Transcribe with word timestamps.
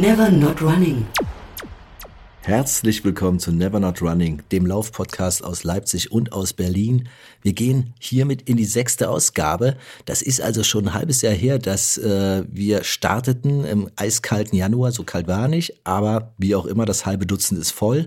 Never 0.00 0.30
Not 0.30 0.62
Running. 0.62 1.19
Herzlich 2.50 3.04
willkommen 3.04 3.38
zu 3.38 3.52
Never 3.52 3.78
Not 3.78 4.02
Running, 4.02 4.42
dem 4.50 4.66
Laufpodcast 4.66 5.44
aus 5.44 5.62
Leipzig 5.62 6.10
und 6.10 6.32
aus 6.32 6.52
Berlin. 6.52 7.08
Wir 7.42 7.52
gehen 7.52 7.94
hiermit 8.00 8.42
in 8.48 8.56
die 8.56 8.64
sechste 8.64 9.08
Ausgabe. 9.08 9.76
Das 10.04 10.20
ist 10.20 10.40
also 10.40 10.64
schon 10.64 10.88
ein 10.88 10.94
halbes 10.94 11.22
Jahr 11.22 11.32
her, 11.32 11.60
dass 11.60 11.96
äh, 11.96 12.42
wir 12.50 12.82
starteten 12.82 13.64
im 13.64 13.88
eiskalten 13.94 14.58
Januar. 14.58 14.90
So 14.90 15.04
kalt 15.04 15.28
war 15.28 15.46
nicht, 15.46 15.74
aber 15.84 16.34
wie 16.38 16.56
auch 16.56 16.66
immer, 16.66 16.86
das 16.86 17.06
halbe 17.06 17.24
Dutzend 17.24 17.60
ist 17.60 17.70
voll. 17.70 18.06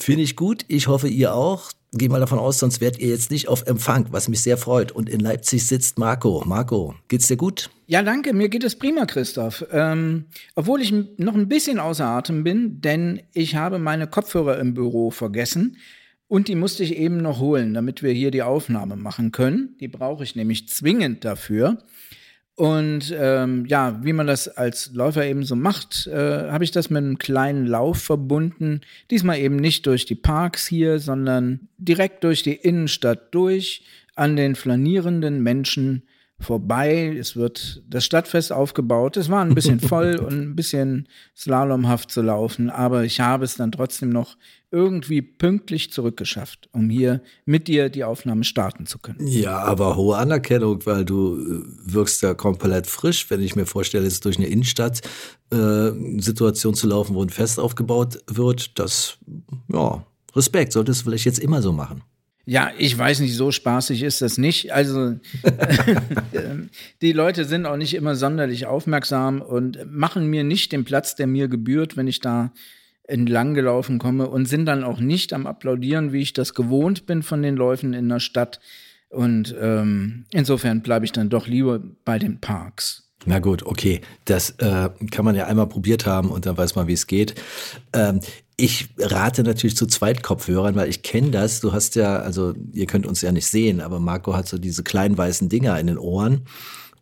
Finde 0.00 0.22
ich 0.22 0.34
gut. 0.34 0.64
Ich 0.68 0.88
hoffe, 0.88 1.08
ihr 1.08 1.34
auch. 1.34 1.70
Geh 1.92 2.08
mal 2.08 2.20
davon 2.20 2.38
aus, 2.38 2.58
sonst 2.58 2.80
werdet 2.80 3.00
ihr 3.00 3.08
jetzt 3.08 3.30
nicht 3.32 3.48
auf 3.48 3.66
Empfang, 3.66 4.06
was 4.12 4.28
mich 4.28 4.40
sehr 4.42 4.56
freut. 4.56 4.92
Und 4.92 5.08
in 5.08 5.20
Leipzig 5.20 5.66
sitzt 5.66 5.98
Marco. 5.98 6.42
Marco, 6.46 6.94
geht's 7.08 7.26
dir 7.26 7.36
gut? 7.36 7.68
Ja, 7.86 8.02
danke. 8.02 8.32
Mir 8.32 8.48
geht 8.48 8.62
es 8.62 8.76
prima, 8.76 9.06
Christoph. 9.06 9.66
Ähm, 9.72 10.26
obwohl 10.54 10.80
ich 10.80 10.94
noch 11.18 11.34
ein 11.34 11.48
bisschen 11.48 11.80
außer 11.80 12.04
Atem 12.04 12.44
bin, 12.44 12.80
denn 12.80 13.20
ich 13.32 13.56
habe 13.56 13.78
meine 13.80 14.06
Kopfhörer 14.06 14.58
im 14.60 14.72
Büro 14.74 15.10
vergessen. 15.10 15.76
Und 16.28 16.46
die 16.46 16.54
musste 16.54 16.84
ich 16.84 16.96
eben 16.96 17.16
noch 17.16 17.40
holen, 17.40 17.74
damit 17.74 18.04
wir 18.04 18.12
hier 18.12 18.30
die 18.30 18.42
Aufnahme 18.42 18.94
machen 18.94 19.32
können. 19.32 19.76
Die 19.80 19.88
brauche 19.88 20.22
ich 20.22 20.36
nämlich 20.36 20.68
zwingend 20.68 21.24
dafür. 21.24 21.78
Und 22.60 23.16
ähm, 23.18 23.64
ja, 23.64 24.04
wie 24.04 24.12
man 24.12 24.26
das 24.26 24.46
als 24.46 24.90
Läufer 24.92 25.24
eben 25.24 25.44
so 25.44 25.56
macht, 25.56 26.06
äh, 26.08 26.50
habe 26.50 26.62
ich 26.62 26.70
das 26.70 26.90
mit 26.90 26.98
einem 26.98 27.16
kleinen 27.16 27.64
Lauf 27.64 28.02
verbunden. 28.02 28.82
Diesmal 29.10 29.38
eben 29.38 29.56
nicht 29.56 29.86
durch 29.86 30.04
die 30.04 30.14
Parks 30.14 30.66
hier, 30.66 30.98
sondern 30.98 31.68
direkt 31.78 32.22
durch 32.22 32.42
die 32.42 32.52
Innenstadt 32.52 33.34
durch, 33.34 33.82
an 34.14 34.36
den 34.36 34.56
flanierenden 34.56 35.42
Menschen 35.42 36.02
vorbei. 36.38 37.16
Es 37.18 37.34
wird 37.34 37.82
das 37.88 38.04
Stadtfest 38.04 38.52
aufgebaut. 38.52 39.16
Es 39.16 39.30
war 39.30 39.42
ein 39.42 39.54
bisschen 39.54 39.80
voll 39.80 40.16
und 40.16 40.34
ein 40.34 40.54
bisschen 40.54 41.08
slalomhaft 41.34 42.10
zu 42.10 42.20
laufen, 42.20 42.68
aber 42.68 43.04
ich 43.04 43.20
habe 43.20 43.46
es 43.46 43.56
dann 43.56 43.72
trotzdem 43.72 44.10
noch 44.10 44.36
irgendwie 44.70 45.22
pünktlich 45.22 45.90
zurückgeschafft, 45.92 46.68
um 46.72 46.90
hier 46.90 47.22
mit 47.44 47.66
dir 47.66 47.88
die 47.88 48.04
Aufnahme 48.04 48.44
starten 48.44 48.86
zu 48.86 48.98
können. 48.98 49.26
Ja, 49.26 49.58
aber 49.58 49.96
hohe 49.96 50.16
Anerkennung, 50.16 50.86
weil 50.86 51.04
du 51.04 51.36
äh, 51.36 51.64
wirkst 51.92 52.22
ja 52.22 52.34
komplett 52.34 52.86
frisch, 52.86 53.28
wenn 53.30 53.42
ich 53.42 53.56
mir 53.56 53.66
vorstelle, 53.66 54.04
jetzt 54.04 54.24
durch 54.24 54.38
eine 54.38 54.46
Innenstadt-Situation 54.46 56.72
äh, 56.72 56.76
zu 56.76 56.86
laufen, 56.86 57.16
wo 57.16 57.22
ein 57.22 57.30
Fest 57.30 57.58
aufgebaut 57.58 58.20
wird. 58.28 58.78
Das, 58.78 59.18
ja, 59.72 60.06
Respekt, 60.36 60.72
solltest 60.72 61.00
du 61.00 61.06
vielleicht 61.06 61.26
jetzt 61.26 61.40
immer 61.40 61.62
so 61.62 61.72
machen. 61.72 62.04
Ja, 62.46 62.70
ich 62.78 62.96
weiß 62.96 63.20
nicht, 63.20 63.36
so 63.36 63.52
spaßig 63.52 64.02
ist 64.02 64.22
das 64.22 64.38
nicht. 64.38 64.72
Also 64.72 65.16
die 67.02 67.12
Leute 67.12 67.44
sind 67.44 67.66
auch 67.66 67.76
nicht 67.76 67.92
immer 67.94 68.16
sonderlich 68.16 68.66
aufmerksam 68.66 69.42
und 69.42 69.78
machen 69.90 70.26
mir 70.26 70.44
nicht 70.44 70.72
den 70.72 70.84
Platz, 70.84 71.16
der 71.16 71.26
mir 71.26 71.48
gebührt, 71.48 71.96
wenn 71.96 72.06
ich 72.06 72.20
da 72.20 72.52
entlang 73.10 73.54
gelaufen 73.54 73.98
komme 73.98 74.28
und 74.28 74.46
sind 74.46 74.66
dann 74.66 74.84
auch 74.84 75.00
nicht 75.00 75.32
am 75.32 75.46
Applaudieren, 75.46 76.12
wie 76.12 76.20
ich 76.20 76.32
das 76.32 76.54
gewohnt 76.54 77.06
bin 77.06 77.22
von 77.22 77.42
den 77.42 77.56
Läufen 77.56 77.92
in 77.92 78.08
der 78.08 78.20
Stadt. 78.20 78.60
Und 79.08 79.54
ähm, 79.60 80.24
insofern 80.32 80.82
bleibe 80.82 81.04
ich 81.04 81.12
dann 81.12 81.28
doch 81.28 81.46
lieber 81.46 81.80
bei 82.04 82.18
den 82.18 82.40
Parks. 82.40 83.10
Na 83.26 83.38
gut, 83.38 83.64
okay. 83.64 84.00
Das 84.24 84.50
äh, 84.58 84.88
kann 85.10 85.24
man 85.24 85.34
ja 85.34 85.46
einmal 85.46 85.66
probiert 85.66 86.06
haben 86.06 86.30
und 86.30 86.46
dann 86.46 86.56
weiß 86.56 86.74
man, 86.74 86.86
wie 86.86 86.94
es 86.94 87.06
geht. 87.06 87.34
Ähm, 87.92 88.20
ich 88.56 88.88
rate 88.98 89.42
natürlich 89.42 89.76
zu 89.76 89.86
Zweitkopfhörern, 89.86 90.74
weil 90.74 90.88
ich 90.88 91.02
kenne 91.02 91.30
das. 91.30 91.60
Du 91.60 91.72
hast 91.72 91.96
ja, 91.96 92.18
also 92.18 92.54
ihr 92.72 92.86
könnt 92.86 93.06
uns 93.06 93.22
ja 93.22 93.32
nicht 93.32 93.46
sehen, 93.46 93.80
aber 93.80 94.00
Marco 94.00 94.34
hat 94.34 94.48
so 94.48 94.58
diese 94.58 94.82
kleinen 94.82 95.18
weißen 95.18 95.48
Dinger 95.48 95.78
in 95.78 95.86
den 95.86 95.98
Ohren. 95.98 96.42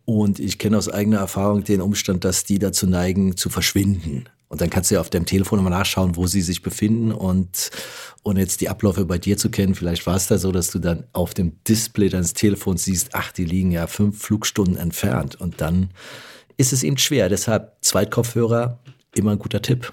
Und 0.05 0.39
ich 0.39 0.59
kenne 0.59 0.79
aus 0.79 0.89
eigener 0.89 1.19
Erfahrung 1.19 1.65
den 1.65 1.81
Umstand, 1.81 2.25
dass 2.25 2.45
die 2.45 2.59
dazu 2.59 2.87
neigen, 2.87 3.37
zu 3.37 3.51
verschwinden. 3.51 4.25
Und 4.49 4.61
dann 4.61 4.71
kannst 4.71 4.91
du 4.91 4.95
ja 4.95 5.01
auf 5.01 5.11
deinem 5.11 5.27
Telefon 5.27 5.59
immer 5.59 5.71
nachschauen, 5.71 6.17
wo 6.17 6.27
sie 6.27 6.41
sich 6.41 6.63
befinden 6.63 7.13
und, 7.13 7.71
und 8.23 8.39
jetzt 8.39 8.61
die 8.61 8.69
Abläufe 8.69 9.05
bei 9.05 9.19
dir 9.19 9.37
zu 9.37 9.51
kennen. 9.51 9.75
Vielleicht 9.75 10.07
war 10.07 10.17
es 10.17 10.27
da 10.27 10.39
so, 10.39 10.53
dass 10.53 10.71
du 10.71 10.79
dann 10.79 11.05
auf 11.13 11.35
dem 11.35 11.63
Display 11.65 12.09
deines 12.09 12.33
Telefons 12.33 12.85
siehst, 12.85 13.11
ach, 13.13 13.31
die 13.33 13.45
liegen 13.45 13.71
ja 13.71 13.87
fünf 13.87 14.21
Flugstunden 14.23 14.77
entfernt. 14.77 15.35
Und 15.39 15.61
dann 15.61 15.91
ist 16.57 16.73
es 16.73 16.83
eben 16.83 16.97
schwer. 16.97 17.29
Deshalb 17.29 17.77
Zweitkopfhörer, 17.83 18.79
immer 19.15 19.33
ein 19.33 19.39
guter 19.39 19.61
Tipp. 19.61 19.93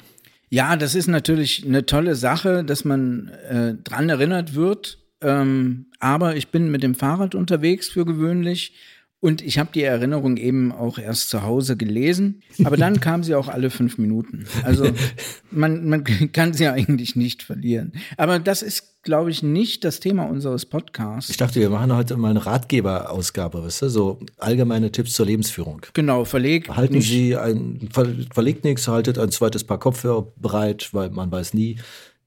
Ja, 0.49 0.77
das 0.77 0.95
ist 0.95 1.07
natürlich 1.07 1.65
eine 1.65 1.85
tolle 1.85 2.15
Sache, 2.15 2.63
dass 2.63 2.85
man 2.85 3.29
äh, 3.49 3.75
dran 3.75 4.07
erinnert 4.07 4.55
wird. 4.55 4.99
Ähm, 5.21 5.87
aber 5.99 6.35
ich 6.35 6.49
bin 6.49 6.69
mit 6.69 6.83
dem 6.83 6.95
Fahrrad 6.95 7.35
unterwegs 7.35 7.89
für 7.89 8.05
gewöhnlich 8.05 8.73
und 9.21 9.41
ich 9.41 9.57
habe 9.57 9.69
die 9.73 9.81
Erinnerung 9.81 10.37
eben 10.37 10.71
auch 10.71 10.99
erst 10.99 11.29
zu 11.29 11.41
Hause 11.41 11.77
gelesen, 11.77 12.43
aber 12.63 12.77
dann 12.77 12.99
kam 12.99 13.23
sie 13.23 13.33
auch 13.33 13.47
alle 13.47 13.69
fünf 13.69 13.97
Minuten. 13.97 14.45
Also 14.63 14.91
man, 15.51 15.87
man 15.89 16.03
kann 16.03 16.53
sie 16.53 16.65
ja 16.65 16.73
eigentlich 16.73 17.15
nicht 17.15 17.41
verlieren. 17.41 17.93
Aber 18.17 18.37
das 18.39 18.61
ist, 18.61 19.01
glaube 19.03 19.31
ich, 19.31 19.41
nicht 19.41 19.83
das 19.83 19.99
Thema 19.99 20.25
unseres 20.25 20.65
Podcasts. 20.65 21.31
Ich 21.31 21.37
dachte, 21.37 21.59
wir 21.59 21.69
machen 21.69 21.95
heute 21.95 22.17
mal 22.17 22.29
eine 22.29 22.45
Ratgeberausgabe, 22.45 23.63
weißt 23.63 23.83
du? 23.83 23.89
So 23.89 24.19
allgemeine 24.37 24.91
Tipps 24.91 25.13
zur 25.13 25.25
Lebensführung. 25.25 25.81
Genau, 25.93 26.25
verlegt. 26.25 26.69
Halten 26.75 26.95
nicht. 26.95 27.09
Sie 27.09 27.35
ein, 27.35 27.89
ver, 27.91 28.07
verlegt 28.31 28.63
nichts, 28.63 28.87
haltet 28.87 29.17
ein 29.17 29.31
zweites 29.31 29.63
Paar 29.63 29.79
Kopfhörer 29.79 30.27
bereit, 30.35 30.89
weil 30.91 31.09
man 31.09 31.31
weiß 31.31 31.53
nie. 31.55 31.79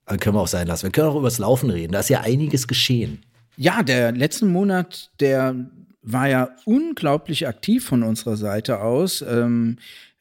Dann 0.06 0.18
können 0.18 0.34
wir 0.34 0.40
auch 0.40 0.48
sein 0.48 0.66
lassen. 0.66 0.84
Wir 0.84 0.90
können 0.90 1.08
auch 1.08 1.16
über 1.16 1.28
das 1.28 1.38
Laufen 1.38 1.70
reden. 1.70 1.92
Da 1.92 2.00
ist 2.00 2.08
ja 2.08 2.22
einiges 2.22 2.66
geschehen. 2.66 3.20
Ja, 3.56 3.82
der 3.82 4.12
letzten 4.12 4.48
Monat, 4.48 5.10
der 5.20 5.54
war 6.02 6.28
ja 6.28 6.50
unglaublich 6.64 7.46
aktiv 7.46 7.84
von 7.84 8.02
unserer 8.02 8.36
Seite 8.36 8.80
aus. 8.80 9.22
Ähm, 9.22 9.76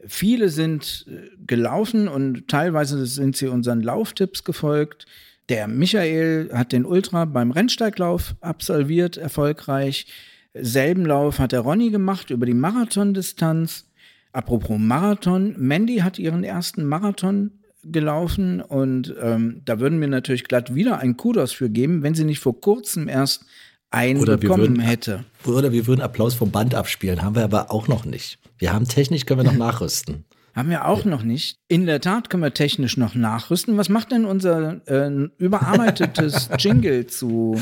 viele 0.06 0.50
sind 0.50 1.06
äh, 1.08 1.30
gelaufen 1.46 2.08
und 2.08 2.48
teilweise 2.48 3.06
sind 3.06 3.38
sie 3.38 3.48
unseren 3.48 3.82
Lauftipps 3.82 4.44
gefolgt. 4.44 5.06
Der 5.50 5.68
Michael 5.68 6.50
hat 6.54 6.72
den 6.72 6.86
Ultra 6.86 7.26
beim 7.26 7.52
Rennsteiglauf 7.52 8.36
absolviert, 8.42 9.18
erfolgreich. 9.18 10.08
Selben 10.54 11.06
Lauf 11.06 11.40
hat 11.40 11.52
der 11.52 11.62
Ronny 11.62 11.90
gemacht 11.90 12.32
über 12.32 12.46
die 12.46 12.54
Marathondistanz. 12.54 13.86
Apropos 14.34 14.78
Marathon, 14.78 15.56
Mandy 15.58 15.98
hat 15.98 16.20
ihren 16.20 16.44
ersten 16.44 16.86
Marathon 16.86 17.52
gelaufen 17.84 18.62
und 18.62 19.16
ähm, 19.22 19.62
da 19.64 19.80
würden 19.80 20.02
wir 20.02 20.08
natürlich 20.08 20.44
glatt 20.44 20.76
wieder 20.76 21.00
einen 21.00 21.16
Kudos 21.16 21.54
für 21.54 21.70
geben, 21.70 22.04
wenn 22.04 22.16
sie 22.16 22.26
nicht 22.26 22.40
vor 22.40 22.59
kurzem 22.59 23.08
erst 23.08 23.46
einen 23.92 24.20
oder 24.20 24.38
bekommen 24.38 24.62
würden, 24.62 24.80
hätte. 24.80 25.24
Oder 25.46 25.72
wir 25.72 25.88
würden 25.88 26.02
Applaus 26.02 26.34
vom 26.34 26.52
Band 26.52 26.75
abspielen, 26.75 27.22
haben 27.22 27.36
wir 27.36 27.44
aber 27.44 27.72
auch 27.72 27.88
noch 27.88 28.06
nicht. 28.06 28.40
Wir 28.58 28.74
haben 28.74 28.88
technisch, 28.88 29.25
können 29.25 29.42
wir 29.42 29.52
noch 29.52 29.58
nachrüsten. 29.58 30.25
Haben 30.56 30.72
wir 30.72 30.88
auch 30.88 31.06
ja. 31.06 31.12
noch 31.12 31.22
nicht. 31.22 31.59
In 31.68 31.86
der 31.86 32.02
Tat 32.02 32.31
können 32.31 32.42
wir 32.42 32.53
technisch 32.53 32.97
noch 32.97 33.14
nachrüsten. 33.14 33.78
Was 33.78 33.90
macht 33.90 34.12
denn 34.12 34.26
unser 34.26 34.81
äh, 34.88 35.30
überarbeitetes 35.38 36.50
Jingle 36.58 37.06
zu 37.06 37.62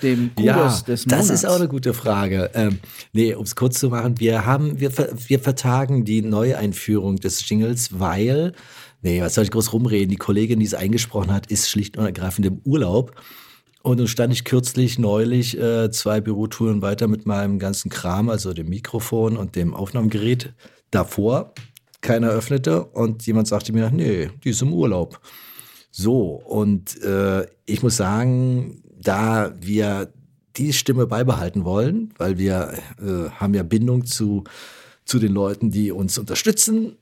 dem 0.00 0.30
Kudos 0.36 0.46
ja, 0.46 0.84
des 0.86 1.06
Monats? 1.06 1.28
Das 1.28 1.30
ist 1.30 1.44
auch 1.44 1.56
eine 1.56 1.66
gute 1.66 1.92
Frage. 1.92 2.50
Ähm, 2.54 2.78
nee, 3.12 3.34
um 3.34 3.42
es 3.42 3.56
kurz 3.56 3.80
zu 3.80 3.88
machen, 3.88 4.20
wir 4.20 4.46
haben, 4.46 4.78
wir, 4.78 4.92
wir 4.96 5.40
vertagen 5.40 6.04
die 6.04 6.22
Neueinführung 6.22 7.16
des 7.16 7.48
Jingles, 7.48 7.98
weil, 7.98 8.52
nee, 9.02 9.20
was 9.20 9.34
soll 9.34 9.42
ich 9.42 9.50
groß 9.50 9.72
rumreden? 9.72 10.10
Die 10.10 10.16
Kollegin, 10.16 10.60
die 10.60 10.66
es 10.66 10.74
eingesprochen 10.74 11.32
hat, 11.32 11.50
ist 11.50 11.68
schlicht 11.68 11.96
und 11.96 12.04
ergreifend 12.04 12.46
im 12.46 12.60
Urlaub. 12.62 13.20
Und 13.86 14.00
dann 14.00 14.08
stand 14.08 14.32
ich 14.32 14.42
kürzlich 14.42 14.98
neulich 14.98 15.56
äh, 15.56 15.92
zwei 15.92 16.20
Bürotouren 16.20 16.82
weiter 16.82 17.06
mit 17.06 17.24
meinem 17.24 17.60
ganzen 17.60 17.88
Kram, 17.88 18.28
also 18.28 18.52
dem 18.52 18.68
Mikrofon 18.68 19.36
und 19.36 19.54
dem 19.54 19.74
Aufnahmegerät 19.74 20.52
davor. 20.90 21.54
Keiner 22.00 22.30
öffnete 22.30 22.84
und 22.84 23.24
jemand 23.28 23.46
sagte 23.46 23.72
mir, 23.72 23.88
nee, 23.92 24.28
die 24.42 24.50
ist 24.50 24.60
im 24.60 24.72
Urlaub. 24.72 25.20
So, 25.92 26.30
und 26.32 27.00
äh, 27.00 27.46
ich 27.64 27.84
muss 27.84 27.96
sagen, 27.96 28.82
da 29.00 29.54
wir 29.60 30.12
die 30.56 30.72
Stimme 30.72 31.06
beibehalten 31.06 31.64
wollen, 31.64 32.12
weil 32.18 32.38
wir 32.38 32.72
äh, 33.00 33.30
haben 33.36 33.54
ja 33.54 33.62
Bindung 33.62 34.04
zu, 34.04 34.42
zu 35.04 35.20
den 35.20 35.32
Leuten, 35.32 35.70
die 35.70 35.92
uns 35.92 36.18
unterstützen, 36.18 36.96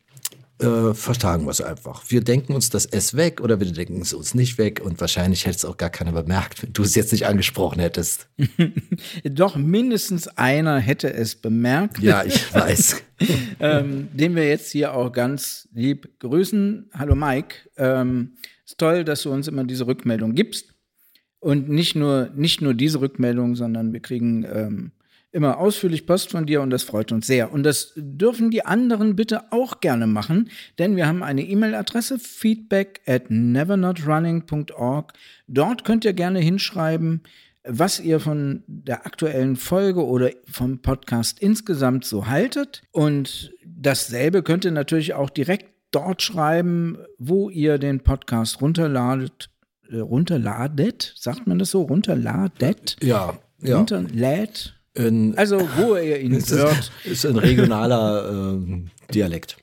äh, 0.60 0.94
vertagen 0.94 1.44
wir 1.44 1.50
es 1.50 1.60
einfach. 1.60 2.04
Wir 2.08 2.20
denken 2.20 2.54
uns 2.54 2.70
das 2.70 2.86
S 2.86 3.16
weg 3.16 3.40
oder 3.40 3.58
wir 3.58 3.70
denken 3.72 4.00
es 4.00 4.12
uns 4.12 4.34
nicht 4.34 4.56
weg 4.56 4.80
und 4.84 5.00
wahrscheinlich 5.00 5.46
hätte 5.46 5.56
es 5.56 5.64
auch 5.64 5.76
gar 5.76 5.90
keiner 5.90 6.12
bemerkt, 6.12 6.62
wenn 6.62 6.72
du 6.72 6.82
es 6.82 6.94
jetzt 6.94 7.12
nicht 7.12 7.26
angesprochen 7.26 7.80
hättest. 7.80 8.28
Doch 9.24 9.56
mindestens 9.56 10.28
einer 10.28 10.78
hätte 10.78 11.12
es 11.12 11.34
bemerkt. 11.34 11.98
Ja, 11.98 12.22
ich 12.22 12.54
weiß. 12.54 13.02
ähm, 13.58 14.08
den 14.12 14.36
wir 14.36 14.48
jetzt 14.48 14.70
hier 14.70 14.94
auch 14.94 15.12
ganz 15.12 15.68
lieb 15.72 16.20
grüßen. 16.20 16.90
Hallo 16.94 17.14
Mike. 17.16 17.56
Ähm, 17.76 18.36
ist 18.64 18.78
toll, 18.78 19.04
dass 19.04 19.22
du 19.22 19.32
uns 19.32 19.48
immer 19.48 19.64
diese 19.64 19.86
Rückmeldung 19.86 20.34
gibst. 20.34 20.72
Und 21.40 21.68
nicht 21.68 21.94
nur, 21.94 22.30
nicht 22.34 22.62
nur 22.62 22.74
diese 22.74 23.00
Rückmeldung, 23.00 23.54
sondern 23.54 23.92
wir 23.92 24.00
kriegen 24.00 24.44
ähm, 24.44 24.92
immer 25.34 25.58
ausführlich 25.58 26.06
Post 26.06 26.31
von 26.31 26.46
dir 26.46 26.62
und 26.62 26.70
das 26.70 26.84
freut 26.84 27.10
uns 27.10 27.26
sehr. 27.26 27.52
Und 27.52 27.64
das 27.64 27.92
dürfen 27.96 28.50
die 28.50 28.64
anderen 28.64 29.16
bitte 29.16 29.52
auch 29.52 29.81
gerne 29.81 30.06
machen, 30.06 30.48
denn 30.78 30.96
wir 30.96 31.06
haben 31.08 31.22
eine 31.22 31.42
E-Mail-Adresse 31.42 32.19
feedback 32.20 33.00
at 33.06 33.31
nevernotrunning.org. 33.31 35.12
Dort 35.48 35.84
könnt 35.84 36.04
ihr 36.04 36.12
gerne 36.12 36.38
hinschreiben, 36.38 37.22
was 37.64 37.98
ihr 37.98 38.20
von 38.20 38.62
der 38.69 39.06
aktuellen 39.06 39.56
Folge 39.56 40.06
oder 40.06 40.31
vom 40.48 40.81
Podcast 40.81 41.40
insgesamt 41.40 42.04
so 42.04 42.28
haltet. 42.28 42.82
Und 42.92 43.52
dasselbe 43.64 44.42
könnt 44.42 44.64
ihr 44.64 44.70
natürlich 44.70 45.14
auch 45.14 45.31
direkt 45.31 45.66
dort 45.90 46.22
schreiben, 46.22 46.98
wo 47.19 47.50
ihr 47.50 47.78
den 47.78 48.00
Podcast 48.00 48.60
runterladet. 48.60 49.50
Äh, 49.90 49.98
runterladet, 49.98 51.14
sagt 51.16 51.46
man 51.46 51.58
das 51.58 51.70
so? 51.70 51.82
Runterladet? 51.82 52.96
Ja, 53.02 53.38
ja. 53.60 53.78
Runterlädt? 53.78 54.73
In, 54.94 55.37
Also, 55.37 55.61
wo 55.76 55.96
ihr 55.96 56.20
ihn 56.20 56.32
ist, 56.35 56.52
hört. 56.52 56.93
ist 57.05 57.26
ein 57.26 57.37
regionaler 57.37 58.31
ähm, 58.31 58.91
Dialekt. 59.12 59.56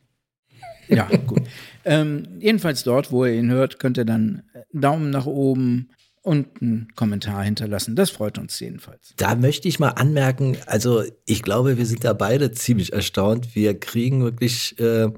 Ja, 0.88 1.10
gut. 1.25 1.44
ähm, 1.86 2.28
jedenfalls 2.39 2.83
dort, 2.83 3.12
wo 3.12 3.25
ihr 3.25 3.33
ihn 3.33 3.50
hört, 3.50 3.80
könnt 3.80 3.98
ihr 3.98 4.06
dann 4.06 4.44
Daumen 4.74 5.10
nach 5.10 5.25
oben 5.25 5.89
und 6.22 6.62
einen 6.62 6.89
Kommentar 6.95 7.44
hinterlassen. 7.44 7.95
Das 7.95 8.10
freut 8.10 8.38
uns 8.38 8.60
jedenfalls. 8.60 9.13
Da 9.18 9.36
möchte 9.36 9.68
ich 9.68 9.80
mal 9.80 9.89
anmerken, 9.89 10.57
also 10.66 11.04
ich 11.25 11.42
glaube, 11.44 11.78
wir 11.78 11.86
sind 11.86 12.04
da 12.04 12.13
beide 12.13 12.51
ziemlich 12.51 12.94
erstaunt. 12.94 13.56
Wir 13.56 13.80
kriegen 13.80 14.22
wirklich 14.24 14.78
äh, 14.80 15.10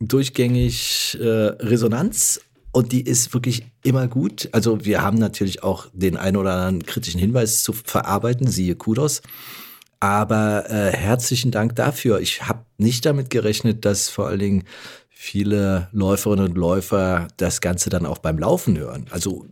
durchgängig 0.00 1.16
äh, 1.20 1.24
Resonanz 1.24 2.40
und 2.72 2.92
die 2.92 3.02
ist 3.02 3.32
wirklich 3.34 3.66
immer 3.82 4.08
gut. 4.08 4.48
Also 4.52 4.84
wir 4.84 5.02
haben 5.02 5.18
natürlich 5.18 5.62
auch 5.62 5.86
den 5.92 6.16
einen 6.16 6.38
oder 6.38 6.54
anderen 6.54 6.84
kritischen 6.84 7.20
Hinweis 7.20 7.62
zu 7.62 7.72
verarbeiten, 7.74 8.46
siehe 8.46 8.74
Kudos. 8.74 9.20
Aber 10.00 10.68
äh, 10.68 10.90
herzlichen 10.90 11.52
Dank 11.52 11.76
dafür. 11.76 12.20
Ich 12.20 12.42
habe 12.48 12.64
nicht 12.78 13.06
damit 13.06 13.30
gerechnet, 13.30 13.84
dass 13.84 14.08
vor 14.08 14.26
allen 14.26 14.40
Dingen 14.40 14.64
viele 15.10 15.88
Läuferinnen 15.92 16.48
und 16.48 16.56
Läufer 16.56 17.28
das 17.36 17.60
Ganze 17.60 17.90
dann 17.90 18.06
auch 18.06 18.18
beim 18.18 18.38
Laufen 18.38 18.76
hören. 18.76 19.06
Also 19.10 19.46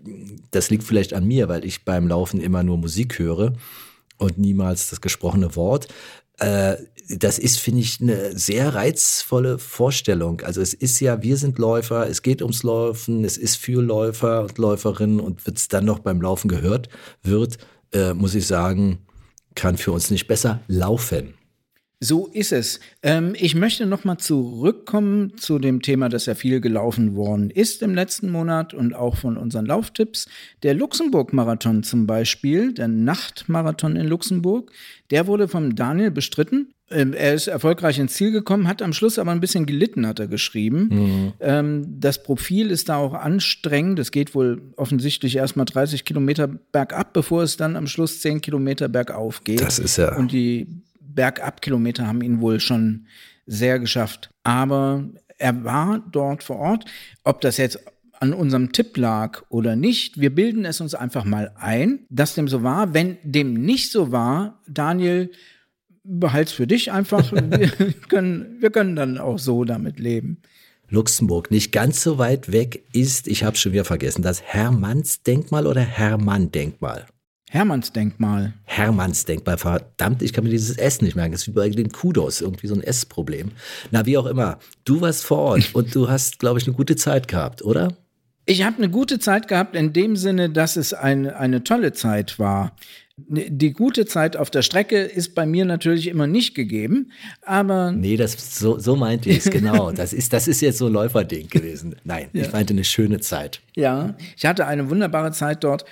das 0.50 0.70
liegt 0.70 0.82
vielleicht 0.82 1.14
an 1.14 1.24
mir, 1.24 1.48
weil 1.48 1.64
ich 1.64 1.84
beim 1.84 2.08
Laufen 2.08 2.40
immer 2.40 2.64
nur 2.64 2.78
Musik 2.78 3.20
höre 3.20 3.52
und 4.18 4.38
niemals 4.38 4.90
das 4.90 5.00
gesprochene 5.00 5.54
Wort. 5.54 5.86
Äh, 6.40 6.76
das 7.08 7.38
ist, 7.38 7.58
finde 7.58 7.80
ich, 7.80 8.00
eine 8.00 8.36
sehr 8.38 8.74
reizvolle 8.74 9.58
Vorstellung. 9.58 10.42
Also 10.42 10.60
es 10.60 10.74
ist 10.74 11.00
ja, 11.00 11.22
wir 11.22 11.36
sind 11.36 11.58
Läufer, 11.58 12.08
es 12.08 12.22
geht 12.22 12.40
ums 12.40 12.62
Laufen, 12.62 13.24
es 13.24 13.36
ist 13.36 13.56
für 13.56 13.82
Läufer 13.82 14.42
und 14.42 14.58
Läuferinnen 14.58 15.18
und 15.18 15.44
wenn 15.46 15.54
es 15.54 15.68
dann 15.68 15.84
noch 15.84 15.98
beim 16.00 16.20
Laufen 16.20 16.48
gehört 16.48 16.88
wird, 17.22 17.58
äh, 17.92 18.14
muss 18.14 18.34
ich 18.34 18.46
sagen, 18.46 18.98
kann 19.56 19.76
für 19.76 19.92
uns 19.92 20.10
nicht 20.10 20.28
besser 20.28 20.60
laufen. 20.68 21.34
So 22.02 22.28
ist 22.32 22.50
es. 22.52 22.80
Ähm, 23.02 23.34
ich 23.36 23.54
möchte 23.54 23.84
noch 23.84 24.04
mal 24.04 24.16
zurückkommen 24.16 25.36
zu 25.36 25.58
dem 25.58 25.82
Thema, 25.82 26.08
das 26.08 26.24
ja 26.24 26.34
viel 26.34 26.62
gelaufen 26.62 27.14
worden 27.14 27.50
ist 27.50 27.82
im 27.82 27.94
letzten 27.94 28.30
Monat 28.30 28.72
und 28.72 28.94
auch 28.94 29.16
von 29.16 29.36
unseren 29.36 29.66
Lauftipps. 29.66 30.26
Der 30.62 30.72
Luxemburg-Marathon 30.72 31.82
zum 31.82 32.06
Beispiel, 32.06 32.72
der 32.72 32.88
Nachtmarathon 32.88 33.96
in 33.96 34.06
Luxemburg, 34.06 34.72
der 35.10 35.26
wurde 35.26 35.46
vom 35.46 35.74
Daniel 35.74 36.10
bestritten. 36.10 36.72
Ähm, 36.90 37.12
er 37.12 37.34
ist 37.34 37.48
erfolgreich 37.48 37.98
ins 37.98 38.14
Ziel 38.14 38.32
gekommen, 38.32 38.66
hat 38.66 38.80
am 38.80 38.94
Schluss 38.94 39.18
aber 39.18 39.30
ein 39.32 39.40
bisschen 39.40 39.66
gelitten, 39.66 40.06
hat 40.06 40.18
er 40.20 40.26
geschrieben. 40.26 41.34
Ähm, 41.38 41.84
das 42.00 42.22
Profil 42.22 42.70
ist 42.70 42.88
da 42.88 42.96
auch 42.96 43.12
anstrengend. 43.12 43.98
Es 43.98 44.10
geht 44.10 44.34
wohl 44.34 44.62
offensichtlich 44.76 45.36
erstmal 45.36 45.66
30 45.66 46.06
Kilometer 46.06 46.48
bergab, 46.48 47.12
bevor 47.12 47.42
es 47.42 47.58
dann 47.58 47.76
am 47.76 47.86
Schluss 47.86 48.20
10 48.20 48.40
Kilometer 48.40 48.88
bergauf 48.88 49.44
geht. 49.44 49.60
Das 49.60 49.78
ist 49.78 49.98
ja- 49.98 50.16
Und 50.16 50.32
die 50.32 50.66
Bergab-Kilometer 51.14 52.06
haben 52.06 52.22
ihn 52.22 52.40
wohl 52.40 52.60
schon 52.60 53.06
sehr 53.46 53.78
geschafft. 53.78 54.30
Aber 54.44 55.04
er 55.38 55.64
war 55.64 56.04
dort 56.10 56.42
vor 56.42 56.56
Ort. 56.56 56.84
Ob 57.24 57.40
das 57.40 57.56
jetzt 57.56 57.78
an 58.20 58.34
unserem 58.34 58.72
Tipp 58.72 58.96
lag 58.96 59.42
oder 59.48 59.76
nicht, 59.76 60.20
wir 60.20 60.34
bilden 60.34 60.64
es 60.64 60.80
uns 60.80 60.94
einfach 60.94 61.24
mal 61.24 61.52
ein, 61.58 62.00
dass 62.10 62.34
dem 62.34 62.48
so 62.48 62.62
war. 62.62 62.92
Wenn 62.92 63.16
dem 63.22 63.54
nicht 63.54 63.90
so 63.90 64.12
war, 64.12 64.60
Daniel, 64.68 65.30
behalt's 66.04 66.52
für 66.52 66.66
dich 66.66 66.92
einfach. 66.92 67.32
wir, 67.32 67.70
können, 68.08 68.56
wir 68.60 68.70
können 68.70 68.94
dann 68.94 69.18
auch 69.18 69.38
so 69.38 69.64
damit 69.64 69.98
leben. 69.98 70.42
Luxemburg, 70.90 71.50
nicht 71.50 71.72
ganz 71.72 72.02
so 72.02 72.18
weit 72.18 72.50
weg 72.52 72.84
ist, 72.92 73.28
ich 73.28 73.44
habe 73.44 73.56
schon 73.56 73.72
wieder 73.72 73.84
vergessen, 73.84 74.22
das 74.22 74.42
Hermannsdenkmal 74.42 75.66
oder 75.66 75.80
Hermann-Denkmal? 75.80 77.06
Hermannsdenkmal. 77.52 78.54
Hermannsdenkmal, 78.62 79.58
verdammt, 79.58 80.22
ich 80.22 80.32
kann 80.32 80.44
mir 80.44 80.50
dieses 80.50 80.78
S 80.78 81.02
nicht 81.02 81.16
merken. 81.16 81.32
Das 81.32 81.42
ist 81.42 81.48
wie 81.48 81.52
bei 81.52 81.68
den 81.68 81.90
Kudos, 81.90 82.40
irgendwie 82.40 82.68
so 82.68 82.74
ein 82.76 82.80
S-Problem. 82.82 83.50
Na, 83.90 84.06
wie 84.06 84.16
auch 84.16 84.26
immer. 84.26 84.60
Du 84.84 85.00
warst 85.00 85.24
vor 85.24 85.38
Ort 85.38 85.74
und 85.74 85.92
du 85.92 86.08
hast, 86.08 86.38
glaube 86.38 86.60
ich, 86.60 86.66
eine 86.68 86.76
gute 86.76 86.94
Zeit 86.94 87.26
gehabt, 87.26 87.62
oder? 87.64 87.96
Ich 88.46 88.62
habe 88.62 88.76
eine 88.78 88.88
gute 88.88 89.18
Zeit 89.18 89.48
gehabt 89.48 89.74
in 89.74 89.92
dem 89.92 90.14
Sinne, 90.14 90.48
dass 90.48 90.76
es 90.76 90.94
eine, 90.94 91.36
eine 91.36 91.64
tolle 91.64 91.92
Zeit 91.92 92.38
war. 92.38 92.76
Die 93.16 93.72
gute 93.74 94.06
Zeit 94.06 94.36
auf 94.36 94.48
der 94.50 94.62
Strecke 94.62 94.98
ist 95.02 95.34
bei 95.34 95.44
mir 95.44 95.66
natürlich 95.66 96.06
immer 96.06 96.26
nicht 96.26 96.54
gegeben, 96.54 97.12
aber 97.42 97.92
Nee, 97.92 98.16
das, 98.16 98.58
so, 98.58 98.78
so 98.78 98.96
meinte 98.96 99.28
ich 99.28 99.38
es, 99.44 99.50
genau. 99.50 99.90
Das 99.94 100.14
ist, 100.14 100.32
das 100.32 100.48
ist 100.48 100.62
jetzt 100.62 100.78
so 100.78 100.86
ein 100.86 100.92
Läuferding 100.94 101.48
gewesen. 101.48 101.96
Nein, 102.04 102.28
ich 102.32 102.50
meinte 102.50 102.72
eine 102.72 102.84
schöne 102.84 103.20
Zeit. 103.20 103.60
ja, 103.76 104.14
ich 104.36 104.46
hatte 104.46 104.66
eine 104.66 104.88
wunderbare 104.88 105.32
Zeit 105.32 105.64
dort. 105.64 105.84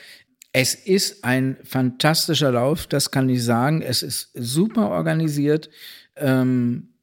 Es 0.53 0.75
ist 0.75 1.25
ein 1.25 1.59
fantastischer 1.63 2.53
Lauf, 2.53 2.87
das 2.87 3.11
kann 3.11 3.29
ich 3.29 3.45
sagen. 3.45 3.83
Es 3.83 4.03
ist 4.03 4.31
super 4.35 4.91
organisiert. 4.91 5.69
Ähm, 6.17 6.95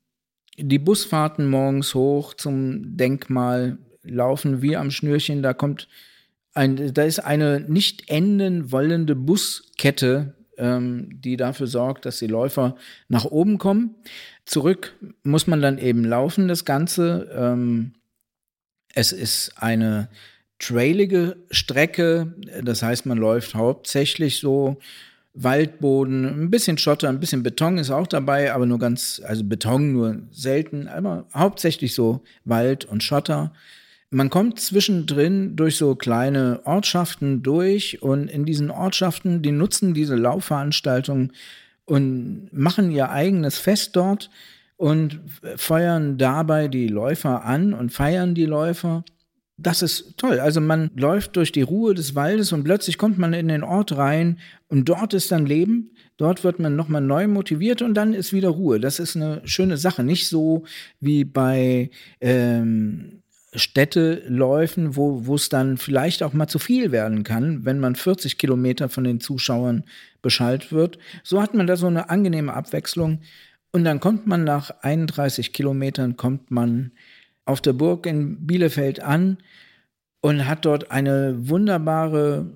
die 0.58 0.80
Busfahrten 0.80 1.48
morgens 1.48 1.94
hoch 1.94 2.34
zum 2.34 2.98
Denkmal 2.98 3.78
laufen 4.04 4.62
wie 4.62 4.78
am 4.78 4.92
Schnürchen. 4.92 5.44
Da 5.44 5.54
kommt 5.54 5.88
ein, 6.54 6.94
da 6.94 7.04
ist 7.04 7.20
eine 7.20 7.60
nicht 7.60 8.10
enden 8.10 8.72
wollende 8.72 9.16
Buskette, 9.16 10.36
ähm, 10.58 11.10
die 11.12 11.38
dafür 11.38 11.68
sorgt, 11.68 12.06
dass 12.06 12.20
die 12.20 12.28
Läufer 12.28 12.78
nach 13.10 13.26
oben 13.26 13.58
kommen. 13.58 13.96
Zurück 14.46 14.96
muss 15.24 15.48
man 15.48 15.62
dann 15.62 15.78
eben 15.78 16.06
laufen, 16.06 16.48
das 16.48 16.66
Ganze. 16.66 17.30
Ähm, 17.36 17.94
es 18.94 19.12
ist 19.12 19.54
eine 19.58 20.10
trailige 20.66 21.36
Strecke, 21.52 22.34
das 22.64 22.82
heißt, 22.82 23.06
man 23.06 23.18
läuft 23.18 23.56
hauptsächlich 23.56 24.40
so 24.40 24.78
Waldboden, 25.36 26.26
ein 26.26 26.50
bisschen 26.50 26.78
Schotter, 26.78 27.10
ein 27.10 27.20
bisschen 27.20 27.44
Beton 27.44 27.78
ist 27.78 27.92
auch 27.92 28.08
dabei, 28.08 28.54
aber 28.54 28.66
nur 28.66 28.80
ganz, 28.80 29.22
also 29.26 29.44
Beton 29.44 29.92
nur 29.92 30.20
selten, 30.32 30.88
aber 30.88 31.28
hauptsächlich 31.34 31.94
so 31.94 32.22
Wald 32.46 32.86
und 32.86 33.04
Schotter. 33.04 33.52
Man 34.10 34.30
kommt 34.30 34.60
zwischendrin 34.60 35.58
durch 35.58 35.76
so 35.76 35.96
kleine 35.96 36.62
Ortschaften 36.64 37.44
durch 37.44 38.02
und 38.02 38.30
in 38.30 38.46
diesen 38.46 38.72
Ortschaften, 38.72 39.42
die 39.42 39.52
nutzen 39.52 39.94
diese 39.94 40.16
Laufveranstaltung 40.16 41.34
und 41.84 42.50
machen 42.52 42.92
ihr 42.92 43.10
eigenes 43.10 43.58
Fest 43.58 43.96
dort 43.96 44.30
und 44.78 45.20
feuern 45.58 46.18
dabei 46.18 46.70
die 46.70 46.88
Läufer 46.88 47.44
an 47.44 47.74
und 47.74 47.92
feiern 47.92 48.36
die 48.36 48.46
Läufer. 48.46 49.04
Das 49.58 49.82
ist 49.82 50.18
toll. 50.18 50.40
Also 50.40 50.60
man 50.60 50.92
läuft 50.96 51.38
durch 51.38 51.52
die 51.52 51.62
Ruhe 51.62 51.94
des 51.94 52.14
Waldes 52.14 52.52
und 52.52 52.64
plötzlich 52.66 52.98
kommt 52.98 53.18
man 53.18 53.34
in 53.34 53.48
den 53.48 53.64
Ort 53.64 53.96
rein 53.96 54.40
und 54.68 54.90
dort 54.90 55.14
ist 55.14 55.32
dann 55.32 55.46
Leben. 55.46 55.92
Dort 56.18 56.44
wird 56.44 56.60
man 56.60 56.76
nochmal 56.76 57.02
neu 57.02 57.28
motiviert 57.28 57.82
und 57.82 57.94
dann 57.94 58.14
ist 58.14 58.34
wieder 58.34 58.50
Ruhe. 58.50 58.80
Das 58.80 59.00
ist 59.00 59.16
eine 59.16 59.42
schöne 59.46 59.78
Sache. 59.78 60.04
Nicht 60.04 60.28
so 60.28 60.64
wie 61.00 61.24
bei 61.24 61.90
ähm, 62.20 63.22
Städteläufen, 63.54 64.96
wo 64.98 65.36
es 65.36 65.48
dann 65.48 65.78
vielleicht 65.78 66.24
auch 66.24 66.34
mal 66.34 66.48
zu 66.48 66.60
viel 66.60 66.92
werden 66.92 67.24
kann, 67.24 67.64
wenn 67.64 67.80
man 67.80 67.96
40 67.96 68.38
Kilometer 68.38 68.90
von 68.90 69.06
den 69.06 69.22
Zuschauern 69.22 69.86
beschallt 70.22 70.74
wird. 70.74 70.98
So 71.24 71.42
hat 71.42 71.54
man 71.54 71.68
da 71.68 71.78
so 71.78 71.88
eine 71.88 72.10
angenehme 72.10 72.54
Abwechslung. 72.54 73.22
Und 73.72 73.84
dann 73.84 74.00
kommt 74.00 74.28
man 74.28 74.44
nach 74.44 74.72
31 74.82 75.54
Kilometern, 75.54 76.18
kommt 76.18 76.52
man 76.52 76.92
auf 77.46 77.62
der 77.62 77.74
Burg 77.74 78.06
in 78.06 78.46
Bielefeld 78.46 79.02
an 79.02 79.38
und 80.22 80.48
hat 80.48 80.66
dort 80.66 80.92
eine 80.92 81.48
wunderbare, 81.48 82.48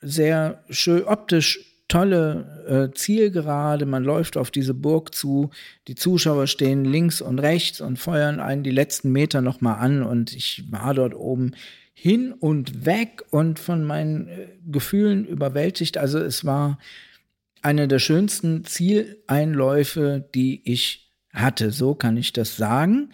sehr 0.00 0.64
schön 0.68 1.04
optisch 1.04 1.72
tolle 1.92 2.90
äh, 2.90 2.94
Zielgerade. 2.96 3.84
Man 3.84 4.02
läuft 4.02 4.38
auf 4.38 4.50
diese 4.50 4.72
Burg 4.72 5.14
zu. 5.14 5.50
Die 5.88 5.94
Zuschauer 5.94 6.46
stehen 6.46 6.86
links 6.86 7.20
und 7.20 7.38
rechts 7.38 7.82
und 7.82 7.98
feuern 7.98 8.40
einen 8.40 8.62
die 8.62 8.70
letzten 8.70 9.12
Meter 9.12 9.42
nochmal 9.42 9.78
an. 9.78 10.02
Und 10.02 10.34
ich 10.34 10.64
war 10.70 10.94
dort 10.94 11.14
oben 11.14 11.52
hin 11.92 12.32
und 12.32 12.86
weg 12.86 13.22
und 13.30 13.58
von 13.58 13.84
meinen 13.84 14.28
äh, 14.28 14.48
Gefühlen 14.66 15.26
überwältigt. 15.26 15.98
Also 15.98 16.18
es 16.18 16.46
war 16.46 16.78
eine 17.60 17.88
der 17.88 17.98
schönsten 17.98 18.64
Zieleinläufe, 18.64 20.28
die 20.34 20.62
ich 20.64 21.12
hatte. 21.32 21.70
So 21.70 21.94
kann 21.94 22.16
ich 22.16 22.32
das 22.32 22.56
sagen. 22.56 23.10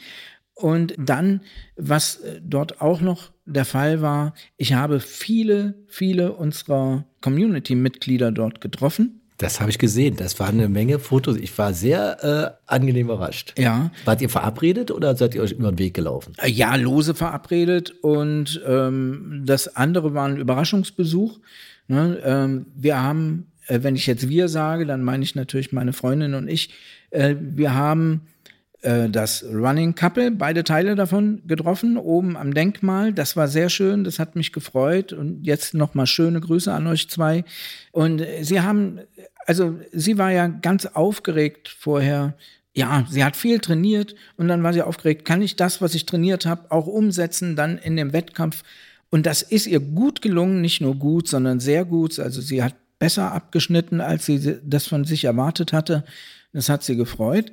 Und 0.61 0.95
dann, 0.99 1.43
was 1.77 2.17
äh, 2.17 2.41
dort 2.43 2.81
auch 2.81 3.01
noch 3.01 3.31
der 3.47 3.65
Fall 3.65 4.03
war, 4.03 4.35
ich 4.57 4.73
habe 4.73 4.99
viele, 4.99 5.75
viele 5.87 6.33
unserer 6.33 7.05
Community-Mitglieder 7.21 8.33
dort 8.33 8.61
getroffen. 8.61 9.21
Das 9.39 9.61
habe 9.61 9.71
ich 9.71 9.79
gesehen. 9.79 10.17
Das 10.17 10.41
waren 10.41 10.59
eine 10.59 10.69
Menge 10.69 10.99
Fotos. 10.99 11.37
Ich 11.37 11.57
war 11.59 11.73
sehr 11.73 12.57
äh, 12.67 12.71
angenehm 12.75 13.07
überrascht. 13.07 13.55
Ja. 13.57 13.93
Wart 14.05 14.21
ihr 14.21 14.29
verabredet 14.29 14.91
oder 14.91 15.15
seid 15.15 15.37
ihr 15.37 15.43
euch 15.43 15.53
über 15.53 15.71
den 15.71 15.79
Weg 15.79 15.95
gelaufen? 15.95 16.33
Äh, 16.39 16.51
Ja, 16.51 16.75
lose 16.75 17.15
verabredet 17.15 17.93
und 18.03 18.61
ähm, 18.67 19.45
das 19.47 19.77
andere 19.77 20.13
war 20.13 20.27
ein 20.27 20.39
Überraschungsbesuch. 20.39 21.39
Ne? 21.87 22.19
Ähm, 22.25 22.67
wir 22.75 23.01
haben, 23.01 23.47
äh, 23.69 23.79
wenn 23.83 23.95
ich 23.95 24.09
jetzt 24.09 24.29
wir 24.29 24.49
sage, 24.49 24.87
dann 24.87 25.05
meine 25.05 25.23
ich 25.23 25.37
natürlich 25.37 25.73
meine 25.73 25.93
Freundin 25.93 26.35
und 26.35 26.49
ich. 26.49 26.71
Äh, 27.11 27.37
wir 27.39 27.75
haben 27.75 28.23
äh, 28.89 29.11
das 29.11 29.45
Running 29.45 29.95
Couple, 29.95 30.31
beide 30.31 30.65
Teile 30.65 30.95
davon 30.95 31.43
getroffen, 31.47 31.99
oben 31.99 32.37
am 32.37 32.55
Denkmal. 32.55 33.13
Das 33.13 33.37
war 33.37 33.47
sehr 33.47 33.69
schön, 33.69 34.03
das 34.05 34.19
hat 34.19 34.35
mich 34.35 34.53
gefreut. 34.53 35.13
Und 35.13 35.45
jetzt 35.45 35.75
nochmal 35.75 36.07
schöne 36.07 36.41
Grüße 36.41 36.73
an 36.73 36.87
euch 36.87 37.11
zwei. 37.11 37.45
Und 37.93 38.23
sie 38.41 38.63
haben, 38.63 39.01
also 39.47 39.79
sie 39.93 40.17
war 40.17 40.33
ja 40.33 40.47
ganz 40.47 40.87
aufgeregt 40.87 41.69
vorher. 41.69 42.35
Ja, 42.75 43.07
sie 43.11 43.25
hat 43.25 43.37
viel 43.37 43.59
trainiert 43.59 44.15
und 44.37 44.49
dann 44.49 44.63
war 44.63 44.73
sie 44.73 44.83
aufgeregt, 44.83 45.25
kann 45.25 45.43
ich 45.43 45.57
das, 45.57 45.83
was 45.83 45.95
ich 45.95 46.07
trainiert 46.07 46.47
habe, 46.47 46.71
auch 46.71 46.87
umsetzen 46.87 47.57
dann 47.57 47.77
in 47.77 47.97
dem 47.97 48.13
Wettkampf? 48.13 48.63
Und 49.11 49.27
das 49.27 49.43
ist 49.43 49.67
ihr 49.67 49.81
gut 49.81 50.23
gelungen, 50.23 50.61
nicht 50.61 50.81
nur 50.81 50.95
gut, 50.95 51.29
sondern 51.29 51.61
sehr 51.61 51.85
gut. 51.85 52.19
Also 52.21 52.41
sie 52.41 52.63
hat 52.63 52.75
besser 52.99 53.33
abgeschnitten, 53.33 54.01
als 54.01 54.27
sie 54.27 54.59
das 54.65 54.87
von 54.87 55.05
sich 55.05 55.25
erwartet 55.25 55.73
hatte. 55.73 56.05
Das 56.53 56.69
hat 56.69 56.85
sie 56.85 56.97
gefreut. 56.97 57.53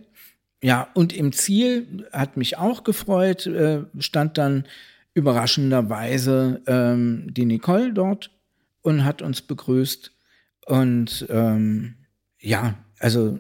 Ja, 0.66 0.88
und 0.96 1.14
im 1.14 1.32
Ziel 1.32 2.08
hat 2.12 2.38
mich 2.38 2.58
auch 2.58 2.84
gefreut, 2.84 3.46
äh, 3.46 3.84
stand 4.00 4.40
dann 4.40 4.66
überraschenderweise 5.14 6.60
ähm, 6.66 7.28
die 7.32 7.46
Nicole 7.46 7.94
dort 7.94 8.32
und 8.82 9.06
hat 9.06 9.22
uns 9.22 9.44
begrüßt. 9.44 10.12
Und 10.66 11.28
ähm, 11.30 11.98
ja, 12.40 12.74
also 12.98 13.38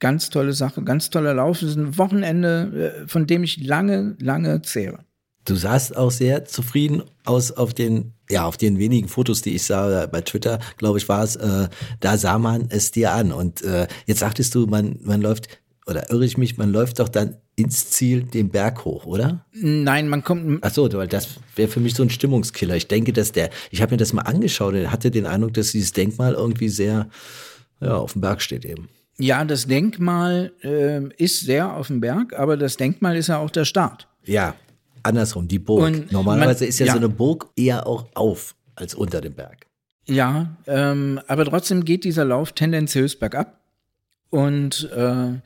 ganz 0.00 0.28
tolle 0.28 0.52
Sache, 0.52 0.82
ganz 0.82 1.08
toller 1.08 1.32
Lauf. 1.32 1.62
Es 1.62 1.70
ist 1.70 1.76
ein 1.76 1.96
Wochenende, 1.96 3.04
äh, 3.04 3.08
von 3.08 3.26
dem 3.26 3.42
ich 3.42 3.56
lange, 3.64 4.14
lange 4.20 4.60
zehre. 4.60 4.98
Du 5.46 5.54
sahst 5.54 5.96
auch 5.96 6.10
sehr 6.10 6.44
zufrieden 6.44 7.04
aus 7.24 7.52
auf 7.52 7.72
den, 7.72 8.12
ja, 8.28 8.44
auf 8.44 8.58
den 8.58 8.78
wenigen 8.78 9.08
Fotos, 9.08 9.40
die 9.40 9.54
ich 9.54 9.62
sah 9.62 10.04
bei 10.08 10.20
Twitter, 10.20 10.58
glaube 10.76 10.98
ich, 10.98 11.08
war 11.08 11.24
es, 11.24 11.36
äh, 11.36 11.68
da 12.00 12.18
sah 12.18 12.38
man 12.38 12.66
es 12.68 12.90
dir 12.90 13.12
an. 13.12 13.32
Und 13.32 13.62
äh, 13.62 13.86
jetzt 14.04 14.20
sagtest 14.20 14.54
du, 14.54 14.66
man, 14.66 14.98
man 15.00 15.22
läuft, 15.22 15.48
oder 15.88 16.10
irre 16.10 16.24
ich 16.24 16.36
mich, 16.36 16.56
man 16.58 16.72
läuft 16.72 16.98
doch 16.98 17.08
dann 17.08 17.36
ins 17.54 17.90
Ziel 17.90 18.22
den 18.22 18.48
Berg 18.50 18.84
hoch, 18.84 19.06
oder? 19.06 19.46
Nein, 19.52 20.08
man 20.08 20.22
kommt, 20.24 20.58
Ach 20.62 20.72
so, 20.72 20.92
weil 20.92 21.06
das 21.08 21.28
wäre 21.54 21.68
für 21.68 21.80
mich 21.80 21.94
so 21.94 22.02
ein 22.02 22.10
Stimmungskiller. 22.10 22.74
Ich 22.76 22.88
denke, 22.88 23.12
dass 23.12 23.32
der, 23.32 23.50
ich 23.70 23.80
habe 23.82 23.92
mir 23.92 23.96
das 23.96 24.12
mal 24.12 24.22
angeschaut 24.22 24.74
und 24.74 24.90
hatte 24.90 25.10
den 25.10 25.26
Eindruck, 25.26 25.54
dass 25.54 25.72
dieses 25.72 25.92
Denkmal 25.92 26.34
irgendwie 26.34 26.68
sehr, 26.68 27.08
ja, 27.80 27.96
auf 27.96 28.12
dem 28.12 28.20
Berg 28.20 28.42
steht 28.42 28.64
eben. 28.64 28.88
ja, 29.18 29.44
das 29.44 29.66
Denkmal 29.68 30.52
äh, 30.62 31.04
ist 31.22 31.40
sehr 31.40 31.72
auf 31.74 31.86
dem 31.86 32.00
Berg, 32.00 32.38
aber 32.38 32.56
das 32.56 32.76
Denkmal 32.76 33.16
ist 33.16 33.28
ja 33.28 33.38
auch 33.38 33.50
der 33.50 33.64
Start. 33.64 34.08
Ja, 34.24 34.54
andersrum, 35.04 35.46
die 35.48 35.60
Burg. 35.60 35.84
Und 35.84 36.12
Normalerweise 36.12 36.64
man- 36.64 36.68
ist 36.68 36.78
ja, 36.80 36.86
ja. 36.86 36.92
so 36.92 36.98
eine 36.98 37.08
Burg 37.08 37.46
eher 37.56 37.86
auch 37.86 38.06
auf 38.14 38.54
als 38.74 38.94
unter 38.94 39.20
dem 39.20 39.34
Berg. 39.34 39.66
Ja, 40.08 40.56
ähm, 40.66 41.20
aber 41.26 41.44
trotzdem 41.46 41.84
geht 41.84 42.04
dieser 42.04 42.24
Lauf 42.24 42.52
tendenziös 42.52 43.16
bergab. 43.16 43.60
Und 44.30 44.90
äh, 44.94 45.40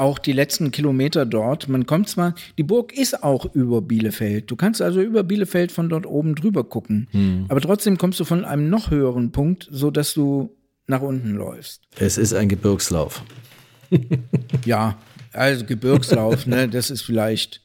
auch 0.00 0.18
die 0.18 0.32
letzten 0.32 0.70
Kilometer 0.70 1.26
dort, 1.26 1.68
man 1.68 1.86
kommt 1.86 2.08
zwar, 2.08 2.34
die 2.58 2.62
Burg 2.62 2.92
ist 2.92 3.22
auch 3.22 3.54
über 3.54 3.82
Bielefeld. 3.82 4.50
Du 4.50 4.56
kannst 4.56 4.82
also 4.82 5.00
über 5.00 5.22
Bielefeld 5.22 5.70
von 5.70 5.88
dort 5.88 6.06
oben 6.06 6.34
drüber 6.34 6.64
gucken. 6.64 7.46
Aber 7.48 7.60
trotzdem 7.60 7.98
kommst 7.98 8.18
du 8.18 8.24
von 8.24 8.44
einem 8.44 8.68
noch 8.70 8.90
höheren 8.90 9.30
Punkt, 9.30 9.68
so 9.70 9.90
dass 9.90 10.14
du 10.14 10.56
nach 10.86 11.02
unten 11.02 11.34
läufst. 11.34 11.82
Es 11.98 12.18
ist 12.18 12.34
ein 12.34 12.48
Gebirgslauf. 12.48 13.22
Ja, 14.64 14.98
also 15.32 15.64
Gebirgslauf, 15.64 16.46
ne, 16.46 16.68
das 16.68 16.90
ist 16.90 17.02
vielleicht 17.02 17.60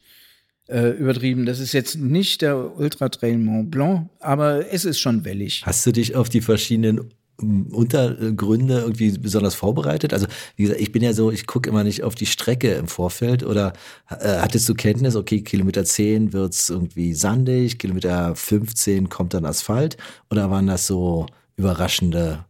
äh, 0.68 0.89
übertrieben. 0.89 1.46
Das 1.46 1.60
ist 1.60 1.74
jetzt 1.74 1.98
nicht 1.98 2.42
der 2.42 2.77
Ultra 2.77 3.10
Trail 3.10 3.38
Mont 3.38 3.72
Blanc, 3.72 4.10
aber 4.20 4.72
es 4.72 4.86
ist 4.86 5.00
schon 5.00 5.25
wellig. 5.25 5.63
Hast 5.65 5.86
du 5.86 5.92
dich 5.92 6.15
auf 6.15 6.30
die 6.30 6.42
verschiedenen 6.42 7.12
Untergründe 7.38 8.80
irgendwie 8.80 9.18
besonders 9.18 9.56
vorbereitet? 9.56 10.13
Also, 10.13 10.27
wie 10.56 10.63
gesagt, 10.63 10.82
ich 10.82 10.92
bin 10.92 11.04
ja 11.04 11.13
so, 11.13 11.32
ich 11.32 11.48
gucke 11.48 11.70
immer 11.70 11.84
nicht 11.84 12.04
auf 12.04 12.15
die 12.15 12.25
Strecke 12.25 12.74
im 12.74 12.88
Vorfeld 12.88 13.44
oder 13.44 13.74
äh, 14.10 14.38
hattest 14.39 14.70
du 14.70 14.74
Kenntnis, 14.75 15.15
okay, 15.15 15.42
Kilometer 15.42 15.84
10 15.84 16.34
wird's 16.34 16.70
irgendwie 16.70 17.13
sandig, 17.13 17.80
Kilometer 17.80 18.36
15 18.36 19.10
kommt 19.10 19.34
dann 19.34 19.46
Asphalt 19.46 19.98
oder 20.30 20.50
waren 20.51 20.68
das 20.68 20.88
so 20.88 21.25
überraschende 21.58 22.46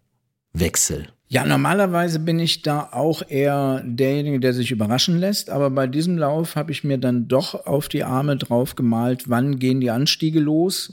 Wechsel? 0.54 1.14
Ja, 1.36 1.44
normalerweise 1.44 2.20
bin 2.20 2.39
ich 2.39 2.62
da 2.62 2.88
auch 2.94 3.22
eher 3.27 3.84
derjenige, 3.86 4.39
der 4.39 4.54
sich 4.54 4.72
überraschen 4.72 5.18
lässt, 5.20 5.50
aber 5.50 5.70
bei 5.70 5.86
diesem 5.86 6.18
Lauf 6.18 6.56
habe 6.56 6.72
ich 6.72 6.86
mir 6.86 6.98
dann 6.98 7.27
doch 7.27 7.65
auf 7.68 7.89
die 7.89 8.06
Arme 8.06 8.38
drauf 8.38 8.75
gemalt, 8.75 9.27
wann 9.27 9.60
gehen 9.60 9.82
die 9.82 9.92
Anstiege 9.92 10.39
los, 10.39 10.88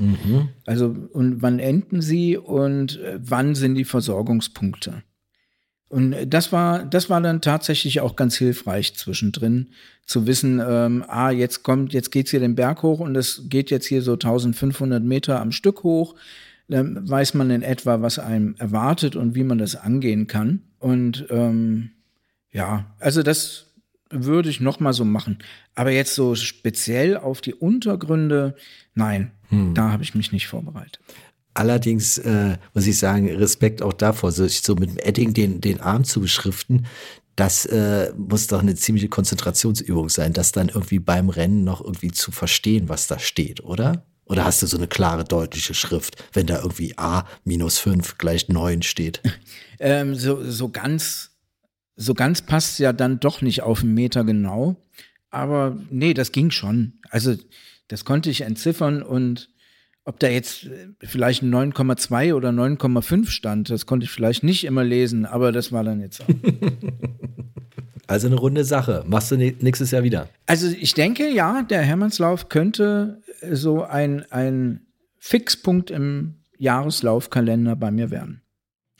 also 0.66 0.96
und 1.12 1.42
wann 1.42 1.60
enden 1.60 2.02
sie 2.02 2.36
und 2.36 2.98
äh, 2.98 3.20
wann 3.22 3.54
sind 3.54 3.76
die 3.76 3.84
Versorgungspunkte. 3.84 5.04
Und 5.88 6.12
äh, 6.12 6.26
das 6.26 6.50
war, 6.50 6.86
das 6.86 7.08
war 7.08 7.20
dann 7.20 7.40
tatsächlich 7.40 8.00
auch 8.00 8.16
ganz 8.16 8.34
hilfreich 8.34 8.96
zwischendrin, 8.96 9.68
zu 10.06 10.26
wissen, 10.26 10.60
ähm, 10.68 11.04
ah, 11.06 11.30
jetzt 11.30 11.62
kommt, 11.62 11.92
jetzt 11.92 12.10
geht's 12.10 12.32
hier 12.32 12.40
den 12.40 12.56
Berg 12.56 12.82
hoch 12.82 12.98
und 12.98 13.14
es 13.14 13.42
geht 13.48 13.70
jetzt 13.70 13.86
hier 13.86 14.02
so 14.02 14.14
1500 14.14 15.04
Meter 15.04 15.40
am 15.40 15.52
Stück 15.52 15.84
hoch. 15.84 16.16
Dann 16.72 17.08
weiß 17.08 17.34
man 17.34 17.50
in 17.50 17.62
etwa, 17.62 18.00
was 18.00 18.18
einem 18.18 18.54
erwartet 18.58 19.14
und 19.14 19.34
wie 19.34 19.44
man 19.44 19.58
das 19.58 19.76
angehen 19.76 20.26
kann. 20.26 20.62
Und 20.78 21.26
ähm, 21.30 21.90
ja, 22.50 22.86
also 22.98 23.22
das 23.22 23.66
würde 24.10 24.48
ich 24.48 24.60
noch 24.60 24.80
mal 24.80 24.92
so 24.92 25.04
machen. 25.04 25.38
Aber 25.74 25.90
jetzt 25.90 26.14
so 26.14 26.34
speziell 26.34 27.16
auf 27.16 27.40
die 27.40 27.54
Untergründe, 27.54 28.56
nein, 28.94 29.32
da 29.74 29.90
habe 29.90 30.02
ich 30.02 30.14
mich 30.14 30.32
nicht 30.32 30.48
vorbereitet. 30.48 30.98
Allerdings 31.54 32.16
äh, 32.18 32.56
muss 32.72 32.86
ich 32.86 32.98
sagen, 32.98 33.28
Respekt 33.28 33.82
auch 33.82 33.92
davor, 33.92 34.32
sich 34.32 34.62
so 34.62 34.74
mit 34.74 34.90
dem 34.90 34.98
Edding 34.98 35.34
den, 35.34 35.60
den 35.60 35.80
Arm 35.80 36.04
zu 36.04 36.20
beschriften, 36.20 36.86
das 37.36 37.66
äh, 37.66 38.12
muss 38.16 38.46
doch 38.46 38.60
eine 38.60 38.74
ziemliche 38.74 39.08
Konzentrationsübung 39.08 40.08
sein, 40.08 40.32
das 40.32 40.52
dann 40.52 40.68
irgendwie 40.68 40.98
beim 40.98 41.28
Rennen 41.28 41.64
noch 41.64 41.82
irgendwie 41.82 42.12
zu 42.12 42.32
verstehen, 42.32 42.88
was 42.88 43.06
da 43.06 43.18
steht, 43.18 43.62
oder? 43.64 44.06
Oder 44.26 44.44
hast 44.44 44.62
du 44.62 44.66
so 44.66 44.76
eine 44.76 44.86
klare, 44.86 45.24
deutliche 45.24 45.74
Schrift, 45.74 46.24
wenn 46.32 46.46
da 46.46 46.60
irgendwie 46.60 46.94
A 46.96 47.26
minus 47.44 47.78
5 47.78 48.18
gleich 48.18 48.48
9 48.48 48.82
steht? 48.82 49.20
Ähm, 49.84 50.14
so, 50.14 50.48
so 50.48 50.68
ganz, 50.68 51.32
so 51.96 52.14
ganz 52.14 52.40
passt 52.40 52.78
ja 52.78 52.92
dann 52.92 53.18
doch 53.18 53.42
nicht 53.42 53.62
auf 53.62 53.82
einen 53.82 53.94
Meter 53.94 54.22
genau. 54.22 54.76
Aber 55.28 55.76
nee, 55.90 56.14
das 56.14 56.30
ging 56.30 56.52
schon. 56.52 57.00
Also, 57.10 57.34
das 57.88 58.04
konnte 58.04 58.30
ich 58.30 58.42
entziffern 58.42 59.02
und 59.02 59.50
ob 60.04 60.20
da 60.20 60.28
jetzt 60.28 60.66
äh, 60.66 60.86
vielleicht 61.00 61.42
ein 61.42 61.52
9,2 61.52 62.32
oder 62.34 62.50
9,5 62.50 63.28
stand, 63.28 63.70
das 63.70 63.86
konnte 63.86 64.04
ich 64.04 64.10
vielleicht 64.10 64.44
nicht 64.44 64.62
immer 64.62 64.84
lesen, 64.84 65.26
aber 65.26 65.50
das 65.50 65.72
war 65.72 65.82
dann 65.82 66.00
jetzt 66.00 66.22
auch. 66.22 66.28
Also 68.08 68.26
eine 68.26 68.36
runde 68.36 68.64
Sache. 68.64 69.04
Machst 69.06 69.30
du 69.30 69.36
nächstes 69.36 69.90
Jahr 69.90 70.02
wieder? 70.02 70.28
Also 70.44 70.66
ich 70.68 70.92
denke, 70.92 71.30
ja, 71.30 71.62
der 71.62 71.80
Hermannslauf 71.80 72.50
könnte 72.50 73.21
so 73.50 73.82
ein, 73.82 74.30
ein 74.30 74.86
Fixpunkt 75.18 75.90
im 75.90 76.36
Jahreslaufkalender 76.58 77.76
bei 77.76 77.90
mir 77.90 78.10
werden. 78.10 78.42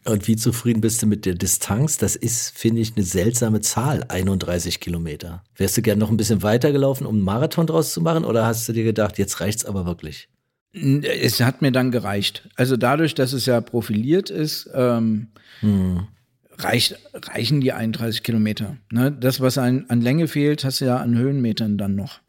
Und 0.05 0.27
wie 0.27 0.35
zufrieden 0.35 0.81
bist 0.81 1.01
du 1.01 1.07
mit 1.07 1.27
der 1.27 1.35
Distanz? 1.35 1.97
Das 1.97 2.17
ist, 2.17 2.59
finde 2.59 2.81
ich, 2.81 2.97
eine 2.97 3.05
seltsame 3.05 3.61
Zahl, 3.61 4.05
31 4.09 4.81
Kilometer. 4.81 5.45
Wärst 5.57 5.77
du 5.77 5.83
gern 5.83 5.99
noch 5.99 6.11
ein 6.11 6.17
bisschen 6.17 6.43
weiter 6.43 6.73
gelaufen, 6.73 7.07
um 7.07 7.17
einen 7.17 7.25
Marathon 7.25 7.69
draus 7.69 7.93
zu 7.93 8.01
machen? 8.01 8.25
Oder 8.25 8.45
hast 8.45 8.69
du 8.69 8.73
dir 8.73 8.83
gedacht, 8.83 9.19
jetzt 9.19 9.41
reicht's 9.41 9.65
aber 9.65 9.87
wirklich? 9.87 10.29
Es 10.73 11.41
hat 11.41 11.63
mir 11.63 11.71
dann 11.71 11.93
gereicht. 11.93 12.49
Also 12.57 12.77
dadurch, 12.77 13.15
dass 13.15 13.33
es 13.33 13.47
ja 13.47 13.61
profiliert 13.61 14.31
ist, 14.31 14.69
ähm, 14.75 15.29
reicht, 16.59 16.99
reichen 17.15 17.61
die 17.61 17.73
31 17.73 18.25
Kilometer. 18.25 18.77
Ne? 18.91 19.13
Das, 19.13 19.41
was 19.41 19.57
an, 19.59 19.85
an 19.89 20.01
Länge 20.01 20.27
fehlt, 20.27 20.65
hast 20.65 20.81
du 20.81 20.87
ja 20.87 20.97
an 20.97 21.17
Höhenmetern 21.17 21.79
dann 21.79 21.95
noch. 21.95 22.21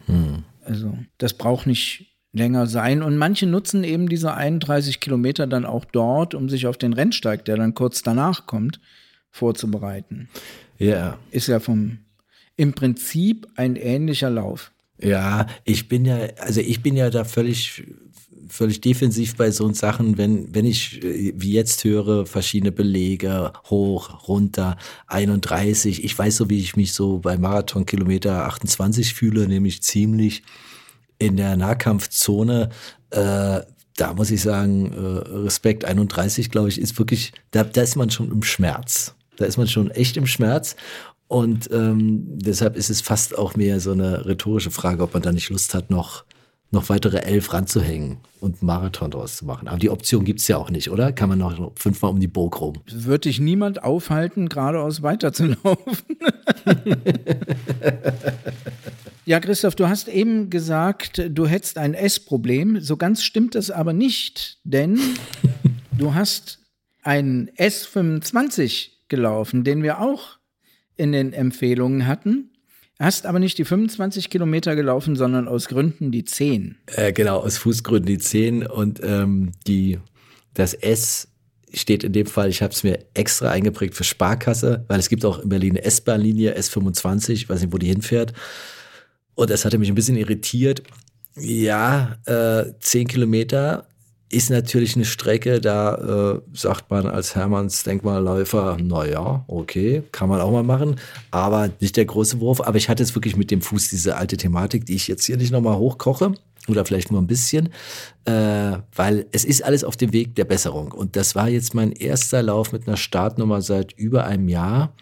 Also 0.66 0.98
das 1.18 1.34
braucht 1.34 1.68
nicht 1.68 2.14
länger 2.32 2.68
sein. 2.68 3.04
Und 3.04 3.18
manche 3.18 3.46
nutzen 3.46 3.84
eben 3.84 4.10
diese 4.10 4.34
31 4.34 5.00
Kilometer 5.00 5.48
dann 5.48 5.66
auch 5.66 5.86
dort, 5.86 6.34
um 6.34 6.50
sich 6.50 6.68
auf 6.68 6.78
den 6.78 6.94
Rennsteig, 6.94 7.46
der 7.46 7.58
dann 7.58 7.74
kurz 7.74 8.02
danach 8.02 8.48
kommt, 8.48 8.80
vorzubereiten. 9.30 10.30
Ja. 10.78 11.18
Ist 11.32 11.48
ja 11.48 11.60
vom 11.60 12.00
im 12.56 12.74
Prinzip 12.74 13.48
ein 13.56 13.76
ähnlicher 13.76 14.30
Lauf. 14.30 14.72
Ja, 15.00 15.48
ich 15.64 15.90
bin 15.90 16.06
ja, 16.06 16.18
also 16.40 16.62
ich 16.62 16.84
bin 16.84 16.96
ja 16.96 17.10
da 17.10 17.24
völlig 17.24 17.84
völlig 18.54 18.82
defensiv 18.82 19.36
bei 19.36 19.50
so 19.52 19.72
Sachen, 19.74 20.18
wenn, 20.18 20.54
wenn 20.54 20.66
ich 20.66 21.04
äh, 21.04 21.34
wie 21.36 21.54
jetzt 21.54 21.84
höre, 21.84 22.26
verschiedene 22.26 22.72
Belege, 22.72 23.52
hoch, 23.70 24.28
runter, 24.28 24.78
31. 25.08 26.04
Ich 26.04 26.18
weiß 26.18 26.38
so, 26.38 26.50
wie 26.50 26.60
ich 26.60 26.76
mich 26.76 26.94
so 26.94 27.20
bei 27.20 27.38
Marathon 27.38 27.86
Kilometer 27.86 28.46
28 28.46 29.14
fühle, 29.14 29.48
nämlich 29.48 29.82
ziemlich 29.82 30.44
in 31.18 31.36
der 31.36 31.58
Nahkampfzone. 31.58 32.70
Äh, 33.10 33.62
da 33.96 34.14
muss 34.16 34.32
ich 34.32 34.42
sagen, 34.42 34.92
äh, 34.94 35.38
Respekt 35.40 35.86
31, 35.86 36.52
glaube 36.52 36.70
ich, 36.70 36.80
ist 36.80 36.98
wirklich, 37.00 37.32
da, 37.52 37.64
da 37.64 37.82
ist 37.82 37.96
man 37.96 38.10
schon 38.10 38.32
im 38.32 38.44
Schmerz. 38.44 39.16
Da 39.38 39.46
ist 39.46 39.58
man 39.58 39.68
schon 39.68 39.90
echt 39.92 40.16
im 40.16 40.28
Schmerz. 40.28 40.76
Und 41.28 41.72
ähm, 41.72 42.24
deshalb 42.38 42.76
ist 42.76 42.92
es 42.92 43.02
fast 43.02 43.36
auch 43.36 43.56
mehr 43.56 43.80
so 43.80 43.92
eine 43.92 44.26
rhetorische 44.26 44.70
Frage, 44.70 45.02
ob 45.02 45.14
man 45.14 45.24
da 45.24 45.32
nicht 45.32 45.50
Lust 45.50 45.74
hat, 45.74 45.90
noch, 45.90 46.26
noch 46.74 46.90
weitere 46.90 47.20
elf 47.20 47.54
ranzuhängen 47.54 48.18
und 48.40 48.62
einen 48.62 48.68
Marathon 48.68 49.12
draus 49.12 49.38
zu 49.38 49.46
machen. 49.46 49.68
Aber 49.68 49.78
die 49.78 49.90
Option 49.90 50.26
gibt's 50.26 50.48
ja 50.48 50.58
auch 50.58 50.70
nicht, 50.70 50.90
oder? 50.90 51.14
Kann 51.14 51.30
man 51.30 51.38
noch 51.38 51.72
fünfmal 51.76 52.12
um 52.12 52.20
die 52.20 52.28
Burg 52.28 52.60
rum. 52.60 52.74
Wird 52.88 53.26
dich 53.26 53.40
niemand 53.40 53.84
aufhalten, 53.84 54.50
geradeaus 54.50 55.04
weiterzulaufen? 55.04 56.18
ja, 59.26 59.40
Christoph, 59.40 59.76
du 59.76 59.88
hast 59.88 60.08
eben 60.08 60.50
gesagt, 60.50 61.22
du 61.30 61.46
hättest 61.46 61.78
ein 61.78 61.94
S-Problem. 61.94 62.82
So 62.82 62.98
ganz 62.98 63.24
stimmt 63.24 63.56
das 63.56 63.70
aber 63.70 63.94
nicht, 63.94 64.58
denn 64.64 65.00
du 65.98 66.16
hast 66.16 66.60
ein 67.04 67.52
S25 67.58 68.90
gelaufen, 69.10 69.64
den 69.64 69.84
wir 69.84 70.02
auch 70.02 70.40
in 70.96 71.12
den 71.12 71.34
Empfehlungen 71.34 72.08
hatten. 72.08 72.50
Hast 73.04 73.26
aber 73.26 73.40
nicht 73.40 73.58
die 73.58 73.66
25 73.66 74.30
Kilometer 74.30 74.78
gelaufen, 74.78 75.18
sondern 75.18 75.50
aus 75.50 75.68
Gründen 75.68 76.14
die 76.14 76.24
10. 76.24 76.78
Äh, 76.86 77.12
genau, 77.12 77.40
aus 77.40 77.58
Fußgründen 77.58 78.06
die 78.06 78.18
10 78.18 78.66
und 78.66 79.02
ähm, 79.04 79.52
die, 79.68 80.00
das 80.54 80.74
S 80.74 81.28
steht 81.74 82.06
in 82.06 82.14
dem 82.14 82.28
Fall, 82.28 82.48
ich 82.50 82.62
habe 82.62 82.72
es 82.72 82.82
mir 82.86 83.00
extra 83.14 83.50
eingeprägt 83.50 83.96
für 83.96 84.06
Sparkasse, 84.06 84.86
weil 84.88 85.00
es 85.00 85.10
gibt 85.10 85.26
auch 85.26 85.40
in 85.40 85.50
Berlin 85.50 85.72
eine 85.72 85.84
S-Bahn-Linie, 85.84 86.58
S25, 86.58 87.32
ich 87.32 87.50
weiß 87.50 87.60
nicht, 87.60 87.74
wo 87.74 87.78
die 87.78 87.88
hinfährt. 87.88 88.32
Und 89.36 89.50
das 89.50 89.66
hatte 89.66 89.80
mich 89.80 89.90
ein 89.90 89.96
bisschen 89.96 90.16
irritiert. 90.16 90.84
Ja, 91.36 92.16
äh, 92.26 92.72
10 92.80 93.10
Kilometer 93.10 93.86
ist 94.34 94.50
natürlich 94.50 94.96
eine 94.96 95.06
Strecke, 95.06 95.62
da 95.62 96.34
äh, 96.36 96.42
sagt 96.54 96.90
man 96.90 97.06
als 97.06 97.36
Hermanns 97.36 97.84
Denkmalläufer, 97.84 98.78
naja, 98.82 99.44
okay, 99.48 100.04
kann 100.12 100.28
man 100.28 100.42
auch 100.42 100.52
mal 100.52 100.64
machen, 100.64 101.00
aber 101.32 101.70
nicht 101.80 101.96
der 101.96 102.06
große 102.06 102.40
Wurf. 102.40 102.62
Aber 102.62 102.78
ich 102.78 102.90
hatte 102.90 103.04
es 103.04 103.16
wirklich 103.16 103.36
mit 103.36 103.52
dem 103.52 103.62
Fuß 103.62 103.90
diese 103.90 104.18
alte 104.18 104.36
Thematik, 104.36 104.86
die 104.86 104.96
ich 104.96 105.08
jetzt 105.08 105.26
hier 105.26 105.38
nicht 105.38 105.52
nochmal 105.52 105.78
hochkoche 105.78 106.34
oder 106.68 106.84
vielleicht 106.86 107.12
nur 107.12 107.22
ein 107.22 107.28
bisschen, 107.28 107.70
äh, 108.26 108.78
weil 108.96 109.28
es 109.32 109.46
ist 109.46 109.64
alles 109.64 109.84
auf 109.84 109.98
dem 109.98 110.14
Weg 110.14 110.36
der 110.36 110.46
Besserung. 110.46 110.92
Und 110.92 111.16
das 111.16 111.36
war 111.36 111.50
jetzt 111.50 111.76
mein 111.76 111.92
erster 111.92 112.42
Lauf 112.42 112.72
mit 112.72 112.88
einer 112.88 112.98
Startnummer 112.98 113.62
seit 113.62 113.94
über 113.94 114.26
einem 114.26 114.50
Jahr. 114.50 114.94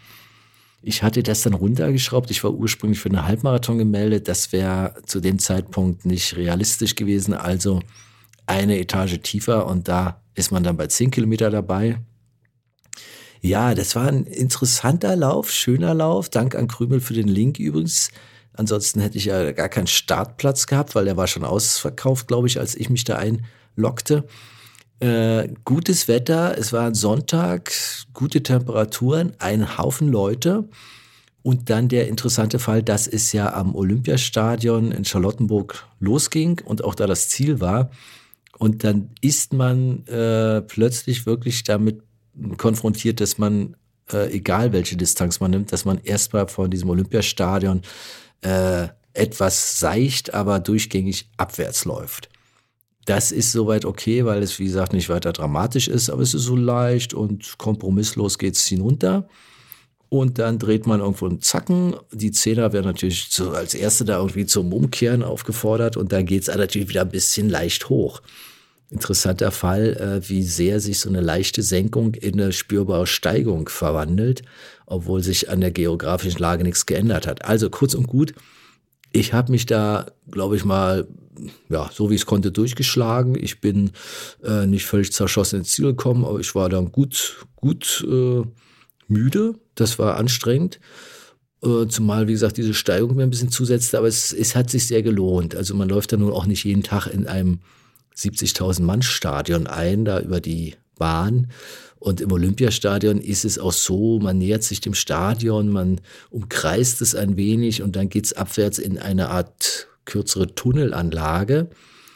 Ich 0.82 1.02
hatte 1.02 1.22
das 1.22 1.42
dann 1.42 1.54
runtergeschraubt. 1.54 2.30
Ich 2.30 2.42
war 2.44 2.52
ursprünglich 2.52 3.00
für 3.00 3.08
einen 3.08 3.24
Halbmarathon 3.24 3.78
gemeldet. 3.78 4.28
Das 4.28 4.52
wäre 4.52 4.94
zu 5.06 5.20
dem 5.20 5.38
Zeitpunkt 5.38 6.04
nicht 6.04 6.36
realistisch 6.36 6.96
gewesen. 6.96 7.34
Also 7.34 7.80
eine 8.52 8.78
Etage 8.78 9.20
tiefer 9.22 9.66
und 9.66 9.88
da 9.88 10.20
ist 10.34 10.52
man 10.52 10.62
dann 10.62 10.76
bei 10.76 10.86
10 10.86 11.10
Kilometer 11.10 11.50
dabei. 11.50 11.98
Ja, 13.40 13.74
das 13.74 13.96
war 13.96 14.06
ein 14.06 14.24
interessanter 14.24 15.16
Lauf, 15.16 15.50
schöner 15.50 15.94
Lauf. 15.94 16.28
Dank 16.28 16.54
an 16.54 16.68
Krümel 16.68 17.00
für 17.00 17.14
den 17.14 17.28
Link 17.28 17.58
übrigens. 17.58 18.10
Ansonsten 18.52 19.00
hätte 19.00 19.18
ich 19.18 19.24
ja 19.24 19.52
gar 19.52 19.68
keinen 19.68 19.86
Startplatz 19.86 20.66
gehabt, 20.66 20.94
weil 20.94 21.06
der 21.06 21.16
war 21.16 21.26
schon 21.26 21.44
ausverkauft, 21.44 22.28
glaube 22.28 22.46
ich, 22.46 22.60
als 22.60 22.74
ich 22.74 22.90
mich 22.90 23.04
da 23.04 23.16
einlockte. 23.16 24.24
Äh, 25.00 25.48
gutes 25.64 26.06
Wetter, 26.06 26.56
es 26.56 26.72
war 26.72 26.86
ein 26.86 26.94
Sonntag, 26.94 27.72
gute 28.12 28.42
Temperaturen, 28.42 29.32
ein 29.38 29.76
Haufen 29.78 30.08
Leute. 30.08 30.68
Und 31.42 31.70
dann 31.70 31.88
der 31.88 32.06
interessante 32.06 32.60
Fall, 32.60 32.84
dass 32.84 33.08
es 33.08 33.32
ja 33.32 33.52
am 33.52 33.74
Olympiastadion 33.74 34.92
in 34.92 35.04
Charlottenburg 35.04 35.88
losging 35.98 36.60
und 36.64 36.84
auch 36.84 36.94
da 36.94 37.08
das 37.08 37.28
Ziel 37.28 37.60
war. 37.60 37.90
Und 38.58 38.84
dann 38.84 39.10
ist 39.20 39.52
man 39.52 40.06
äh, 40.06 40.62
plötzlich 40.62 41.26
wirklich 41.26 41.64
damit 41.64 42.02
konfrontiert, 42.58 43.20
dass 43.20 43.38
man, 43.38 43.76
äh, 44.12 44.32
egal 44.32 44.72
welche 44.72 44.96
Distanz 44.96 45.40
man 45.40 45.50
nimmt, 45.50 45.72
dass 45.72 45.84
man 45.84 45.98
erstmal 46.02 46.48
von 46.48 46.70
diesem 46.70 46.90
Olympiastadion 46.90 47.82
äh, 48.42 48.88
etwas 49.14 49.78
seicht, 49.78 50.32
aber 50.34 50.60
durchgängig 50.60 51.28
abwärts 51.36 51.84
läuft. 51.84 52.28
Das 53.04 53.32
ist 53.32 53.52
soweit 53.52 53.84
okay, 53.84 54.24
weil 54.24 54.42
es, 54.42 54.58
wie 54.58 54.64
gesagt, 54.64 54.92
nicht 54.92 55.08
weiter 55.08 55.32
dramatisch 55.32 55.88
ist, 55.88 56.08
aber 56.08 56.22
es 56.22 56.34
ist 56.34 56.44
so 56.44 56.56
leicht 56.56 57.14
und 57.14 57.58
kompromisslos 57.58 58.38
geht's 58.38 58.64
hinunter. 58.66 59.28
Und 60.08 60.38
dann 60.38 60.58
dreht 60.58 60.86
man 60.86 61.00
irgendwo 61.00 61.26
einen 61.26 61.40
Zacken. 61.40 61.96
Die 62.12 62.30
Zehner 62.30 62.72
werden 62.72 62.84
natürlich 62.84 63.28
so 63.30 63.50
als 63.50 63.74
Erste 63.74 64.04
da 64.04 64.18
irgendwie 64.18 64.46
zum 64.46 64.72
Umkehren 64.72 65.22
aufgefordert 65.22 65.96
und 65.96 66.12
dann 66.12 66.26
geht's 66.26 66.48
natürlich 66.48 66.88
wieder 66.88 67.00
ein 67.00 67.08
bisschen 67.08 67.48
leicht 67.48 67.88
hoch 67.88 68.20
interessanter 68.92 69.50
Fall, 69.50 69.96
äh, 69.96 70.28
wie 70.28 70.42
sehr 70.42 70.80
sich 70.80 71.00
so 71.00 71.08
eine 71.08 71.20
leichte 71.20 71.62
Senkung 71.62 72.14
in 72.14 72.40
eine 72.40 72.52
spürbare 72.52 73.06
Steigung 73.06 73.68
verwandelt, 73.68 74.42
obwohl 74.86 75.22
sich 75.22 75.48
an 75.48 75.60
der 75.60 75.70
geografischen 75.70 76.38
Lage 76.38 76.62
nichts 76.62 76.86
geändert 76.86 77.26
hat. 77.26 77.44
Also 77.44 77.70
kurz 77.70 77.94
und 77.94 78.06
gut, 78.06 78.34
ich 79.12 79.32
habe 79.32 79.52
mich 79.52 79.66
da, 79.66 80.06
glaube 80.30 80.56
ich 80.56 80.64
mal, 80.64 81.06
ja, 81.68 81.90
so 81.92 82.10
wie 82.10 82.14
es 82.14 82.26
konnte, 82.26 82.52
durchgeschlagen. 82.52 83.36
Ich 83.38 83.60
bin 83.60 83.92
äh, 84.44 84.66
nicht 84.66 84.86
völlig 84.86 85.12
zerschossen 85.12 85.60
ins 85.60 85.72
Ziel 85.72 85.86
gekommen, 85.86 86.24
aber 86.24 86.40
ich 86.40 86.54
war 86.54 86.68
dann 86.68 86.92
gut, 86.92 87.46
gut 87.56 88.06
äh, 88.08 88.42
müde. 89.08 89.54
Das 89.74 89.98
war 89.98 90.16
anstrengend. 90.16 90.80
Äh, 91.64 91.86
zumal, 91.88 92.28
wie 92.28 92.32
gesagt, 92.32 92.56
diese 92.56 92.74
Steigung 92.74 93.16
mir 93.16 93.22
ein 93.22 93.30
bisschen 93.30 93.50
zusetzte, 93.50 93.98
aber 93.98 94.08
es, 94.08 94.32
es 94.32 94.56
hat 94.56 94.68
sich 94.70 94.86
sehr 94.86 95.02
gelohnt. 95.02 95.54
Also 95.54 95.74
man 95.74 95.88
läuft 95.88 96.12
da 96.12 96.16
nun 96.16 96.32
auch 96.32 96.46
nicht 96.46 96.64
jeden 96.64 96.82
Tag 96.82 97.06
in 97.06 97.26
einem 97.26 97.60
70.000 98.16 98.82
Mann 98.82 99.02
Stadion 99.02 99.66
ein, 99.66 100.04
da 100.04 100.20
über 100.20 100.40
die 100.40 100.74
Bahn. 100.98 101.48
Und 101.98 102.20
im 102.20 102.32
Olympiastadion 102.32 103.18
ist 103.18 103.44
es 103.44 103.58
auch 103.58 103.72
so, 103.72 104.18
man 104.18 104.38
nähert 104.38 104.64
sich 104.64 104.80
dem 104.80 104.94
Stadion, 104.94 105.68
man 105.68 106.00
umkreist 106.30 107.00
es 107.00 107.14
ein 107.14 107.36
wenig 107.36 107.80
und 107.82 107.94
dann 107.94 108.08
geht's 108.08 108.32
abwärts 108.32 108.78
in 108.78 108.98
eine 108.98 109.28
Art 109.28 109.86
kürzere 110.04 110.54
Tunnelanlage. 110.54 111.68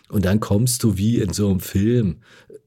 Und 0.09 0.25
dann 0.25 0.41
kommst 0.41 0.83
du 0.83 0.97
wie 0.97 1.19
in 1.19 1.33
so 1.33 1.49
einem 1.51 1.61
Film. 1.61 2.17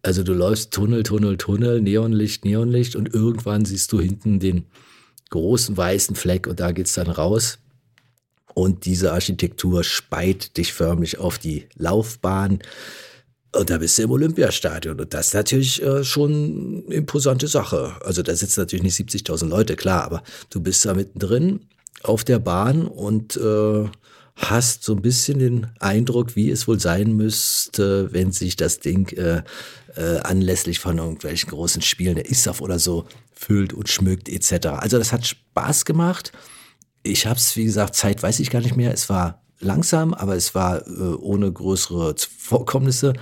Also 0.02 0.24
du 0.24 0.34
läufst 0.34 0.72
Tunnel, 0.72 1.04
Tunnel, 1.04 1.38
Tunnel, 1.38 1.82
Neonlicht, 1.82 2.46
Neonlicht 2.46 2.96
und 2.96 3.14
irgendwann 3.14 3.66
siehst 3.66 3.92
du 3.92 4.00
hinten 4.00 4.40
den 4.40 4.66
großen 5.30 5.76
weißen 5.76 6.16
Fleck 6.16 6.48
und 6.48 6.60
da 6.60 6.72
geht's 6.72 6.94
dann 6.94 7.10
raus. 7.10 7.60
Und 8.54 8.86
diese 8.86 9.14
Architektur 9.14 9.84
speit 9.84 10.58
dich 10.58 10.74
förmlich 10.74 11.18
auf 11.20 11.38
die 11.38 11.68
Laufbahn. 11.76 12.60
Und 13.52 13.70
da 13.70 13.80
bist 13.80 13.98
du 13.98 14.04
im 14.04 14.12
Olympiastadion. 14.12 15.00
Und 15.00 15.14
das 15.14 15.28
ist 15.28 15.34
natürlich 15.34 15.82
äh, 15.82 16.04
schon 16.04 16.84
eine 16.86 16.96
imposante 16.96 17.48
Sache. 17.48 17.96
Also 18.06 18.22
da 18.22 18.36
sitzen 18.36 18.62
natürlich 18.62 18.84
nicht 18.84 18.98
70.000 18.98 19.48
Leute, 19.48 19.76
klar, 19.76 20.04
aber 20.04 20.24
du 20.50 20.62
bist 20.62 20.86
da 20.86 20.94
mittendrin 20.94 21.62
auf 22.04 22.24
der 22.24 22.40
Bahn 22.40 22.88
und 22.88 23.38
äh, 23.38 23.90
hast 24.36 24.84
so 24.84 24.94
ein 24.94 25.02
bisschen 25.02 25.40
den 25.40 25.68
Eindruck, 25.80 26.36
wie 26.36 26.50
es 26.50 26.68
wohl 26.68 26.80
sein 26.80 27.16
müsste, 27.16 28.14
wenn 28.14 28.32
sich 28.32 28.56
das 28.56 28.80
Ding 28.80 29.10
äh, 29.18 29.44
äh, 29.96 30.20
anlässlich 30.20 30.80
von 30.80 30.98
irgendwelchen 30.98 31.50
großen 31.50 31.82
Spielen 31.82 32.16
der 32.16 32.30
ISAF 32.30 32.62
oder 32.62 32.80
so 32.80 33.06
füllt 33.34 33.74
und 33.74 33.90
schmückt 33.90 34.30
etc. 34.30 34.68
Also 34.68 34.98
das 34.98 35.12
hat 35.12 35.26
Spaß 35.26 35.86
gemacht. 35.86 36.32
Ich 37.04 37.26
habe 37.26 37.38
es, 37.38 37.56
wie 37.56 37.66
gesagt, 37.66 37.96
Zeit 37.96 38.22
weiß 38.22 38.40
ich 38.40 38.50
gar 38.50 38.62
nicht 38.62 38.76
mehr. 38.76 38.94
Es 38.94 39.10
war 39.10 39.42
langsam, 39.60 40.14
aber 40.14 40.36
es 40.36 40.56
war 40.56 40.88
äh, 40.88 40.92
ohne 40.92 41.52
größere 41.52 42.16
Vorkommnisse. 42.38 43.14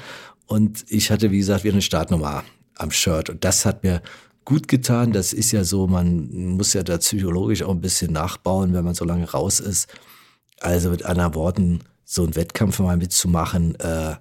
Und 0.46 0.86
ich 0.90 1.12
hatte, 1.12 1.32
wie 1.32 1.40
gesagt, 1.40 1.64
wieder 1.64 1.74
eine 1.74 1.82
Startnummer 1.82 2.44
am 2.76 2.92
Shirt. 2.92 3.30
Und 3.30 3.44
das 3.44 3.66
hat 3.66 3.84
mir 3.84 4.02
gut 4.46 4.68
getan. 4.68 5.12
Das 5.12 5.34
ist 5.34 5.52
ja 5.52 5.64
so, 5.64 5.88
man 5.88 6.56
muss 6.56 6.74
ja 6.74 6.84
da 6.84 6.98
psychologisch 6.98 7.64
auch 7.64 7.72
ein 7.72 7.82
bisschen 7.82 8.14
nachbauen, 8.14 8.74
wenn 8.74 8.86
man 8.86 8.96
so 8.96 9.04
lange 9.04 9.30
raus 9.30 9.60
ist. 9.60 9.90
Also 10.62 10.90
mit 10.90 11.04
anderen 11.04 11.36
Worten, 11.36 11.80
so 12.06 12.24
einen 12.24 12.36
Wettkampf 12.36 12.80
mal 12.80 12.98
mitzumachen, 12.98 13.76
äh, 13.80 14.16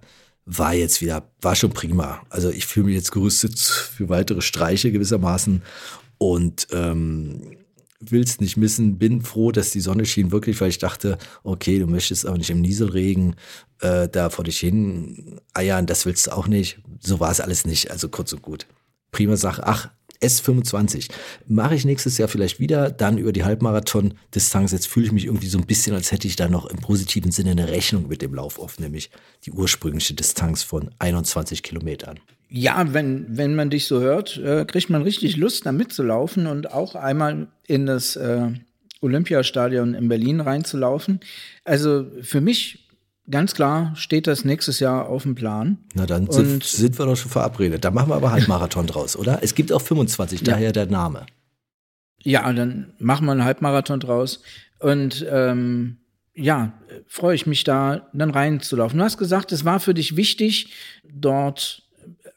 war 0.44 0.74
jetzt 0.74 1.00
wieder, 1.00 1.28
war 1.40 1.54
schon 1.54 1.70
prima. 1.70 2.22
Also 2.28 2.50
ich 2.50 2.66
fühle 2.66 2.86
mich 2.86 2.96
jetzt 2.96 3.12
gerüstet 3.12 3.58
für 3.58 4.08
weitere 4.08 4.42
Streiche 4.42 4.90
gewissermaßen. 4.90 5.62
Und 6.18 6.68
ähm, 6.72 7.56
will 8.00 8.22
es 8.22 8.40
nicht 8.40 8.56
missen, 8.56 8.98
bin 8.98 9.22
froh, 9.22 9.52
dass 9.52 9.70
die 9.70 9.80
Sonne 9.80 10.04
schien 10.04 10.30
wirklich, 10.30 10.60
weil 10.60 10.68
ich 10.68 10.78
dachte, 10.78 11.18
okay, 11.42 11.78
du 11.78 11.86
möchtest 11.86 12.26
auch 12.26 12.36
nicht 12.36 12.50
im 12.50 12.60
Nieselregen 12.60 13.36
äh, 13.80 14.08
da 14.08 14.30
vor 14.30 14.44
dich 14.44 14.58
hin 14.58 15.40
eiern, 15.54 15.86
das 15.86 16.06
willst 16.06 16.26
du 16.26 16.32
auch 16.32 16.46
nicht. 16.46 16.78
So 17.00 17.20
war 17.20 17.30
es 17.30 17.40
alles 17.40 17.66
nicht, 17.66 17.90
also 17.90 18.08
kurz 18.08 18.32
und 18.32 18.42
gut. 18.42 18.66
Prima 19.12 19.36
Sache. 19.36 19.66
Ach, 19.66 19.90
S25. 20.20 21.10
Mache 21.46 21.74
ich 21.74 21.84
nächstes 21.84 22.18
Jahr 22.18 22.28
vielleicht 22.28 22.58
wieder, 22.58 22.90
dann 22.90 23.18
über 23.18 23.32
die 23.32 23.44
Halbmarathon-Distanz. 23.44 24.72
Jetzt 24.72 24.88
fühle 24.88 25.06
ich 25.06 25.12
mich 25.12 25.26
irgendwie 25.26 25.48
so 25.48 25.58
ein 25.58 25.66
bisschen, 25.66 25.94
als 25.94 26.12
hätte 26.12 26.26
ich 26.26 26.36
da 26.36 26.48
noch 26.48 26.66
im 26.66 26.78
positiven 26.78 27.32
Sinne 27.32 27.52
eine 27.52 27.68
Rechnung 27.68 28.08
mit 28.08 28.22
dem 28.22 28.34
Lauf 28.34 28.58
offen, 28.58 28.82
nämlich 28.82 29.10
die 29.44 29.52
ursprüngliche 29.52 30.14
Distanz 30.14 30.62
von 30.62 30.90
21 30.98 31.62
Kilometern. 31.62 32.18
Ja, 32.48 32.92
wenn, 32.94 33.26
wenn 33.36 33.54
man 33.54 33.70
dich 33.70 33.86
so 33.86 34.00
hört, 34.00 34.38
äh, 34.38 34.64
kriegt 34.64 34.88
man 34.88 35.02
richtig 35.02 35.36
Lust, 35.36 35.66
da 35.66 35.72
mitzulaufen 35.72 36.46
und 36.46 36.72
auch 36.72 36.94
einmal 36.94 37.48
in 37.66 37.86
das 37.86 38.16
äh, 38.16 38.50
Olympiastadion 39.00 39.94
in 39.94 40.08
Berlin 40.08 40.40
reinzulaufen. 40.40 41.20
Also 41.64 42.06
für 42.22 42.40
mich 42.40 42.86
ganz 43.30 43.54
klar 43.54 43.92
steht 43.96 44.26
das 44.26 44.44
nächstes 44.44 44.80
Jahr 44.80 45.08
auf 45.08 45.24
dem 45.24 45.34
Plan. 45.34 45.78
Na 45.94 46.06
dann 46.06 46.30
sind, 46.30 46.64
sind 46.64 46.98
wir 46.98 47.06
doch 47.06 47.16
schon 47.16 47.30
verabredet. 47.30 47.84
Da 47.84 47.90
machen 47.90 48.10
wir 48.10 48.14
aber 48.14 48.30
Halbmarathon 48.30 48.86
draus, 48.86 49.16
oder? 49.16 49.40
Es 49.42 49.54
gibt 49.54 49.72
auch 49.72 49.82
25, 49.82 50.40
ja. 50.40 50.52
daher 50.52 50.72
der 50.72 50.86
Name. 50.86 51.26
Ja, 52.22 52.52
dann 52.52 52.92
machen 52.98 53.26
wir 53.26 53.32
einen 53.32 53.44
Halbmarathon 53.44 54.00
draus. 54.00 54.42
Und 54.78 55.26
ähm, 55.30 55.98
ja, 56.34 56.72
freue 57.06 57.34
ich 57.34 57.46
mich 57.46 57.64
da 57.64 58.08
dann 58.12 58.30
reinzulaufen. 58.30 58.98
Du 58.98 59.04
hast 59.04 59.18
gesagt, 59.18 59.52
es 59.52 59.64
war 59.64 59.80
für 59.80 59.94
dich 59.94 60.16
wichtig, 60.16 60.72
dort 61.04 61.85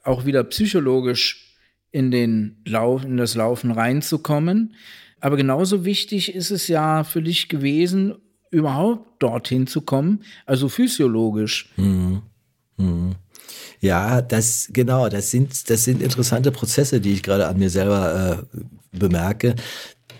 auch 0.03 0.25
wieder 0.25 0.43
psychologisch 0.45 1.55
in 1.91 2.11
den 2.11 2.61
Lauf, 2.65 3.03
in 3.03 3.17
das 3.17 3.35
Laufen 3.35 3.71
reinzukommen. 3.71 4.75
Aber 5.19 5.37
genauso 5.37 5.85
wichtig 5.85 6.33
ist 6.33 6.51
es 6.51 6.67
ja 6.67 7.03
für 7.03 7.21
dich 7.21 7.49
gewesen, 7.49 8.15
überhaupt 8.51 9.21
dorthin 9.21 9.67
zu 9.67 9.81
kommen, 9.81 10.23
also 10.45 10.69
physiologisch. 10.69 11.69
Mhm. 11.77 12.21
Mhm. 12.77 13.15
Ja, 13.81 14.21
das 14.21 14.69
genau, 14.71 15.09
das 15.09 15.31
sind 15.31 15.69
das 15.69 15.83
sind 15.83 16.01
interessante 16.01 16.51
Prozesse, 16.51 16.99
die 16.99 17.13
ich 17.13 17.23
gerade 17.23 17.47
an 17.47 17.57
mir 17.57 17.69
selber 17.69 18.47
äh, 18.53 18.97
bemerke. 18.97 19.55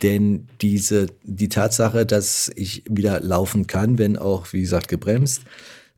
Denn 0.01 0.47
diese 0.61 1.07
die 1.23 1.49
Tatsache, 1.49 2.05
dass 2.05 2.51
ich 2.55 2.83
wieder 2.89 3.19
laufen 3.19 3.67
kann, 3.67 3.97
wenn 3.97 4.17
auch 4.17 4.53
wie 4.53 4.61
gesagt 4.61 4.87
gebremst, 4.87 5.43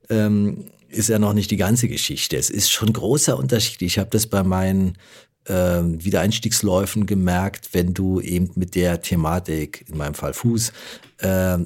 ähm, 0.10 0.65
ist 0.91 1.10
ja 1.10 1.19
noch 1.19 1.34
nicht 1.34 1.51
die 1.51 1.58
ganze 1.58 1.88
Geschichte. 1.88 2.38
Es 2.38 2.49
ist 2.49 2.71
schon 2.71 2.93
großer 2.93 3.38
Unterschied. 3.38 3.82
Ich 3.82 3.97
habe 3.97 4.10
das 4.10 4.27
bei 4.27 4.43
meinen 4.43 4.97
äh, 5.45 5.54
Wiedereinstiegsläufen 5.54 7.06
gemerkt, 7.06 7.69
wenn 7.73 7.93
du 7.93 8.19
eben 8.19 8.51
mit 8.56 8.75
der 8.75 9.01
Thematik, 9.01 9.86
in 9.88 9.97
meinem 9.97 10.13
Fall 10.13 10.34
Fuß, 10.34 10.71
äh, 11.19 11.58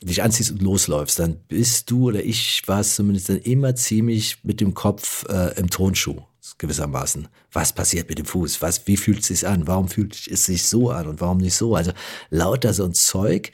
dich 0.00 0.22
anziehst 0.22 0.52
und 0.52 0.62
losläufst, 0.62 1.18
dann 1.18 1.38
bist 1.48 1.90
du 1.90 2.08
oder 2.08 2.24
ich 2.24 2.62
war 2.66 2.80
es 2.80 2.94
zumindest 2.94 3.28
dann 3.28 3.38
immer 3.38 3.74
ziemlich 3.74 4.44
mit 4.44 4.60
dem 4.60 4.74
Kopf 4.74 5.24
äh, 5.28 5.58
im 5.58 5.68
Tonschuh 5.70 6.22
gewissermaßen. 6.56 7.28
Was 7.52 7.72
passiert 7.72 8.08
mit 8.08 8.18
dem 8.18 8.24
Fuß? 8.24 8.62
Was, 8.62 8.86
wie 8.86 8.96
fühlt 8.96 9.20
es 9.20 9.26
sich 9.26 9.46
an? 9.46 9.66
Warum 9.66 9.88
fühlt 9.88 10.26
es 10.28 10.46
sich 10.46 10.62
so 10.62 10.90
an 10.90 11.08
und 11.08 11.20
warum 11.20 11.38
nicht 11.38 11.54
so? 11.54 11.74
Also 11.74 11.92
lauter 12.30 12.72
so 12.72 12.84
ein 12.84 12.94
Zeug 12.94 13.52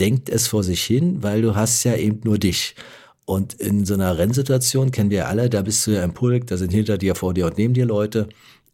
denkt 0.00 0.28
es 0.28 0.48
vor 0.48 0.64
sich 0.64 0.82
hin, 0.82 1.22
weil 1.22 1.42
du 1.42 1.54
hast 1.54 1.84
ja 1.84 1.94
eben 1.94 2.20
nur 2.24 2.38
dich. 2.38 2.74
Und 3.24 3.54
in 3.54 3.84
so 3.84 3.94
einer 3.94 4.18
Rennsituation 4.18 4.90
kennen 4.90 5.10
wir 5.10 5.28
alle, 5.28 5.48
da 5.48 5.62
bist 5.62 5.86
du 5.86 5.92
ja 5.92 6.02
im 6.02 6.12
Pulk, 6.12 6.48
da 6.48 6.56
sind 6.56 6.72
hinter 6.72 6.98
dir, 6.98 7.14
vor 7.14 7.34
dir 7.34 7.46
und 7.46 7.56
neben 7.58 7.74
dir 7.74 7.86
Leute. 7.86 8.28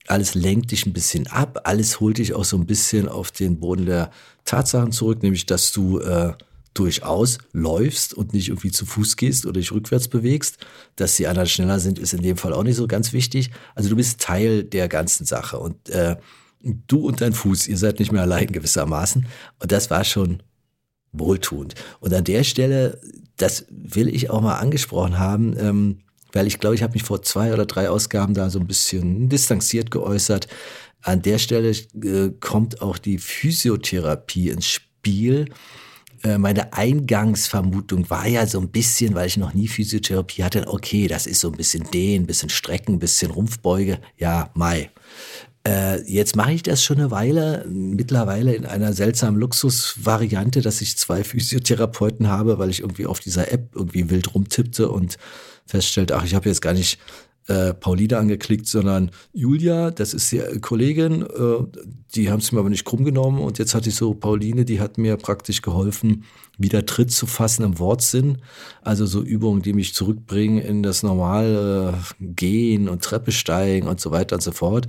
Alles 0.06 0.34
lenkt 0.34 0.70
dich 0.70 0.86
ein 0.86 0.94
bisschen 0.94 1.26
ab, 1.26 1.60
alles 1.64 2.00
holt 2.00 2.16
dich 2.16 2.32
auch 2.32 2.44
so 2.44 2.56
ein 2.56 2.64
bisschen 2.64 3.08
auf 3.08 3.30
den 3.30 3.60
Boden 3.60 3.84
der 3.84 4.10
Tatsachen 4.44 4.90
zurück, 4.90 5.22
nämlich 5.22 5.44
dass 5.44 5.70
du 5.70 5.98
äh, 6.00 6.32
durchaus 6.72 7.38
läufst 7.52 8.14
und 8.14 8.32
nicht 8.32 8.48
irgendwie 8.48 8.70
zu 8.70 8.86
Fuß 8.86 9.16
gehst 9.16 9.44
oder 9.44 9.60
dich 9.60 9.72
rückwärts 9.72 10.08
bewegst. 10.08 10.58
Dass 10.96 11.16
die 11.16 11.26
anderen 11.26 11.48
schneller 11.48 11.78
sind, 11.78 11.98
ist 11.98 12.14
in 12.14 12.22
dem 12.22 12.38
Fall 12.38 12.54
auch 12.54 12.62
nicht 12.62 12.76
so 12.76 12.86
ganz 12.86 13.12
wichtig. 13.12 13.50
Also 13.74 13.90
du 13.90 13.96
bist 13.96 14.20
Teil 14.20 14.64
der 14.64 14.88
ganzen 14.88 15.26
Sache 15.26 15.58
und 15.58 15.90
äh, 15.90 16.16
du 16.62 17.06
und 17.06 17.20
dein 17.20 17.32
Fuß, 17.32 17.68
ihr 17.68 17.76
seid 17.76 17.98
nicht 17.98 18.12
mehr 18.12 18.22
allein 18.22 18.46
gewissermaßen. 18.46 19.26
Und 19.58 19.72
das 19.72 19.90
war 19.90 20.04
schon 20.04 20.42
wohltuend. 21.12 21.74
Und 22.00 22.14
an 22.14 22.24
der 22.24 22.44
Stelle, 22.44 23.00
das 23.36 23.66
will 23.70 24.08
ich 24.08 24.30
auch 24.30 24.40
mal 24.40 24.56
angesprochen 24.56 25.18
haben, 25.18 25.56
ähm, 25.58 25.98
weil 26.32 26.46
ich 26.46 26.58
glaube, 26.58 26.74
ich 26.74 26.82
habe 26.82 26.92
mich 26.92 27.04
vor 27.04 27.22
zwei 27.22 27.52
oder 27.52 27.66
drei 27.66 27.88
Ausgaben 27.88 28.34
da 28.34 28.50
so 28.50 28.58
ein 28.60 28.66
bisschen 28.66 29.28
distanziert 29.28 29.90
geäußert. 29.90 30.48
An 31.02 31.22
der 31.22 31.38
Stelle 31.38 31.70
äh, 31.70 32.30
kommt 32.40 32.82
auch 32.82 32.98
die 32.98 33.18
Physiotherapie 33.18 34.50
ins 34.50 34.66
Spiel 34.66 35.46
äh, 36.24 36.38
meine 36.38 36.72
Eingangsvermutung 36.72 38.08
war 38.10 38.26
ja 38.26 38.46
so 38.46 38.60
ein 38.60 38.70
bisschen, 38.70 39.14
weil 39.14 39.26
ich 39.26 39.36
noch 39.36 39.54
nie 39.54 39.68
Physiotherapie 39.68 40.42
hatte, 40.42 40.66
okay, 40.66 41.06
das 41.06 41.26
ist 41.26 41.40
so 41.40 41.48
ein 41.48 41.56
bisschen 41.56 41.88
Dehn, 41.92 42.26
bisschen 42.26 42.50
Strecken, 42.50 42.98
bisschen 42.98 43.30
Rumpfbeuge, 43.30 44.00
ja, 44.16 44.50
Mai. 44.54 44.90
Äh, 45.66 46.02
jetzt 46.10 46.36
mache 46.36 46.52
ich 46.52 46.62
das 46.62 46.82
schon 46.82 46.98
eine 46.98 47.10
Weile, 47.10 47.64
mittlerweile 47.68 48.54
in 48.54 48.64
einer 48.64 48.92
seltsamen 48.92 49.40
Luxusvariante, 49.40 50.60
dass 50.60 50.80
ich 50.80 50.96
zwei 50.96 51.24
Physiotherapeuten 51.24 52.28
habe, 52.28 52.58
weil 52.58 52.70
ich 52.70 52.80
irgendwie 52.80 53.06
auf 53.06 53.20
dieser 53.20 53.52
App 53.52 53.70
irgendwie 53.74 54.10
wild 54.10 54.34
rumtippte 54.34 54.88
und 54.88 55.16
feststellte, 55.66 56.16
ach, 56.16 56.24
ich 56.24 56.34
habe 56.34 56.48
jetzt 56.48 56.62
gar 56.62 56.72
nicht 56.72 56.98
äh, 57.48 57.72
Pauline 57.72 58.18
angeklickt, 58.18 58.66
sondern 58.66 59.10
Julia, 59.32 59.90
das 59.90 60.12
ist 60.12 60.30
die 60.32 60.40
Kollegin, 60.60 61.22
äh, 61.22 61.80
die 62.14 62.30
haben 62.30 62.40
es 62.40 62.52
mir 62.52 62.60
aber 62.60 62.68
nicht 62.68 62.84
krumm 62.84 63.04
genommen 63.04 63.40
und 63.40 63.58
jetzt 63.58 63.74
hatte 63.74 63.88
ich 63.88 63.94
so 63.94 64.12
Pauline, 64.14 64.64
die 64.64 64.80
hat 64.80 64.98
mir 64.98 65.16
praktisch 65.16 65.62
geholfen, 65.62 66.24
wieder 66.58 66.84
Tritt 66.84 67.10
zu 67.10 67.26
fassen 67.26 67.64
im 67.64 67.78
Wortsinn. 67.78 68.38
Also 68.82 69.06
so 69.06 69.22
Übungen, 69.22 69.62
die 69.62 69.72
mich 69.72 69.94
zurückbringen 69.94 70.58
in 70.58 70.82
das 70.82 71.02
normale 71.02 71.94
Gehen 72.20 72.88
und 72.88 73.02
Treppe 73.02 73.32
steigen 73.32 73.88
und 73.88 74.00
so 74.00 74.10
weiter 74.10 74.36
und 74.36 74.42
so 74.42 74.52
fort. 74.52 74.88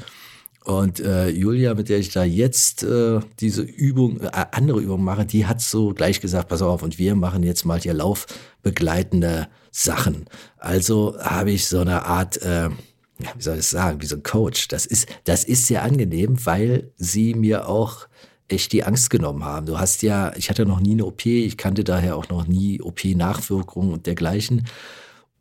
Und 0.66 1.00
äh, 1.00 1.30
Julia, 1.30 1.74
mit 1.74 1.90
der 1.90 2.00
ich 2.00 2.12
da 2.12 2.24
jetzt 2.24 2.84
äh, 2.84 3.20
diese 3.40 3.62
Übung, 3.62 4.20
äh, 4.22 4.46
andere 4.52 4.82
Übung 4.82 5.04
mache, 5.04 5.26
die 5.26 5.46
hat 5.46 5.62
so 5.62 5.94
gleich 5.94 6.20
gesagt, 6.20 6.50
pass 6.50 6.62
auf, 6.62 6.84
und 6.84 7.00
wir 7.00 7.16
machen 7.16 7.44
jetzt 7.44 7.66
mal 7.66 7.80
hier 7.80 7.94
laufbegleitende 7.94 9.48
Sachen. 9.72 10.26
Also 10.58 11.18
habe 11.20 11.52
ich 11.52 11.68
so 11.68 11.80
eine 11.80 12.06
Art, 12.06 12.42
äh, 12.42 12.70
wie 13.18 13.42
soll 13.42 13.60
ich 13.60 13.68
sagen, 13.68 14.02
wie 14.02 14.06
so 14.06 14.18
ein 14.18 14.24
Coach. 14.24 14.68
Das 14.68 14.86
ist, 14.86 15.08
das 15.24 15.44
ist 15.44 15.68
sehr 15.68 15.84
angenehm, 15.84 16.46
weil 16.46 16.92
sie 16.98 17.34
mir 17.34 17.68
auch 17.70 18.08
echt 18.50 18.74
die 18.74 18.84
Angst 18.84 19.10
genommen 19.10 19.46
haben. 19.46 19.66
Du 19.66 19.80
hast 19.80 20.02
ja, 20.02 20.34
ich 20.36 20.50
hatte 20.50 20.66
noch 20.66 20.80
nie 20.80 20.94
eine 20.94 21.06
OP, 21.06 21.26
ich 21.26 21.58
kannte 21.58 21.84
daher 21.84 22.18
auch 22.18 22.30
noch 22.30 22.48
nie 22.48 22.82
OP-Nachwirkungen 22.82 23.94
und 23.94 24.08
dergleichen 24.08 24.66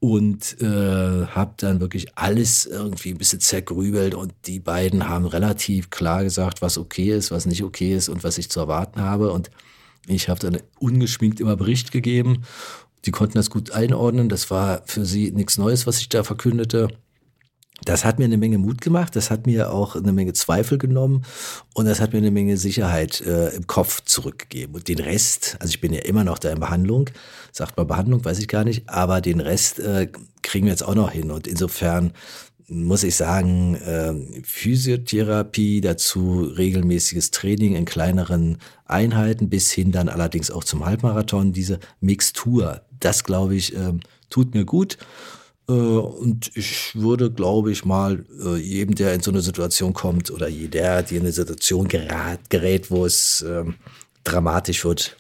und 0.01 0.61
äh, 0.61 1.27
habe 1.27 1.55
dann 1.57 1.81
wirklich 1.81 2.17
alles 2.17 2.67
irgendwie 2.67 3.11
ein 3.11 3.19
bisschen 3.19 3.41
zergrübelt 3.41 4.15
und 4.15 4.33
die 4.47 4.61
beiden 4.61 5.09
haben 5.09 5.27
relativ 5.27 5.91
klar 5.91 6.23
gesagt, 6.23 6.63
was 6.63 6.79
okay 6.79 7.11
ist, 7.13 7.31
was 7.31 7.47
nicht 7.47 7.65
okay 7.65 7.95
ist 7.95 8.09
und 8.09 8.23
was 8.23 8.39
ich 8.39 8.51
zu 8.51 8.61
erwarten 8.61 9.01
habe 9.01 9.33
und 9.33 9.51
ich 10.07 10.29
habe 10.29 10.41
dann 10.41 10.59
ungeschminkt 10.79 11.41
immer 11.41 11.57
Bericht 11.57 11.93
gegeben. 11.93 12.45
Die 13.05 13.11
konnten 13.11 13.35
das 13.35 13.51
gut 13.51 13.73
einordnen. 13.73 14.29
Das 14.29 14.51
war 14.51 14.83
für 14.87 15.05
sie 15.05 15.31
nichts 15.33 15.59
Neues, 15.59 15.87
was 15.87 16.01
ich 16.01 16.09
da 16.09 16.25
verkündete. 16.25 16.89
Das 17.85 18.05
hat 18.05 18.19
mir 18.19 18.25
eine 18.25 18.39
Menge 18.39 18.59
Mut 18.59 18.81
gemacht, 18.81 19.15
das 19.15 19.31
hat 19.31 19.47
mir 19.47 19.73
auch 19.73 19.95
eine 19.95 20.13
Menge 20.13 20.33
Zweifel 20.33 20.79
genommen 20.79 21.23
und 21.75 21.87
das 21.87 22.01
hat 22.01 22.13
mir 22.13 22.19
eine 22.19 22.33
Menge 22.33 22.57
Sicherheit 22.57 23.21
äh, 23.21 23.51
im 23.51 23.69
Kopf 23.69 24.03
zurückgegeben. 24.05 24.75
Und 24.75 24.89
den 24.89 24.99
Rest, 24.99 25.57
also 25.61 25.71
ich 25.71 25.81
bin 25.81 25.93
ja 25.93 26.01
immer 26.01 26.25
noch 26.25 26.39
da 26.39 26.51
in 26.51 26.59
Behandlung, 26.59 27.09
sagt 27.53 27.77
man 27.77 27.87
Behandlung, 27.87 28.25
weiß 28.25 28.41
ich 28.41 28.49
gar 28.49 28.65
nicht, 28.65 28.89
aber 28.89 29.21
den 29.21 29.39
Rest 29.41 29.79
äh, 29.79 30.09
kriegen 30.43 30.67
wir 30.67 30.73
jetzt 30.73 30.83
auch 30.83 30.97
noch 30.97 31.13
hin. 31.13 31.31
Und 31.31 31.47
insofern 31.47 32.13
muss 32.69 33.03
ich 33.03 33.17
sagen, 33.17 33.77
äh, 33.77 34.43
Physiotherapie, 34.43 35.81
dazu 35.81 36.43
regelmäßiges 36.43 37.31
Training 37.31 37.77
in 37.77 37.85
kleineren 37.85 38.59
Einheiten, 38.85 39.49
bis 39.49 39.71
hin 39.71 39.93
dann 39.93 40.09
allerdings 40.09 40.51
auch 40.51 40.65
zum 40.65 40.85
Halbmarathon, 40.85 41.53
diese 41.53 41.79
Mixtur, 42.01 42.83
das 43.01 43.25
glaube 43.25 43.55
ich, 43.55 43.75
äh, 43.75 43.93
tut 44.29 44.55
mir 44.55 44.65
gut. 44.65 44.99
Äh, 45.69 45.73
und 45.73 46.51
ich 46.57 46.95
würde, 46.95 47.31
glaube 47.31 47.71
ich, 47.71 47.85
mal 47.85 48.25
äh, 48.45 48.57
jedem, 48.57 48.95
der 48.95 49.15
in 49.15 49.21
so 49.21 49.31
eine 49.31 49.41
Situation 49.41 49.93
kommt 49.93 50.31
oder 50.31 50.49
jeder, 50.49 51.03
die 51.03 51.17
in 51.17 51.23
eine 51.23 51.33
Situation 51.33 51.89
gerät, 51.89 52.41
gerät 52.49 52.91
wo 52.91 53.05
es 53.05 53.45
ähm, 53.47 53.75
dramatisch 54.25 54.85
wird, 54.85 55.17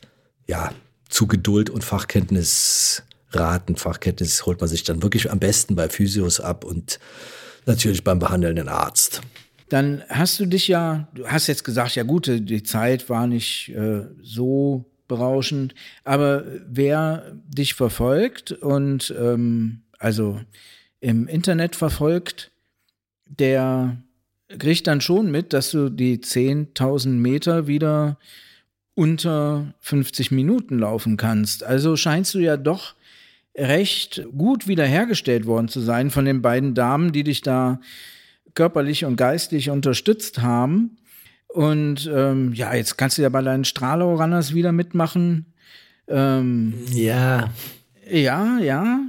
ja, 0.47 0.73
zu 1.09 1.27
Geduld 1.27 1.71
und 1.71 1.85
Fachkenntnis 1.85 3.03
raten. 3.31 3.77
Fachkenntnis 3.77 4.47
holt 4.47 4.61
man 4.61 4.69
sich 4.69 4.85
dann 4.85 5.03
wirklich 5.03 5.31
am 5.31 5.39
besten 5.39 5.75
bei 5.75 5.89
Physios 5.89 6.41
ab 6.41 6.65
und 6.65 6.99
natürlich 7.67 8.05
beim 8.05 8.19
behandelnden 8.19 8.69
Arzt. 8.69 9.23
Dann 9.69 10.03
hast 10.09 10.41
du 10.41 10.47
dich 10.47 10.69
ja, 10.69 11.09
du 11.15 11.27
hast 11.27 11.47
jetzt 11.47 11.65
gesagt, 11.65 11.95
ja 11.95 12.03
gut, 12.03 12.27
die 12.27 12.63
Zeit 12.63 13.11
war 13.11 13.27
nicht 13.27 13.69
äh, 13.71 14.07
so 14.23 14.87
berauschend, 15.09 15.75
aber 16.05 16.45
wer 16.67 17.35
dich 17.49 17.75
verfolgt 17.75 18.53
und 18.53 19.15
ähm, 19.19 19.83
also 19.99 20.41
im 21.01 21.29
Internet 21.29 21.77
verfolgt, 21.77 22.51
der 23.27 23.97
kriegt 24.59 24.87
dann 24.87 25.01
schon 25.01 25.31
mit, 25.31 25.53
dass 25.53 25.71
du 25.71 25.91
die 25.91 26.19
10.000 26.19 27.09
Meter 27.09 27.67
wieder 27.67 28.19
unter 28.95 29.75
50 29.81 30.31
Minuten 30.31 30.79
laufen 30.79 31.17
kannst. 31.17 31.63
Also 31.63 31.97
scheinst 31.97 32.35
du 32.35 32.39
ja 32.39 32.57
doch 32.57 32.95
recht 33.57 34.25
gut 34.37 34.67
wiederhergestellt 34.67 35.47
worden 35.47 35.69
zu 35.69 35.81
sein 35.81 36.11
von 36.11 36.25
den 36.25 36.43
beiden 36.43 36.75
Damen, 36.75 37.13
die 37.13 37.25
dich 37.25 37.43
da 37.43 37.81
körperlich 38.55 39.05
und 39.05 39.17
geistig 39.17 39.71
unterstützt 39.71 40.41
haben. 40.41 40.99
Und 41.49 42.11
ähm, 42.13 42.53
ja, 42.55 42.75
jetzt 42.75 42.99
kannst 42.99 43.19
du 43.19 43.23
ja 43.23 43.29
bei 43.29 43.43
deinen 43.43 43.65
Strahlau-Runners 43.65 44.55
wieder 44.55 44.73
mitmachen. 44.73 45.47
Ähm, 46.09 46.75
Ja, 46.91 47.51
ja, 48.11 48.59
ja. 48.59 49.01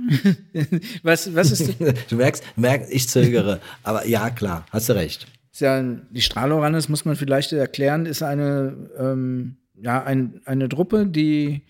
was, 1.04 1.34
was 1.34 1.52
ist 1.52 1.76
du 2.10 2.16
merkst, 2.16 2.44
merkst, 2.56 2.92
ich 2.92 3.08
zögere. 3.08 3.60
Aber 3.84 4.06
ja, 4.08 4.30
klar, 4.30 4.66
hast 4.72 4.90
du 4.90 4.94
recht. 4.94 5.28
Ist 5.52 5.62
ja, 5.62 5.82
die 5.82 6.22
Strahloranes 6.22 6.90
muss 6.90 7.06
man 7.06 7.16
vielleicht 7.16 7.52
erklären, 7.54 8.06
ist 8.06 8.24
eine, 8.24 8.76
ähm, 8.98 9.58
ja, 9.76 10.04
ein, 10.04 10.42
eine 10.46 10.70
Truppe, 10.70 11.06
die, 11.06 11.62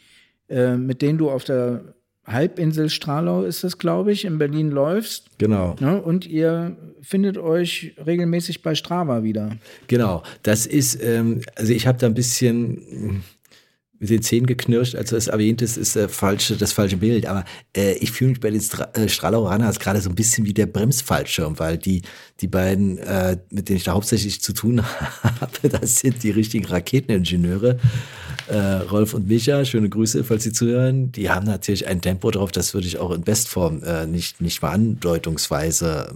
äh, 0.48 0.76
mit 0.76 1.02
denen 1.02 1.18
du 1.18 1.30
auf 1.30 1.44
der 1.44 1.96
Halbinsel 2.26 2.90
Stralau 2.90 3.44
ist 3.44 3.64
das, 3.64 3.78
glaube 3.78 4.12
ich, 4.12 4.26
in 4.26 4.38
Berlin 4.38 4.70
läufst. 4.70 5.32
Genau. 5.40 5.76
Ne? 5.80 6.02
Und 6.02 6.28
ihr 6.28 6.78
findet 7.02 7.38
euch 7.38 7.96
regelmäßig 8.06 8.62
bei 8.62 8.76
Strava 8.76 9.24
wieder. 9.24 9.58
Genau, 9.88 10.24
das 10.44 10.66
ist, 10.66 11.02
ähm, 11.02 11.42
also 11.56 11.74
ich 11.74 11.88
habe 11.88 11.98
da 11.98 12.06
ein 12.06 12.14
bisschen 12.14 13.24
mit 14.00 14.10
den 14.10 14.22
Zähnen 14.22 14.48
geknirscht, 14.48 14.96
als 14.96 15.10
du 15.10 15.18
es 15.18 15.28
erwähnt 15.28 15.62
hast, 15.62 15.78
ist 15.78 15.96
äh, 15.96 16.08
falsche, 16.08 16.56
das 16.56 16.72
falsche 16.72 16.98
Bild. 16.98 17.26
Aber 17.26 17.44
äh, 17.76 17.94
ich 17.96 18.12
fühle 18.12 18.32
mich 18.32 18.40
bei 18.40 18.50
den 18.50 18.62
Stra 18.62 18.90
äh, 18.94 19.10
Strahlau-Runners 19.10 19.80
gerade 19.80 20.00
so 20.00 20.10
ein 20.10 20.16
bisschen 20.16 20.46
wie 20.46 20.54
der 20.54 20.68
Bremsfallschirm, 20.68 21.60
weil 21.60 21.78
die, 21.78 22.02
die 22.40 22.48
beiden, 22.48 22.98
äh, 23.00 23.38
mit 23.50 23.68
denen 23.68 23.78
ich 23.78 23.84
da 23.84 23.94
hauptsächlich 23.94 24.42
zu 24.42 24.54
tun 24.54 24.82
habe, 25.24 25.70
das 25.70 25.98
sind 25.98 26.24
die 26.24 26.32
richtigen 26.32 26.66
Raketeningenieure. 26.66 27.78
Äh, 28.48 28.58
Rolf 28.58 29.14
und 29.14 29.28
Micha, 29.28 29.66
schöne 29.66 29.90
Grüße, 29.90 30.24
falls 30.24 30.44
Sie 30.44 30.54
zuhören. 30.54 31.12
Die 31.12 31.30
haben 31.30 31.46
natürlich 31.46 31.88
ein 31.88 32.02
Tempo 32.02 32.32
drauf, 32.32 32.52
das 32.52 32.74
würde 32.74 32.88
ich 32.88 32.98
auch 32.98 33.12
in 33.12 33.22
Bestform 33.22 33.84
äh, 33.84 34.08
nicht, 34.08 34.40
nicht 34.40 34.62
mal 34.62 34.72
andeutungsweise 34.72 36.16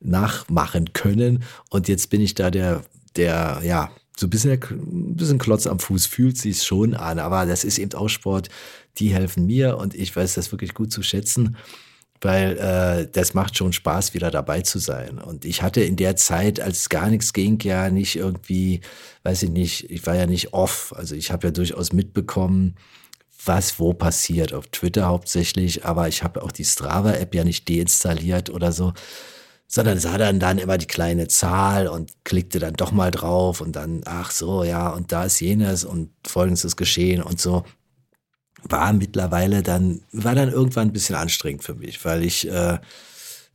nachmachen 0.00 0.92
können. 0.94 1.44
Und 1.68 1.88
jetzt 1.88 2.08
bin 2.10 2.20
ich 2.22 2.34
da 2.34 2.50
der, 2.50 2.82
der, 3.16 3.60
ja, 3.64 3.90
so 4.16 4.26
ein 4.26 4.30
bisschen, 4.30 4.52
ein 4.52 5.16
bisschen 5.16 5.38
Klotz 5.38 5.66
am 5.66 5.78
Fuß 5.78 6.06
fühlt 6.06 6.36
sich 6.36 6.62
schon 6.62 6.94
an, 6.94 7.18
aber 7.18 7.46
das 7.46 7.64
ist 7.64 7.78
eben 7.78 7.94
auch 7.94 8.08
Sport. 8.08 8.48
Die 8.98 9.14
helfen 9.14 9.46
mir 9.46 9.78
und 9.78 9.94
ich 9.94 10.14
weiß 10.14 10.34
das 10.34 10.52
wirklich 10.52 10.74
gut 10.74 10.92
zu 10.92 11.02
schätzen, 11.02 11.56
weil 12.20 12.58
äh, 12.58 13.08
das 13.10 13.34
macht 13.34 13.56
schon 13.56 13.72
Spaß, 13.72 14.12
wieder 14.12 14.30
dabei 14.30 14.60
zu 14.60 14.78
sein. 14.78 15.18
Und 15.18 15.44
ich 15.44 15.62
hatte 15.62 15.82
in 15.82 15.96
der 15.96 16.16
Zeit, 16.16 16.60
als 16.60 16.88
gar 16.88 17.08
nichts 17.08 17.32
ging, 17.32 17.58
ja 17.60 17.90
nicht 17.90 18.16
irgendwie, 18.16 18.82
weiß 19.22 19.44
ich 19.44 19.50
nicht, 19.50 19.90
ich 19.90 20.06
war 20.06 20.14
ja 20.14 20.26
nicht 20.26 20.52
off. 20.52 20.92
Also 20.96 21.14
ich 21.14 21.32
habe 21.32 21.48
ja 21.48 21.50
durchaus 21.50 21.92
mitbekommen, 21.92 22.76
was 23.44 23.80
wo 23.80 23.92
passiert, 23.92 24.52
auf 24.52 24.68
Twitter 24.68 25.06
hauptsächlich, 25.06 25.84
aber 25.84 26.06
ich 26.06 26.22
habe 26.22 26.42
auch 26.42 26.52
die 26.52 26.64
Strava-App 26.64 27.34
ja 27.34 27.44
nicht 27.44 27.68
deinstalliert 27.68 28.50
oder 28.50 28.72
so 28.72 28.92
sondern 29.74 29.98
sah 29.98 30.18
dann 30.18 30.38
dann 30.38 30.58
immer 30.58 30.76
die 30.76 30.86
kleine 30.86 31.28
Zahl 31.28 31.88
und 31.88 32.12
klickte 32.24 32.58
dann 32.58 32.74
doch 32.74 32.92
mal 32.92 33.10
drauf 33.10 33.62
und 33.62 33.74
dann, 33.74 34.02
ach 34.04 34.30
so, 34.30 34.64
ja, 34.64 34.90
und 34.90 35.12
da 35.12 35.24
ist 35.24 35.40
jenes 35.40 35.86
und 35.86 36.10
folgendes 36.26 36.66
ist 36.66 36.76
geschehen 36.76 37.22
und 37.22 37.40
so. 37.40 37.64
War 38.64 38.92
mittlerweile 38.92 39.62
dann, 39.62 40.02
war 40.12 40.34
dann 40.34 40.50
irgendwann 40.52 40.88
ein 40.88 40.92
bisschen 40.92 41.16
anstrengend 41.16 41.64
für 41.64 41.74
mich, 41.74 42.04
weil 42.04 42.22
ich 42.22 42.46
äh, 42.46 42.80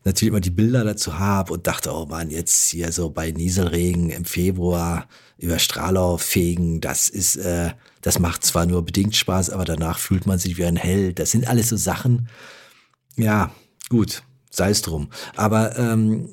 natürlich 0.06 0.32
immer 0.32 0.42
die 0.42 0.50
Bilder 0.50 0.84
dazu 0.84 1.20
habe 1.20 1.54
und 1.54 1.68
dachte, 1.68 1.94
oh 1.94 2.08
Mann, 2.08 2.32
jetzt 2.32 2.72
hier 2.72 2.92
so 2.92 3.12
bei 3.12 3.30
Nieselregen 3.30 4.10
im 4.10 4.26
Februar 4.26 5.08
über 5.38 5.60
Strahlau 5.60 6.18
fegen, 6.18 6.82
das 6.82 7.10
ist, 7.10 7.36
äh, 7.36 7.74
das 8.02 8.18
macht 8.18 8.44
zwar 8.44 8.66
nur 8.66 8.84
bedingt 8.84 9.16
Spaß, 9.16 9.52
aber 9.52 9.66
danach 9.66 10.00
fühlt 10.00 10.26
man 10.26 10.40
sich 10.40 10.58
wie 10.58 10.66
ein 10.66 10.78
Held. 10.78 11.20
Das 11.20 11.30
sind 11.30 11.48
alles 11.48 11.70
so 11.70 11.78
Sachen, 11.78 12.28
ja, 13.18 13.52
gut, 13.90 14.24
sei 14.58 14.72
es 14.72 14.82
drum. 14.82 15.10
Aber 15.36 15.78
ähm, 15.78 16.30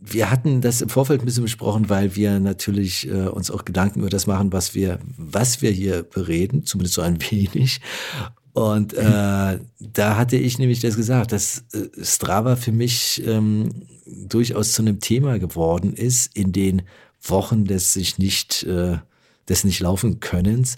wir 0.00 0.30
hatten 0.30 0.60
das 0.60 0.82
im 0.82 0.88
Vorfeld 0.88 1.20
ein 1.20 1.26
bisschen 1.26 1.44
besprochen, 1.44 1.88
weil 1.88 2.14
wir 2.14 2.38
natürlich 2.38 3.08
äh, 3.08 3.26
uns 3.26 3.50
auch 3.50 3.64
Gedanken 3.64 4.00
über 4.00 4.10
das 4.10 4.26
machen, 4.26 4.52
was 4.52 4.74
wir, 4.74 4.98
was 5.16 5.62
wir 5.62 5.70
hier 5.70 6.02
bereden, 6.02 6.64
zumindest 6.64 6.94
so 6.94 7.02
ein 7.02 7.20
wenig. 7.30 7.80
Und 8.52 8.94
äh, 8.94 9.58
da 9.80 10.16
hatte 10.16 10.36
ich 10.36 10.58
nämlich 10.58 10.80
das 10.80 10.96
gesagt, 10.96 11.32
dass 11.32 11.64
äh, 11.72 11.88
Strava 12.02 12.56
für 12.56 12.72
mich 12.72 13.22
ähm, 13.26 13.70
durchaus 14.06 14.72
zu 14.72 14.82
einem 14.82 15.00
Thema 15.00 15.38
geworden 15.38 15.94
ist 15.94 16.36
in 16.36 16.52
den 16.52 16.82
Wochen 17.22 17.64
des 17.64 17.94
sich 17.94 18.18
nicht, 18.18 18.62
äh, 18.64 18.98
des 19.48 19.64
nicht 19.64 19.80
laufen 19.80 20.20
Könnens, 20.20 20.76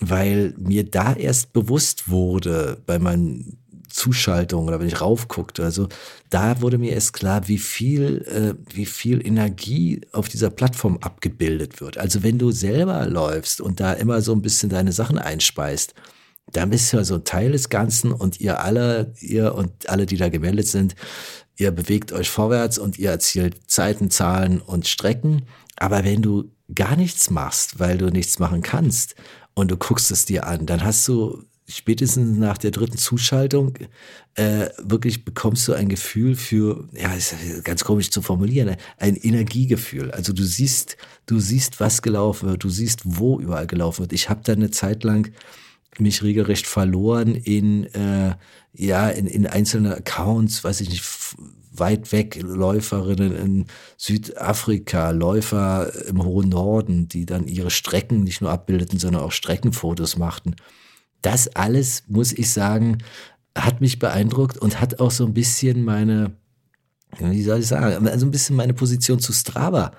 weil 0.00 0.54
mir 0.56 0.88
da 0.88 1.12
erst 1.12 1.52
bewusst 1.52 2.08
wurde 2.08 2.80
bei 2.86 3.00
meinen 3.00 3.58
Zuschaltung 3.92 4.66
oder 4.66 4.80
wenn 4.80 4.88
ich 4.88 5.00
raufguckte. 5.00 5.62
Also 5.64 5.88
da 6.30 6.60
wurde 6.60 6.78
mir 6.78 6.92
erst 6.92 7.12
klar, 7.12 7.48
wie 7.48 7.58
viel, 7.58 8.22
äh, 8.22 8.74
wie 8.74 8.86
viel 8.86 9.24
Energie 9.26 10.00
auf 10.12 10.28
dieser 10.28 10.50
Plattform 10.50 10.98
abgebildet 10.98 11.80
wird. 11.80 11.98
Also 11.98 12.22
wenn 12.22 12.38
du 12.38 12.50
selber 12.50 13.06
läufst 13.06 13.60
und 13.60 13.80
da 13.80 13.92
immer 13.92 14.22
so 14.22 14.32
ein 14.32 14.42
bisschen 14.42 14.70
deine 14.70 14.92
Sachen 14.92 15.18
einspeist, 15.18 15.94
dann 16.50 16.70
bist 16.70 16.92
du 16.92 16.98
ja 16.98 17.04
so 17.04 17.16
ein 17.16 17.24
Teil 17.24 17.52
des 17.52 17.68
Ganzen 17.68 18.12
und 18.12 18.40
ihr 18.40 18.60
alle, 18.60 19.14
ihr 19.20 19.54
und 19.54 19.88
alle, 19.88 20.06
die 20.06 20.16
da 20.16 20.28
gemeldet 20.28 20.66
sind, 20.66 20.94
ihr 21.56 21.70
bewegt 21.70 22.12
euch 22.12 22.30
vorwärts 22.30 22.78
und 22.78 22.98
ihr 22.98 23.10
erzielt 23.10 23.70
Zeiten, 23.70 24.10
Zahlen 24.10 24.60
und 24.60 24.88
Strecken. 24.88 25.46
Aber 25.76 26.04
wenn 26.04 26.22
du 26.22 26.50
gar 26.74 26.96
nichts 26.96 27.30
machst, 27.30 27.78
weil 27.78 27.98
du 27.98 28.10
nichts 28.10 28.38
machen 28.38 28.62
kannst 28.62 29.14
und 29.54 29.70
du 29.70 29.76
guckst 29.76 30.10
es 30.10 30.24
dir 30.24 30.46
an, 30.46 30.66
dann 30.66 30.82
hast 30.82 31.06
du 31.08 31.44
spätestens 31.68 32.38
nach 32.38 32.58
der 32.58 32.70
dritten 32.70 32.98
Zuschaltung 32.98 33.74
äh, 34.34 34.68
wirklich 34.78 35.24
bekommst 35.24 35.68
du 35.68 35.74
ein 35.74 35.88
Gefühl 35.88 36.34
für, 36.34 36.88
ja, 36.92 37.12
ist 37.14 37.34
ganz 37.64 37.84
komisch 37.84 38.10
zu 38.10 38.22
formulieren, 38.22 38.76
ein 38.98 39.16
Energiegefühl. 39.16 40.10
Also 40.10 40.32
du 40.32 40.42
siehst, 40.42 40.96
du 41.26 41.38
siehst, 41.38 41.80
was 41.80 42.02
gelaufen 42.02 42.48
wird, 42.48 42.64
du 42.64 42.68
siehst, 42.68 43.02
wo 43.04 43.38
überall 43.38 43.66
gelaufen 43.66 44.00
wird. 44.00 44.12
Ich 44.12 44.28
habe 44.28 44.40
da 44.44 44.52
eine 44.52 44.70
Zeit 44.70 45.04
lang 45.04 45.32
mich 45.98 46.22
regelrecht 46.22 46.66
verloren 46.66 47.34
in, 47.34 47.84
äh, 47.94 48.34
ja, 48.72 49.08
in, 49.10 49.26
in 49.26 49.46
einzelne 49.46 49.96
Accounts, 49.96 50.64
weiß 50.64 50.80
ich 50.80 50.88
nicht, 50.88 51.04
weit 51.74 52.12
weg, 52.12 52.38
Läuferinnen 52.42 53.34
in 53.34 53.66
Südafrika, 53.96 55.10
Läufer 55.10 56.06
im 56.06 56.22
hohen 56.24 56.50
Norden, 56.50 57.08
die 57.08 57.26
dann 57.26 57.46
ihre 57.46 57.70
Strecken 57.70 58.24
nicht 58.24 58.40
nur 58.40 58.50
abbildeten, 58.50 58.98
sondern 58.98 59.22
auch 59.22 59.32
Streckenfotos 59.32 60.16
machten. 60.16 60.56
Das 61.22 61.48
alles, 61.48 62.04
muss 62.08 62.32
ich 62.32 62.50
sagen, 62.50 62.98
hat 63.56 63.80
mich 63.80 63.98
beeindruckt 63.98 64.58
und 64.58 64.80
hat 64.80 65.00
auch 65.00 65.10
so 65.10 65.24
ein 65.24 65.34
bisschen 65.34 65.84
meine, 65.84 66.32
wie 67.18 67.42
soll 67.42 67.60
ich 67.60 67.66
sagen, 67.66 68.08
also 68.08 68.26
ein 68.26 68.30
bisschen 68.30 68.56
meine 68.56 68.74
Position 68.74 69.20
zu 69.20 69.32
Strava 69.32 69.92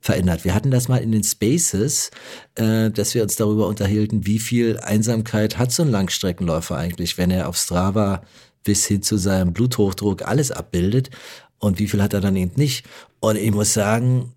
verändert. 0.00 0.44
Wir 0.44 0.54
hatten 0.54 0.70
das 0.70 0.88
mal 0.88 0.98
in 0.98 1.12
den 1.12 1.24
Spaces, 1.24 2.10
äh, 2.54 2.90
dass 2.90 3.14
wir 3.14 3.22
uns 3.22 3.36
darüber 3.36 3.66
unterhielten, 3.66 4.26
wie 4.26 4.38
viel 4.38 4.78
Einsamkeit 4.78 5.58
hat 5.58 5.72
so 5.72 5.82
ein 5.82 5.90
Langstreckenläufer 5.90 6.76
eigentlich, 6.76 7.18
wenn 7.18 7.30
er 7.30 7.48
auf 7.48 7.56
Strava 7.56 8.22
bis 8.64 8.86
hin 8.86 9.02
zu 9.02 9.16
seinem 9.16 9.52
Bluthochdruck 9.52 10.22
alles 10.22 10.50
abbildet 10.50 11.10
und 11.58 11.78
wie 11.78 11.86
viel 11.86 12.02
hat 12.02 12.14
er 12.14 12.20
dann 12.20 12.36
eben 12.36 12.52
nicht. 12.56 12.86
Und 13.20 13.36
ich 13.36 13.50
muss 13.52 13.74
sagen, 13.74 14.32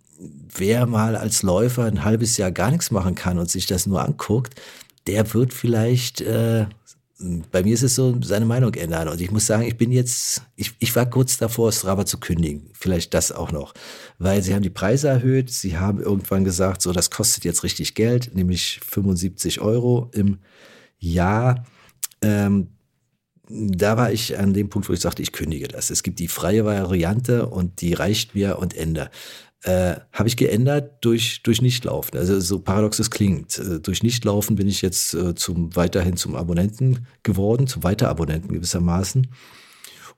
wer 0.56 0.86
mal 0.86 1.15
als 1.15 1.43
Läufer 1.43 1.86
ein 1.86 2.03
halbes 2.03 2.38
Jahr 2.38 2.51
gar 2.51 2.71
nichts 2.71 2.91
machen 2.91 3.15
kann 3.15 3.39
und 3.39 3.49
sich 3.49 3.65
das 3.65 3.88
nur 3.88 4.03
anguckt, 4.03 4.60
der 5.08 5.34
wird 5.34 5.54
vielleicht, 5.54 6.22
äh, 6.22 6.66
bei 7.52 7.63
mir 7.63 7.74
ist 7.74 7.84
es 7.84 7.96
so, 7.96 8.20
seine 8.22 8.46
Meinung 8.46 8.74
ändern. 8.74 9.08
Und 9.08 9.22
ich 9.22 9.32
muss 9.32 9.46
sagen, 9.46 9.63
ich 9.63 9.78
bin 9.78 9.92
jetzt, 9.92 10.44
ich, 10.56 10.74
ich 10.80 10.96
war 10.96 11.10
kurz 11.10 11.38
davor, 11.38 11.72
Strava 11.72 12.06
zu 12.06 12.20
kündigen. 12.20 12.70
Vielleicht 12.74 13.13
das 13.13 13.32
auch 13.32 13.52
noch. 13.52 13.74
Weil 14.18 14.42
sie 14.42 14.54
haben 14.54 14.63
die 14.63 14.70
Preise 14.70 15.08
erhöht. 15.08 15.50
Sie 15.50 15.78
haben 15.78 16.02
irgendwann 16.02 16.44
gesagt, 16.44 16.82
so, 16.82 16.92
das 16.92 17.12
kostet 17.12 17.46
jetzt 17.46 17.63
richtig 17.63 17.96
Geld, 17.96 18.36
nämlich 18.36 18.80
75 18.86 19.62
Euro 19.62 20.10
im 20.13 20.39
Jahr. 20.98 21.66
Ähm, 22.22 22.70
da 23.50 23.98
war 23.98 24.12
ich 24.12 24.38
an 24.38 24.54
dem 24.54 24.70
Punkt, 24.70 24.89
wo 24.89 24.94
ich 24.94 25.02
sagte, 25.02 25.22
ich 25.22 25.32
kündige 25.32 25.68
das. 25.68 25.89
Es 25.89 26.04
gibt 26.04 26.20
die 26.20 26.28
freie 26.28 26.66
Variante 26.66 27.48
und 27.48 27.82
die 27.82 27.94
reicht 27.94 28.36
mir 28.36 28.58
und 28.58 28.76
Ende 28.76 29.10
äh, 29.63 29.95
habe 30.12 30.28
ich 30.28 30.38
geändert 30.38 30.91
durch, 31.02 31.41
durch 31.43 31.62
Nichtlaufen. 31.62 32.17
Also 32.17 32.39
so 32.39 32.60
paradox 32.60 32.99
es 32.99 33.10
klingt. 33.10 33.58
Äh, 33.58 33.80
durch 33.80 34.04
Nichtlaufen 34.04 34.56
bin 34.56 34.67
ich 34.67 34.82
jetzt 34.82 35.13
äh, 35.13 35.36
zum, 35.36 35.76
weiterhin 35.76 36.17
zum 36.17 36.36
Abonnenten 36.36 37.08
geworden, 37.23 37.67
zum 37.67 37.84
Weiterabonnenten 37.84 38.54
gewissermaßen. 38.54 39.28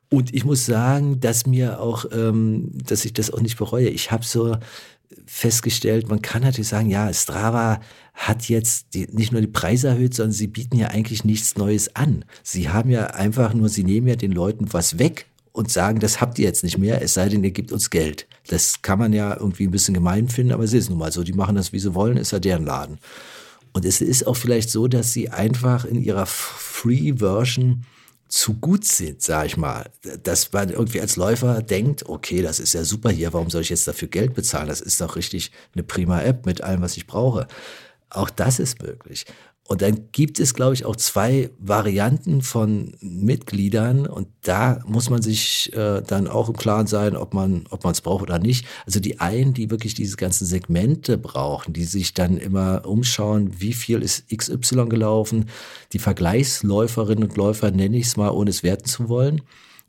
Und 0.10 0.34
ich 0.34 0.46
muss 0.46 0.66
sagen, 0.66 1.20
dass 1.20 1.46
mir 1.46 1.80
auch, 1.80 2.06
ähm, 2.12 2.72
dass 2.74 3.06
ich 3.06 3.14
das 3.14 3.32
auch 3.32 3.42
nicht 3.42 3.58
bereue. 3.58 3.90
Ich 3.90 4.12
habe 4.12 4.24
so 4.24 4.58
festgestellt, 5.26 6.10
man 6.10 6.22
kann 6.22 6.42
natürlich 6.42 6.68
sagen, 6.68 6.90
ja, 6.90 7.12
Strava 7.14 7.82
hat 8.14 8.50
jetzt 8.50 8.94
die, 8.94 9.08
nicht 9.12 9.32
nur 9.32 9.42
die 9.42 9.48
Preise 9.48 9.90
erhöht, 9.90 10.14
sondern 10.14 10.32
sie 10.32 10.48
bieten 10.48 10.78
ja 10.78 10.88
eigentlich 10.88 11.24
nichts 11.24 11.58
Neues 11.58 11.96
an. 11.96 12.26
Sie 12.44 12.70
haben 12.70 12.90
ja 12.90 13.08
einfach 13.08 13.54
nur, 13.54 13.70
sie 13.70 13.84
nehmen 13.84 14.08
ja 14.08 14.16
den 14.16 14.32
Leuten 14.32 14.74
was 14.74 15.00
weg 15.00 15.28
und 15.52 15.72
sagen, 15.72 16.00
das 16.00 16.22
habt 16.22 16.40
ihr 16.40 16.46
jetzt 16.46 16.64
nicht 16.64 16.78
mehr, 16.78 17.02
es 17.02 17.14
sei 17.14 17.30
denn, 17.30 17.44
ihr 17.44 17.52
gebt 17.52 17.72
uns 17.72 17.90
Geld. 17.90 18.28
Das 18.48 18.82
kann 18.82 19.00
man 19.00 19.14
ja 19.14 19.36
irgendwie 19.36 19.68
ein 19.68 19.72
bisschen 19.72 19.94
gemein 19.94 20.30
finden, 20.30 20.54
aber 20.54 20.64
es 20.64 20.74
ist 20.74 20.90
nun 20.90 21.00
mal 21.00 21.12
so. 21.12 21.24
Die 21.24 21.34
machen 21.34 21.56
das, 21.56 21.74
wie 21.74 21.80
sie 21.80 21.96
wollen, 21.96 22.18
ist 22.18 22.32
ja 22.32 22.40
deren 22.40 22.66
Laden. 22.66 23.00
Und 23.74 23.86
es 23.86 24.02
ist 24.02 24.26
auch 24.26 24.38
vielleicht 24.38 24.70
so, 24.70 24.88
dass 24.88 25.12
sie 25.12 25.30
einfach 25.30 25.84
in 25.86 26.02
ihrer 26.02 26.26
Free-Version 26.26 27.86
zu 28.28 28.54
gut 28.56 28.86
sind, 28.86 29.22
sag 29.22 29.48
ich 29.48 29.58
mal. 29.58 29.90
Dass 30.24 30.52
man 30.54 30.70
irgendwie 30.70 31.02
als 31.02 31.16
Läufer 31.16 31.62
denkt, 31.62 32.08
okay, 32.08 32.42
das 32.42 32.60
ist 32.60 32.74
ja 32.74 32.84
super 32.84 33.10
hier, 33.10 33.34
warum 33.34 33.50
soll 33.50 33.62
ich 33.62 33.70
jetzt 33.70 33.88
dafür 33.88 34.08
Geld 34.08 34.34
bezahlen? 34.34 34.68
Das 34.68 34.82
ist 34.82 35.02
doch 35.02 35.16
richtig 35.16 35.52
eine 35.74 35.84
prima 35.84 36.22
App 36.22 36.46
mit 36.46 36.62
allem, 36.62 36.82
was 36.82 36.98
ich 36.98 37.08
brauche. 37.08 37.48
Auch 38.10 38.30
das 38.30 38.60
ist 38.60 38.82
möglich. 38.82 39.26
Und 39.68 39.82
dann 39.82 40.12
gibt 40.12 40.40
es, 40.40 40.54
glaube 40.54 40.76
ich, 40.76 40.86
auch 40.86 40.96
zwei 40.96 41.50
Varianten 41.58 42.44
von 42.44 42.96
Mitgliedern 43.00 44.06
und 44.06 44.28
da 44.44 44.80
muss 44.86 45.10
man 45.10 45.24
sich 45.24 45.74
äh, 45.74 46.04
dann 46.04 46.28
auch 46.28 46.50
im 46.50 46.56
Klaren 46.56 46.86
sein, 46.86 47.16
ob 47.16 47.34
man 47.34 47.66
ob 47.72 47.84
man 47.84 47.94
es 47.94 48.02
braucht 48.02 48.22
oder 48.22 48.38
nicht. 48.38 48.68
Also 48.86 49.00
die 49.00 49.20
einen, 49.20 49.56
die 49.56 49.72
wirklich 49.72 49.96
diese 49.96 50.18
ganzen 50.18 50.46
Segmente 50.46 51.18
brauchen, 51.18 51.74
die 51.74 51.86
sich 51.86 52.14
dann 52.14 52.38
immer 52.38 52.86
umschauen, 52.86 53.60
wie 53.60 53.74
viel 53.74 54.04
ist 54.04 54.30
XY 54.30 54.86
gelaufen, 54.86 55.50
die 55.94 56.00
Vergleichsläuferinnen 56.00 57.24
und 57.24 57.36
Läufer 57.36 57.72
nenne 57.72 57.98
ich 57.98 58.06
es 58.06 58.18
mal, 58.18 58.30
ohne 58.30 58.52
es 58.52 58.62
werten 58.62 58.86
zu 58.86 59.10
wollen. 59.10 59.42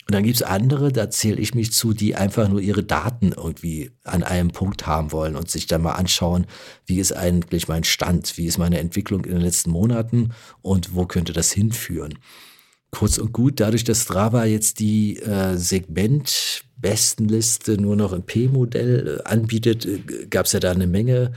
Und 0.06 0.14
dann 0.14 0.22
gibt's 0.22 0.42
andere, 0.42 0.92
da 0.92 1.10
zähle 1.10 1.40
ich 1.40 1.54
mich 1.54 1.72
zu, 1.72 1.92
die 1.92 2.14
einfach 2.14 2.48
nur 2.48 2.60
ihre 2.60 2.84
Daten 2.84 3.32
irgendwie 3.36 3.90
an 4.04 4.22
einem 4.22 4.52
Punkt 4.52 4.86
haben 4.86 5.10
wollen 5.10 5.34
und 5.34 5.50
sich 5.50 5.66
dann 5.66 5.82
mal 5.82 5.94
anschauen, 5.94 6.46
wie 6.84 7.00
ist 7.00 7.10
eigentlich 7.12 7.66
mein 7.66 7.82
Stand, 7.82 8.38
wie 8.38 8.46
ist 8.46 8.58
meine 8.58 8.78
Entwicklung 8.78 9.24
in 9.24 9.32
den 9.32 9.40
letzten 9.40 9.70
Monaten 9.70 10.30
und 10.62 10.94
wo 10.94 11.06
könnte 11.06 11.32
das 11.32 11.50
hinführen. 11.50 12.20
Kurz 12.92 13.18
und 13.18 13.32
gut, 13.32 13.58
dadurch, 13.58 13.82
dass 13.82 14.02
Strava 14.02 14.44
jetzt 14.44 14.78
die 14.78 15.16
äh, 15.16 15.56
Segmentbestenliste 15.56 17.80
nur 17.80 17.96
noch 17.96 18.12
im 18.12 18.22
P-Modell 18.22 19.18
äh, 19.18 19.24
anbietet, 19.28 19.86
äh, 19.86 19.98
gab's 20.30 20.52
ja 20.52 20.60
da 20.60 20.70
eine 20.70 20.86
Menge 20.86 21.32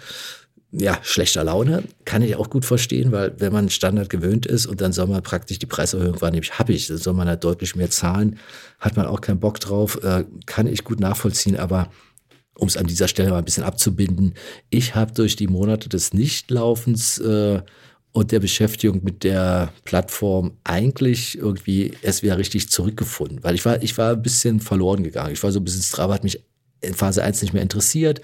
ja, 0.72 1.00
schlechter 1.02 1.44
Laune 1.44 1.84
kann 2.06 2.22
ich 2.22 2.36
auch 2.36 2.50
gut 2.50 2.64
verstehen, 2.64 3.12
weil 3.12 3.34
wenn 3.40 3.52
man 3.52 3.70
Standard 3.70 4.10
gewöhnt 4.10 4.46
ist 4.46 4.68
und 4.68 4.82
dann 4.82 4.94
soll 4.94 5.08
man 5.08 5.24
praktisch 5.24 5.58
die 5.58 5.66
Preiserhöhung 5.66 6.22
wahrnehmen, 6.22 6.46
habe 6.52 6.74
ich, 6.74 6.88
dann 6.88 6.98
soll 6.98 7.14
man 7.14 7.28
halt 7.28 7.44
deutlich 7.44 7.76
mehr 7.76 7.90
zahlen, 7.90 8.38
hat 8.80 8.96
man 8.96 9.08
auch 9.08 9.22
keinen 9.22 9.40
Bock 9.40 9.60
drauf, 9.60 10.00
äh, 10.04 10.26
kann 10.46 10.68
ich 10.68 10.84
gut 10.84 11.00
nachvollziehen, 11.00 11.58
aber 11.58 11.90
um 12.56 12.68
es 12.68 12.78
an 12.78 12.86
dieser 12.86 13.08
Stelle 13.08 13.32
mal 13.32 13.40
ein 13.40 13.46
bisschen 13.46 13.64
abzubinden, 13.64 14.36
ich 14.70 14.94
habe 14.94 15.14
durch 15.14 15.36
die 15.36 15.48
Monate 15.48 15.90
des 15.90 16.14
Nichtlaufens 16.14 17.18
äh, 17.18 17.62
und 18.12 18.32
der 18.32 18.40
Beschäftigung 18.40 19.04
mit 19.04 19.24
der 19.24 19.72
Plattform 19.86 20.52
eigentlich 20.64 21.38
irgendwie 21.38 21.94
erst 22.02 22.22
wieder 22.22 22.38
richtig 22.38 22.70
zurückgefunden, 22.70 23.44
weil 23.44 23.56
ich 23.56 23.66
war, 23.66 23.82
ich 23.82 23.98
war 23.98 24.12
ein 24.12 24.22
bisschen 24.22 24.60
verloren 24.60 25.04
gegangen. 25.04 25.32
Ich 25.32 25.42
war 25.42 25.52
so 25.52 25.60
ein 25.60 25.64
bisschen, 25.64 25.84
Strava 25.84 26.14
hat 26.14 26.24
mich 26.24 26.44
in 26.82 26.94
Phase 26.94 27.24
1 27.24 27.42
nicht 27.42 27.54
mehr 27.54 27.64
interessiert. 27.64 28.22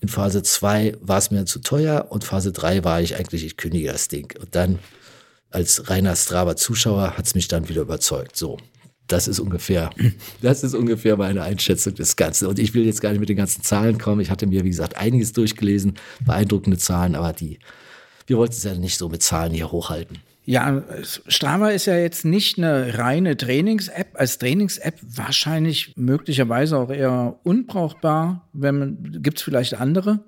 In 0.00 0.08
Phase 0.08 0.42
2 0.42 0.96
war 1.00 1.18
es 1.18 1.30
mir 1.30 1.44
zu 1.44 1.60
teuer 1.60 2.06
und 2.10 2.24
Phase 2.24 2.52
3 2.52 2.84
war 2.84 3.00
ich 3.00 3.16
eigentlich, 3.16 3.44
ich 3.44 3.56
kündige 3.56 3.90
das 3.92 4.08
Ding. 4.08 4.32
Und 4.40 4.54
dann 4.54 4.78
als 5.50 5.88
reiner 5.90 6.14
Strava-Zuschauer 6.14 7.16
hat 7.16 7.26
es 7.26 7.34
mich 7.34 7.48
dann 7.48 7.68
wieder 7.68 7.82
überzeugt. 7.82 8.36
So, 8.36 8.58
das 9.08 9.26
ist 9.26 9.40
ungefähr, 9.40 9.90
das 10.42 10.62
ist 10.62 10.74
ungefähr 10.74 11.16
meine 11.16 11.42
Einschätzung 11.42 11.94
des 11.94 12.16
Ganzen. 12.16 12.46
Und 12.46 12.58
ich 12.58 12.74
will 12.74 12.84
jetzt 12.84 13.00
gar 13.00 13.10
nicht 13.10 13.20
mit 13.20 13.28
den 13.28 13.36
ganzen 13.36 13.62
Zahlen 13.62 13.98
kommen. 13.98 14.20
Ich 14.20 14.30
hatte 14.30 14.46
mir, 14.46 14.64
wie 14.64 14.70
gesagt, 14.70 14.96
einiges 14.96 15.32
durchgelesen, 15.32 15.94
beeindruckende 16.24 16.78
Zahlen, 16.78 17.14
aber 17.14 17.32
die, 17.32 17.58
wir 18.26 18.36
wollten 18.36 18.54
es 18.54 18.62
ja 18.62 18.74
nicht 18.74 18.98
so 18.98 19.08
mit 19.08 19.22
Zahlen 19.22 19.52
hier 19.52 19.72
hochhalten. 19.72 20.18
Ja, 20.50 20.82
Strava 21.02 21.68
ist 21.72 21.84
ja 21.84 21.98
jetzt 21.98 22.24
nicht 22.24 22.56
eine 22.56 22.96
reine 22.96 23.36
Trainings-App. 23.36 24.18
Als 24.18 24.38
Trainings-App 24.38 24.98
wahrscheinlich 25.02 25.94
möglicherweise 25.98 26.78
auch 26.78 26.88
eher 26.88 27.38
unbrauchbar. 27.42 28.48
Gibt 28.54 29.36
es 29.36 29.42
vielleicht 29.42 29.74
andere, 29.74 30.20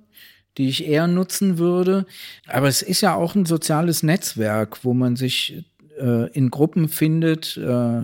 die 0.58 0.68
ich 0.68 0.86
eher 0.86 1.06
nutzen 1.06 1.56
würde. 1.56 2.04
Aber 2.46 2.68
es 2.68 2.82
ist 2.82 3.00
ja 3.00 3.14
auch 3.14 3.34
ein 3.34 3.46
soziales 3.46 4.02
Netzwerk, 4.02 4.84
wo 4.84 4.92
man 4.92 5.16
sich 5.16 5.64
äh, 5.98 6.30
in 6.32 6.50
Gruppen 6.50 6.90
findet, 6.90 7.56
äh, 7.56 8.02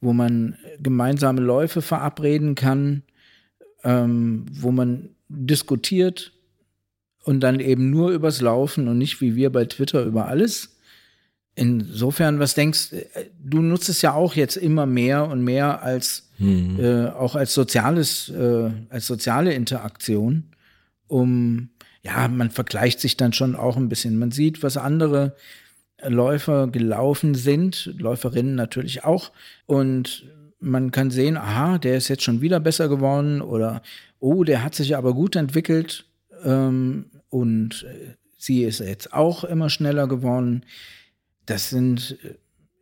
wo 0.00 0.12
man 0.12 0.56
gemeinsame 0.80 1.40
Läufe 1.40 1.82
verabreden 1.82 2.56
kann, 2.56 3.04
ähm, 3.84 4.44
wo 4.50 4.72
man 4.72 5.10
diskutiert 5.28 6.32
und 7.22 7.38
dann 7.38 7.60
eben 7.60 7.90
nur 7.90 8.10
übers 8.10 8.40
Laufen 8.40 8.88
und 8.88 8.98
nicht 8.98 9.20
wie 9.20 9.36
wir 9.36 9.52
bei 9.52 9.66
Twitter 9.66 10.02
über 10.02 10.26
alles. 10.26 10.74
Insofern, 11.58 12.38
was 12.38 12.54
denkst 12.54 12.94
du, 13.42 13.60
nutzt 13.60 13.88
es 13.88 14.00
ja 14.00 14.12
auch 14.12 14.36
jetzt 14.36 14.56
immer 14.56 14.86
mehr 14.86 15.26
und 15.26 15.42
mehr 15.42 15.82
als 15.82 16.28
mhm. 16.38 16.78
äh, 16.78 17.06
auch 17.08 17.34
als 17.34 17.52
soziales, 17.52 18.28
äh, 18.28 18.70
als 18.90 19.08
soziale 19.08 19.52
Interaktion, 19.54 20.44
um 21.08 21.70
ja, 22.04 22.28
man 22.28 22.50
vergleicht 22.50 23.00
sich 23.00 23.16
dann 23.16 23.32
schon 23.32 23.56
auch 23.56 23.76
ein 23.76 23.88
bisschen. 23.88 24.20
Man 24.20 24.30
sieht, 24.30 24.62
was 24.62 24.76
andere 24.76 25.34
Läufer 26.06 26.68
gelaufen 26.68 27.34
sind, 27.34 27.92
Läuferinnen 27.98 28.54
natürlich 28.54 29.02
auch, 29.02 29.32
und 29.66 30.26
man 30.60 30.92
kann 30.92 31.10
sehen, 31.10 31.36
aha, 31.36 31.78
der 31.78 31.96
ist 31.96 32.06
jetzt 32.06 32.22
schon 32.22 32.40
wieder 32.40 32.60
besser 32.60 32.88
geworden 32.88 33.40
oder 33.40 33.82
oh, 34.20 34.44
der 34.44 34.62
hat 34.62 34.76
sich 34.76 34.96
aber 34.96 35.12
gut 35.12 35.34
entwickelt 35.34 36.04
ähm, 36.44 37.06
und 37.30 37.84
äh, 37.88 38.14
sie 38.36 38.62
ist 38.62 38.78
jetzt 38.78 39.12
auch 39.12 39.42
immer 39.42 39.70
schneller 39.70 40.06
geworden 40.06 40.64
das 41.48 41.70
sind, 41.70 42.16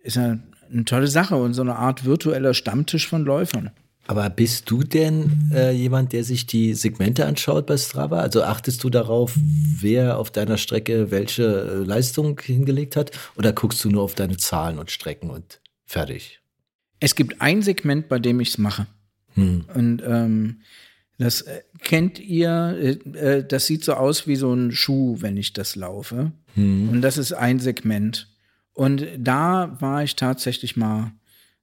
ist 0.02 0.18
eine, 0.18 0.42
eine 0.70 0.84
tolle 0.84 1.06
Sache 1.06 1.36
und 1.36 1.54
so 1.54 1.62
eine 1.62 1.76
Art 1.76 2.04
virtueller 2.04 2.54
Stammtisch 2.54 3.08
von 3.08 3.24
Läufern. 3.24 3.70
Aber 4.08 4.30
bist 4.30 4.70
du 4.70 4.84
denn 4.84 5.50
äh, 5.52 5.72
jemand, 5.72 6.12
der 6.12 6.22
sich 6.22 6.46
die 6.46 6.74
Segmente 6.74 7.26
anschaut 7.26 7.66
bei 7.66 7.76
Strava? 7.76 8.20
Also 8.20 8.44
achtest 8.44 8.84
du 8.84 8.90
darauf, 8.90 9.34
wer 9.36 10.18
auf 10.18 10.30
deiner 10.30 10.58
Strecke 10.58 11.10
welche 11.10 11.44
äh, 11.44 11.84
Leistung 11.84 12.40
hingelegt 12.40 12.94
hat? 12.94 13.10
Oder 13.36 13.52
guckst 13.52 13.82
du 13.84 13.90
nur 13.90 14.02
auf 14.02 14.14
deine 14.14 14.36
Zahlen 14.36 14.78
und 14.78 14.90
Strecken 14.92 15.30
und 15.30 15.60
fertig? 15.86 16.40
Es 17.00 17.16
gibt 17.16 17.40
ein 17.40 17.62
Segment, 17.62 18.08
bei 18.08 18.20
dem 18.20 18.38
ich 18.38 18.50
es 18.50 18.58
mache. 18.58 18.86
Hm. 19.34 19.64
Und 19.74 20.02
ähm, 20.06 20.60
das 21.18 21.42
äh, 21.42 21.62
kennt 21.82 22.20
ihr, 22.20 22.76
äh, 22.80 23.18
äh, 23.18 23.46
das 23.46 23.66
sieht 23.66 23.84
so 23.84 23.94
aus 23.94 24.28
wie 24.28 24.36
so 24.36 24.52
ein 24.52 24.70
Schuh, 24.70 25.16
wenn 25.20 25.36
ich 25.36 25.52
das 25.52 25.74
laufe. 25.74 26.30
Hm. 26.54 26.90
Und 26.90 27.02
das 27.02 27.18
ist 27.18 27.32
ein 27.32 27.58
Segment. 27.58 28.28
Und 28.76 29.06
da 29.16 29.74
war 29.80 30.02
ich 30.02 30.16
tatsächlich 30.16 30.76
mal 30.76 31.12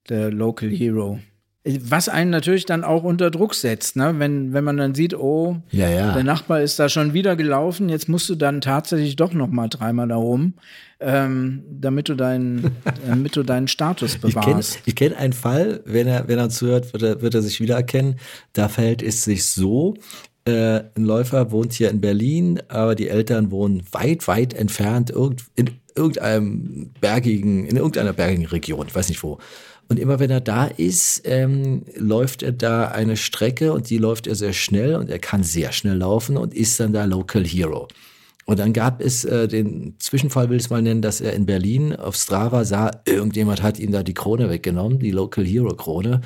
der 0.10 0.32
Local 0.32 0.68
Hero. 0.68 1.20
Was 1.64 2.10
einen 2.10 2.32
natürlich 2.32 2.66
dann 2.66 2.84
auch 2.84 3.04
unter 3.04 3.30
Druck 3.30 3.54
setzt, 3.54 3.96
ne? 3.96 4.16
wenn, 4.18 4.52
wenn 4.52 4.64
man 4.64 4.78
dann 4.78 4.96
sieht, 4.96 5.14
oh, 5.14 5.62
ja, 5.70 5.88
ja. 5.90 6.14
der 6.14 6.24
Nachbar 6.24 6.62
ist 6.62 6.80
da 6.80 6.90
schon 6.90 7.14
wieder 7.14 7.36
gelaufen, 7.36 7.88
jetzt 7.88 8.10
musst 8.10 8.30
du 8.30 8.36
dann 8.36 8.62
tatsächlich 8.62 9.16
doch 9.16 9.32
noch 9.32 9.48
mal 9.48 9.70
dreimal 9.70 10.08
da 10.08 10.16
rum, 10.16 10.56
ähm, 11.00 11.64
damit, 11.70 12.10
du 12.10 12.16
deinen, 12.16 12.72
damit 13.08 13.36
du 13.36 13.44
deinen 13.44 13.68
Status 13.68 14.18
bewahrst. 14.18 14.80
Ich 14.86 14.96
kenne 14.96 15.12
kenn 15.12 15.24
einen 15.24 15.34
Fall, 15.34 15.82
wenn 15.86 16.08
er, 16.08 16.28
wenn 16.28 16.40
er 16.40 16.50
zuhört, 16.50 16.92
wird 16.94 17.04
er, 17.04 17.22
wird 17.22 17.36
er 17.36 17.44
sich 17.44 17.62
wiedererkennen. 17.62 18.16
Da 18.54 18.70
verhält 18.70 19.04
es 19.04 19.24
sich 19.24 19.46
so, 19.46 19.94
äh, 20.46 20.82
ein 20.96 21.06
Läufer 21.06 21.52
wohnt 21.52 21.74
hier 21.74 21.90
in 21.90 22.02
Berlin, 22.02 22.60
aber 22.68 22.96
die 22.96 23.08
Eltern 23.08 23.52
wohnen 23.52 23.84
weit, 23.92 24.28
weit 24.28 24.54
entfernt, 24.54 25.12
irgend, 25.12 25.44
in 25.56 25.70
irgendeinem 25.96 26.92
bergigen, 27.00 27.66
in 27.66 27.78
irgendeiner 27.78 28.14
bergigen 28.14 28.46
Region, 28.46 28.88
ich 28.88 28.96
weiß 28.96 29.10
nicht 29.10 29.24
wo. 29.24 29.40
Und 29.90 30.00
immer 30.00 30.20
wenn 30.20 30.32
er 30.32 30.42
da 30.42 30.66
ist, 30.66 31.22
ähm, 31.26 31.84
läuft 31.96 32.42
er 32.42 32.52
da 32.52 32.88
eine 32.88 33.18
Strecke 33.18 33.74
und 33.74 33.90
die 33.90 33.98
läuft 33.98 34.28
er 34.28 34.36
sehr 34.36 34.54
schnell 34.54 34.96
und 34.96 35.10
er 35.10 35.20
kann 35.20 35.44
sehr 35.44 35.72
schnell 35.72 35.98
laufen 35.98 36.38
und 36.38 36.54
ist 36.54 36.80
dann 36.80 36.94
da 36.94 37.06
Local 37.06 37.46
Hero. 37.46 37.88
Und 38.46 38.60
dann 38.60 38.74
gab 38.74 39.02
es 39.02 39.24
äh, 39.24 39.48
den 39.48 39.96
Zwischenfall, 40.00 40.50
will 40.50 40.58
ich 40.58 40.64
es 40.64 40.70
mal 40.70 40.82
nennen, 40.82 41.02
dass 41.02 41.22
er 41.22 41.34
in 41.34 41.46
Berlin 41.46 41.96
auf 41.96 42.16
Strava 42.16 42.66
sah, 42.66 42.92
irgendjemand 43.06 43.62
hat 43.62 43.80
ihm 43.80 43.92
da 43.92 44.04
die 44.04 44.14
Krone 44.14 44.50
weggenommen, 44.50 45.00
die 45.00 45.12
Local 45.12 45.46
Hero 45.46 45.76
Krone. 45.76 46.22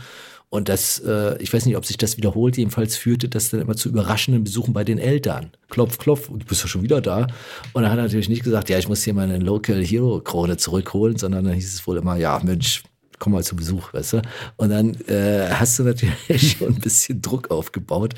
Und 0.50 0.70
das, 0.70 1.00
äh, 1.00 1.42
ich 1.42 1.54
weiß 1.54 1.66
nicht, 1.66 1.76
ob 1.76 1.86
sich 1.86 1.98
das 1.98 2.16
wiederholt, 2.16 2.58
jedenfalls 2.58 2.96
führte 2.96 3.28
das 3.28 3.50
dann 3.50 3.60
immer 3.60 3.76
zu 3.76 3.90
überraschenden 3.90 4.46
Besuchen 4.46 4.74
bei 4.74 4.86
den 4.86 4.98
Eltern. 4.98 5.52
Klopf, 5.70 5.98
klopf, 5.98 6.30
und 6.30 6.44
du 6.44 6.46
bist 6.46 6.62
ja 6.62 6.70
schon 6.70 6.84
wieder 6.84 7.02
da. 7.02 7.28
Und 7.74 7.84
dann 7.84 7.92
hat 7.92 8.00
er 8.00 8.04
natürlich 8.04 8.30
nicht 8.30 8.44
gesagt, 8.44 8.70
ja, 8.70 8.78
ich 8.78 8.88
muss 8.88 9.04
hier 9.04 9.14
meine 9.14 9.40
Local 9.40 9.84
Hero 9.84 10.22
Krone 10.22 10.56
zurückholen, 10.56 11.18
sondern 11.18 11.44
dann 11.44 11.54
hieß 11.54 11.74
es 11.74 11.86
wohl 11.86 11.98
immer, 11.98 12.16
ja, 12.16 12.40
Mensch, 12.44 12.84
komm 13.20 13.34
mal 13.34 13.44
zu 13.44 13.58
Besuch, 13.58 13.94
weißt 13.94 14.14
du? 14.14 14.22
Und 14.56 14.70
dann 14.70 14.96
äh, 15.08 15.50
hast 15.52 15.80
du 15.80 15.84
natürlich 15.84 16.52
schon 16.58 16.68
ein 16.68 16.80
bisschen 16.80 17.22
Druck 17.22 17.52
aufgebaut. 17.52 18.14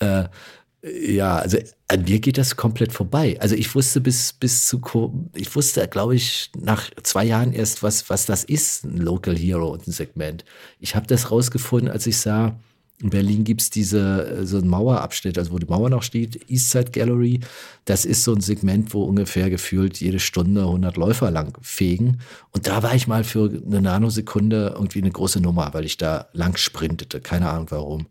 Äh, 0.00 0.24
ja, 0.82 1.36
also 1.36 1.58
an 1.88 2.04
mir 2.04 2.20
geht 2.20 2.38
das 2.38 2.56
komplett 2.56 2.92
vorbei. 2.92 3.36
Also 3.40 3.54
ich 3.54 3.74
wusste 3.74 4.00
bis, 4.00 4.32
bis 4.32 4.66
zu, 4.66 4.80
ich 5.34 5.54
wusste, 5.54 5.86
glaube 5.88 6.14
ich, 6.14 6.50
nach 6.58 6.90
zwei 7.02 7.24
Jahren 7.24 7.52
erst, 7.52 7.82
was, 7.82 8.08
was 8.08 8.24
das 8.26 8.44
ist, 8.44 8.84
ein 8.84 8.96
Local 8.96 9.36
Hero 9.36 9.68
und 9.68 9.86
ein 9.86 9.92
Segment. 9.92 10.44
Ich 10.78 10.96
habe 10.96 11.06
das 11.06 11.30
rausgefunden, 11.30 11.90
als 11.90 12.06
ich 12.06 12.16
sah, 12.16 12.58
in 13.02 13.10
Berlin 13.10 13.44
gibt's 13.44 13.70
diese, 13.70 14.46
so 14.46 14.58
ein 14.58 14.68
Mauerabschnitt, 14.68 15.38
also 15.38 15.52
wo 15.52 15.58
die 15.58 15.66
Mauer 15.66 15.88
noch 15.88 16.02
steht, 16.02 16.50
Eastside 16.50 16.90
Gallery. 16.90 17.40
Das 17.86 18.04
ist 18.04 18.24
so 18.24 18.34
ein 18.34 18.42
Segment, 18.42 18.92
wo 18.92 19.04
ungefähr 19.04 19.48
gefühlt 19.48 20.00
jede 20.00 20.18
Stunde 20.18 20.62
100 20.62 20.96
Läufer 20.96 21.30
lang 21.30 21.56
fegen. 21.62 22.20
Und 22.52 22.66
da 22.66 22.82
war 22.82 22.94
ich 22.94 23.06
mal 23.06 23.24
für 23.24 23.48
eine 23.48 23.80
Nanosekunde 23.80 24.74
irgendwie 24.74 25.00
eine 25.00 25.10
große 25.10 25.40
Nummer, 25.40 25.72
weil 25.72 25.86
ich 25.86 25.96
da 25.96 26.28
lang 26.34 26.56
sprintete. 26.56 27.20
Keine 27.20 27.48
Ahnung 27.48 27.66
warum. 27.70 28.06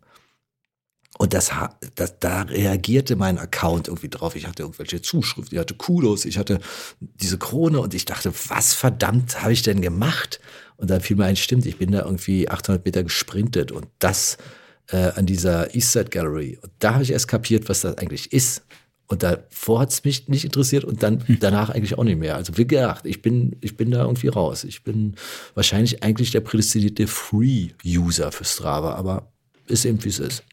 Und 1.20 1.34
das, 1.34 1.50
das, 1.96 2.18
da 2.18 2.42
reagierte 2.44 3.14
mein 3.14 3.36
Account 3.36 3.88
irgendwie 3.88 4.08
drauf. 4.08 4.36
Ich 4.36 4.46
hatte 4.46 4.62
irgendwelche 4.62 5.02
Zuschriften, 5.02 5.54
ich 5.54 5.60
hatte 5.60 5.74
Kudos, 5.74 6.24
ich 6.24 6.38
hatte 6.38 6.60
diese 6.98 7.36
Krone 7.36 7.78
und 7.78 7.92
ich 7.92 8.06
dachte, 8.06 8.32
was 8.48 8.72
verdammt 8.72 9.42
habe 9.42 9.52
ich 9.52 9.60
denn 9.60 9.82
gemacht? 9.82 10.40
Und 10.78 10.88
dann 10.88 11.02
fiel 11.02 11.16
mir 11.16 11.26
ein, 11.26 11.36
stimmt, 11.36 11.66
ich 11.66 11.76
bin 11.76 11.92
da 11.92 12.06
irgendwie 12.06 12.48
800 12.48 12.86
Meter 12.86 13.02
gesprintet 13.02 13.70
und 13.70 13.86
das 13.98 14.38
äh, 14.86 15.10
an 15.14 15.26
dieser 15.26 15.74
Eastside 15.74 16.08
Gallery. 16.08 16.58
Und 16.62 16.72
da 16.78 16.94
habe 16.94 17.02
ich 17.02 17.12
erst 17.12 17.28
kapiert, 17.28 17.68
was 17.68 17.82
das 17.82 17.98
eigentlich 17.98 18.32
ist. 18.32 18.62
Und 19.06 19.22
davor 19.22 19.80
hat 19.80 19.90
es 19.90 20.02
mich 20.04 20.26
nicht 20.28 20.46
interessiert 20.46 20.84
und 20.84 21.02
dann 21.02 21.22
danach 21.40 21.68
eigentlich 21.68 21.98
auch 21.98 22.04
nicht 22.04 22.18
mehr. 22.18 22.36
Also 22.36 22.56
wie 22.56 22.66
gesagt, 22.66 23.04
ich 23.04 23.20
bin, 23.20 23.56
ich 23.60 23.76
bin 23.76 23.90
da 23.90 24.04
irgendwie 24.04 24.28
raus. 24.28 24.64
Ich 24.64 24.84
bin 24.84 25.16
wahrscheinlich 25.54 26.02
eigentlich 26.02 26.30
der 26.30 26.40
prädestinierte 26.40 27.06
Free-User 27.06 28.32
für 28.32 28.44
Strava, 28.46 28.94
aber 28.94 29.30
ist 29.66 29.84
eben 29.84 30.02
wie 30.02 30.08
es 30.08 30.18
ist. 30.18 30.44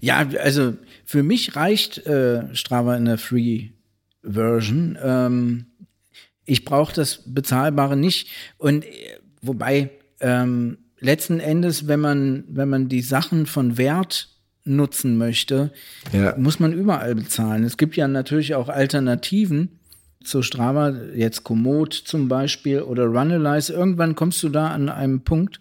Ja, 0.00 0.26
also 0.42 0.74
für 1.04 1.22
mich 1.22 1.56
reicht 1.56 2.06
äh, 2.06 2.54
Strava 2.54 2.96
in 2.96 3.06
der 3.06 3.18
Free-Version. 3.18 4.98
Ähm, 5.02 5.66
ich 6.44 6.64
brauche 6.64 6.94
das 6.94 7.22
Bezahlbare 7.26 7.96
nicht. 7.96 8.28
Und 8.58 8.84
äh, 8.84 8.88
wobei 9.42 9.90
ähm, 10.20 10.78
letzten 11.00 11.40
Endes, 11.40 11.88
wenn 11.88 12.00
man, 12.00 12.44
wenn 12.48 12.68
man 12.68 12.88
die 12.88 13.02
Sachen 13.02 13.46
von 13.46 13.78
Wert 13.78 14.28
nutzen 14.64 15.16
möchte, 15.16 15.72
Ja. 16.12 16.34
muss 16.36 16.58
man 16.58 16.72
überall 16.72 17.14
bezahlen. 17.14 17.64
Es 17.64 17.76
gibt 17.76 17.96
ja 17.96 18.08
natürlich 18.08 18.54
auch 18.54 18.68
Alternativen 18.68 19.78
zu 20.24 20.42
Strava, 20.42 20.90
jetzt 21.14 21.44
Komoot 21.44 21.94
zum 21.94 22.26
Beispiel 22.28 22.82
oder 22.82 23.04
Runalyze. 23.06 23.72
Irgendwann 23.72 24.16
kommst 24.16 24.42
du 24.42 24.48
da 24.48 24.68
an 24.68 24.88
einem 24.88 25.20
Punkt, 25.20 25.60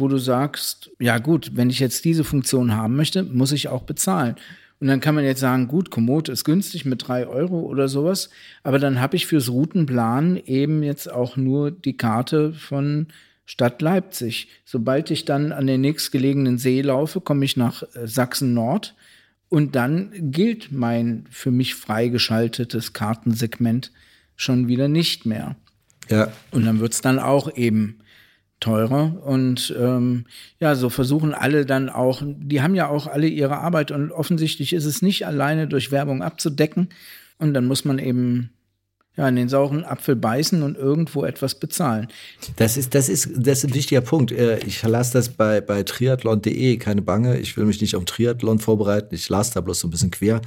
wo 0.00 0.08
du 0.08 0.18
sagst, 0.18 0.90
ja 0.98 1.18
gut, 1.18 1.52
wenn 1.54 1.70
ich 1.70 1.78
jetzt 1.78 2.04
diese 2.04 2.24
Funktion 2.24 2.74
haben 2.74 2.96
möchte, 2.96 3.22
muss 3.22 3.52
ich 3.52 3.68
auch 3.68 3.82
bezahlen. 3.82 4.36
Und 4.80 4.88
dann 4.88 5.00
kann 5.00 5.14
man 5.14 5.24
jetzt 5.24 5.40
sagen, 5.40 5.68
gut, 5.68 5.90
Komoot 5.90 6.30
ist 6.30 6.44
günstig 6.44 6.86
mit 6.86 7.06
drei 7.06 7.26
Euro 7.26 7.60
oder 7.60 7.86
sowas, 7.86 8.30
aber 8.62 8.78
dann 8.78 9.00
habe 9.00 9.16
ich 9.16 9.26
fürs 9.26 9.50
Routenplan 9.50 10.38
eben 10.46 10.82
jetzt 10.82 11.12
auch 11.12 11.36
nur 11.36 11.70
die 11.70 11.98
Karte 11.98 12.54
von 12.54 13.08
Stadt 13.44 13.82
Leipzig. 13.82 14.48
Sobald 14.64 15.10
ich 15.10 15.26
dann 15.26 15.52
an 15.52 15.66
den 15.66 15.82
nächstgelegenen 15.82 16.56
See 16.56 16.80
laufe, 16.80 17.20
komme 17.20 17.44
ich 17.44 17.58
nach 17.58 17.82
äh, 17.82 18.06
Sachsen-Nord 18.06 18.94
und 19.50 19.74
dann 19.74 20.12
gilt 20.30 20.72
mein 20.72 21.26
für 21.30 21.50
mich 21.50 21.74
freigeschaltetes 21.74 22.94
Kartensegment 22.94 23.92
schon 24.36 24.68
wieder 24.68 24.88
nicht 24.88 25.26
mehr. 25.26 25.56
Ja, 26.08 26.32
Und 26.52 26.64
dann 26.64 26.80
wird's 26.80 27.02
dann 27.02 27.18
auch 27.18 27.54
eben 27.54 27.98
teurer. 28.60 29.16
Und 29.24 29.74
ähm, 29.78 30.26
ja, 30.60 30.74
so 30.74 30.90
versuchen 30.90 31.34
alle 31.34 31.66
dann 31.66 31.88
auch, 31.88 32.22
die 32.24 32.62
haben 32.62 32.74
ja 32.74 32.88
auch 32.88 33.06
alle 33.06 33.26
ihre 33.26 33.58
Arbeit 33.58 33.90
und 33.90 34.12
offensichtlich 34.12 34.72
ist 34.72 34.84
es 34.84 35.02
nicht 35.02 35.26
alleine 35.26 35.66
durch 35.66 35.90
Werbung 35.90 36.22
abzudecken. 36.22 36.88
Und 37.38 37.54
dann 37.54 37.66
muss 37.66 37.84
man 37.84 37.98
eben 37.98 38.50
ja, 39.16 39.28
in 39.28 39.36
den 39.36 39.48
sauren 39.48 39.84
Apfel 39.84 40.14
beißen 40.16 40.62
und 40.62 40.76
irgendwo 40.78 41.24
etwas 41.24 41.56
bezahlen. 41.56 42.08
Das 42.56 42.76
ist, 42.76 42.94
das 42.94 43.08
ist, 43.08 43.30
das 43.34 43.58
ist 43.58 43.70
ein 43.70 43.74
wichtiger 43.74 44.00
Punkt. 44.00 44.30
Äh, 44.32 44.58
Ich 44.64 44.82
lasse 44.82 45.12
das 45.14 45.30
bei, 45.30 45.60
bei 45.60 45.82
triathlon.de, 45.82 46.76
keine 46.76 47.02
Bange. 47.02 47.38
Ich 47.38 47.56
will 47.56 47.64
mich 47.64 47.80
nicht 47.80 47.96
auf 47.96 48.04
Triathlon 48.04 48.60
vorbereiten. 48.60 49.14
Ich 49.14 49.28
las 49.28 49.50
da 49.50 49.60
bloß 49.60 49.80
so 49.80 49.88
ein 49.88 49.90
bisschen 49.90 50.10
quer. 50.10 50.40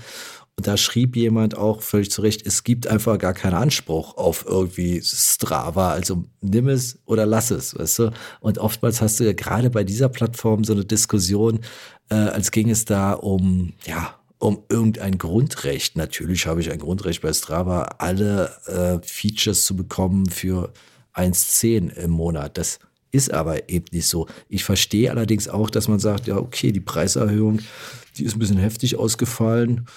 Und 0.56 0.68
da 0.68 0.78
schrieb 0.78 1.16
jemand 1.16 1.58
auch 1.58 1.82
völlig 1.82 2.12
zu 2.12 2.22
Recht, 2.22 2.45
es 2.45 2.64
gibt 2.64 2.86
einfach 2.86 3.18
gar 3.18 3.34
keinen 3.34 3.56
Anspruch 3.56 4.18
auf 4.18 4.45
irgendwie 4.47 5.01
Strava. 5.01 5.91
Also 5.91 6.26
nimm 6.41 6.68
es 6.68 6.99
oder 7.06 7.26
lass 7.26 7.49
es, 7.49 7.78
weißt 7.78 7.99
du? 7.99 8.12
Und 8.39 8.60
oftmals 8.60 9.01
hast 9.01 9.20
du 9.20 9.24
ja 9.24 9.34
gerade 9.34 9.72
bei 9.72 9.84
dieser 9.84 10.10
Plattform 10.10 10.64
so 10.64 10.74
eine 10.74 10.86
Diskussion, 10.86 11.62
äh, 12.10 12.16
als 12.16 12.51
ging 12.51 12.70
es 12.70 12.86
da 12.86 13.14
um, 13.14 13.74
ja, 13.86 14.16
um 14.38 14.62
irgendein 14.70 15.18
Grundrecht. 15.18 15.97
Natürlich 15.97 16.45
habe 16.45 16.62
ich 16.62 16.72
ein 16.72 16.80
Grundrecht 16.80 17.22
bei 17.22 17.34
Strava, 17.34 17.95
alle 17.97 18.51
äh, 18.68 19.08
Features 19.08 19.66
zu 19.66 19.76
bekommen 19.76 20.28
für 20.28 20.72
1,10 21.16 21.93
im 21.93 22.12
Monat. 22.12 22.60
Das 22.60 22.78
ist 23.12 23.32
aber 23.32 23.70
eben 23.70 23.86
nicht 23.91 24.08
so. 24.08 24.28
Ich 24.49 24.64
verstehe 24.64 25.10
allerdings 25.10 25.47
auch, 25.47 25.70
dass 25.70 25.88
man 25.88 25.99
sagt, 25.99 26.28
ja, 26.28 26.38
okay, 26.38 26.72
die 26.72 26.80
Preiserhöhung, 26.80 27.60
die 28.18 28.26
ist 28.26 28.36
ein 28.36 28.39
bisschen 28.39 28.58
heftig 28.58 28.97
ausgefallen. 28.97 29.88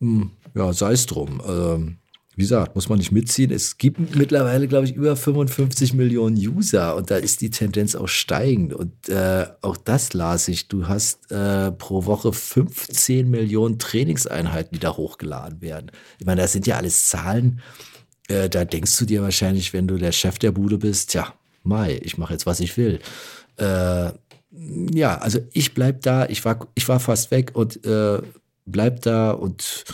Hm, 0.00 0.30
ja, 0.54 0.72
sei 0.72 0.92
es 0.92 1.06
drum. 1.06 1.40
Ähm, 1.46 1.98
wie 2.36 2.42
gesagt, 2.42 2.74
muss 2.74 2.88
man 2.88 2.98
nicht 2.98 3.12
mitziehen. 3.12 3.50
Es 3.50 3.76
gibt 3.76 4.16
mittlerweile, 4.16 4.66
glaube 4.66 4.86
ich, 4.86 4.94
über 4.94 5.14
55 5.14 5.92
Millionen 5.92 6.36
User 6.36 6.96
und 6.96 7.10
da 7.10 7.16
ist 7.16 7.42
die 7.42 7.50
Tendenz 7.50 7.94
auch 7.94 8.08
steigend. 8.08 8.72
Und 8.72 9.08
äh, 9.08 9.46
auch 9.60 9.76
das 9.76 10.14
las 10.14 10.48
ich. 10.48 10.68
Du 10.68 10.88
hast 10.88 11.30
äh, 11.30 11.70
pro 11.72 12.06
Woche 12.06 12.32
15 12.32 13.28
Millionen 13.28 13.78
Trainingseinheiten, 13.78 14.72
die 14.72 14.80
da 14.80 14.96
hochgeladen 14.96 15.60
werden. 15.60 15.90
Ich 16.18 16.24
meine, 16.24 16.40
das 16.40 16.52
sind 16.52 16.66
ja 16.66 16.76
alles 16.76 17.08
Zahlen. 17.08 17.60
Äh, 18.28 18.48
da 18.48 18.64
denkst 18.64 18.96
du 18.96 19.04
dir 19.04 19.22
wahrscheinlich, 19.22 19.74
wenn 19.74 19.86
du 19.86 19.98
der 19.98 20.12
Chef 20.12 20.38
der 20.38 20.52
Bude 20.52 20.78
bist, 20.78 21.10
tja, 21.10 21.34
Mai, 21.62 22.00
ich 22.02 22.16
mache 22.16 22.32
jetzt, 22.32 22.46
was 22.46 22.60
ich 22.60 22.76
will. 22.78 23.00
Äh, 23.56 24.12
ja, 24.94 25.18
also 25.18 25.40
ich 25.52 25.74
bleib 25.74 26.02
da. 26.02 26.26
Ich 26.26 26.44
war, 26.44 26.66
ich 26.74 26.88
war 26.88 27.00
fast 27.00 27.30
weg 27.30 27.50
und 27.54 27.84
äh, 27.84 28.22
bleib 28.70 29.02
da 29.02 29.32
und 29.32 29.84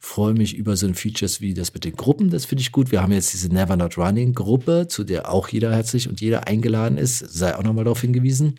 freue 0.00 0.34
mich 0.34 0.56
über 0.56 0.76
so 0.76 0.86
ein 0.86 0.94
Features 0.94 1.40
wie 1.40 1.54
das 1.54 1.74
mit 1.74 1.84
den 1.84 1.94
Gruppen. 1.94 2.30
Das 2.30 2.44
finde 2.44 2.62
ich 2.62 2.72
gut. 2.72 2.90
Wir 2.90 3.02
haben 3.02 3.12
jetzt 3.12 3.32
diese 3.32 3.52
Never 3.52 3.76
Not 3.76 3.98
Running 3.98 4.34
Gruppe, 4.34 4.86
zu 4.88 5.04
der 5.04 5.30
auch 5.30 5.48
jeder 5.48 5.72
herzlich 5.72 6.08
und 6.08 6.20
jeder 6.20 6.46
eingeladen 6.46 6.98
ist. 6.98 7.18
Sei 7.18 7.54
auch 7.56 7.62
nochmal 7.62 7.84
darauf 7.84 8.00
hingewiesen. 8.00 8.58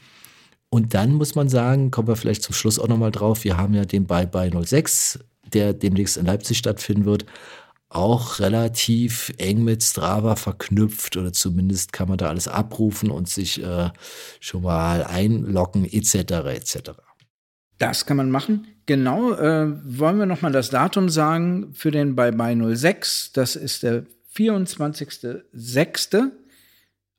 Und 0.70 0.93
dann 0.93 1.13
muss 1.13 1.36
man 1.36 1.49
sagen, 1.49 1.89
kommen 1.89 2.07
wir 2.07 2.15
vielleicht 2.15 2.43
zum 2.43 2.53
Schluss 2.53 2.78
auch 2.78 2.88
nochmal 2.88 3.11
drauf. 3.11 3.43
Wir 3.43 3.57
haben 3.57 3.74
ja 3.74 3.86
den 3.86 4.05
Bye 4.05 4.28
Bye 4.28 4.51
06, 4.63 5.20
der 5.51 5.74
demnächst 5.74 6.17
in 6.17 6.28
Leipzig 6.28 6.59
stattfinden 6.59 7.05
wird, 7.05 7.26
auch 7.89 8.39
relativ 8.39 9.34
eng 9.38 9.63
mit 9.63 9.82
Strava 9.82 10.36
verknüpft 10.36 11.17
oder 11.17 11.34
zumindest 11.34 11.91
kann 11.91 12.07
man 12.07 12.20
da 12.20 12.30
alles 12.30 12.47
abrufen 12.47 13.09
und 13.09 13.28
sich 13.28 13.63
äh, 13.63 13.89
schon 14.39 14.61
mal 14.61 15.03
einloggen 15.03 15.86
etc. 15.86 16.13
etc. 16.45 16.91
Das 17.80 18.05
kann 18.05 18.17
man 18.17 18.30
machen. 18.30 18.67
Genau, 18.90 19.34
äh, 19.34 19.68
wollen 19.84 20.18
wir 20.18 20.26
noch 20.26 20.42
mal 20.42 20.52
das 20.52 20.72
Datum 20.72 21.10
sagen 21.10 21.76
für 21.76 21.92
den 21.92 22.16
Bye 22.16 22.32
Bye 22.32 22.76
06. 22.76 23.34
Das 23.34 23.56
ist 23.56 23.84
der 23.84 24.08
24.06., 24.36 26.32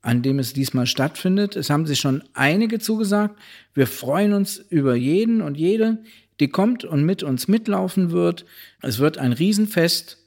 an 0.02 0.22
dem 0.22 0.40
es 0.40 0.52
diesmal 0.52 0.88
stattfindet. 0.88 1.54
Es 1.54 1.70
haben 1.70 1.86
sich 1.86 2.00
schon 2.00 2.24
einige 2.34 2.80
zugesagt. 2.80 3.38
Wir 3.72 3.86
freuen 3.86 4.32
uns 4.32 4.56
über 4.56 4.96
jeden 4.96 5.40
und 5.42 5.56
jede, 5.56 6.02
die 6.40 6.48
kommt 6.48 6.84
und 6.84 7.04
mit 7.04 7.22
uns 7.22 7.46
mitlaufen 7.46 8.10
wird. 8.10 8.46
Es 8.82 8.98
wird 8.98 9.18
ein 9.18 9.32
Riesenfest. 9.32 10.18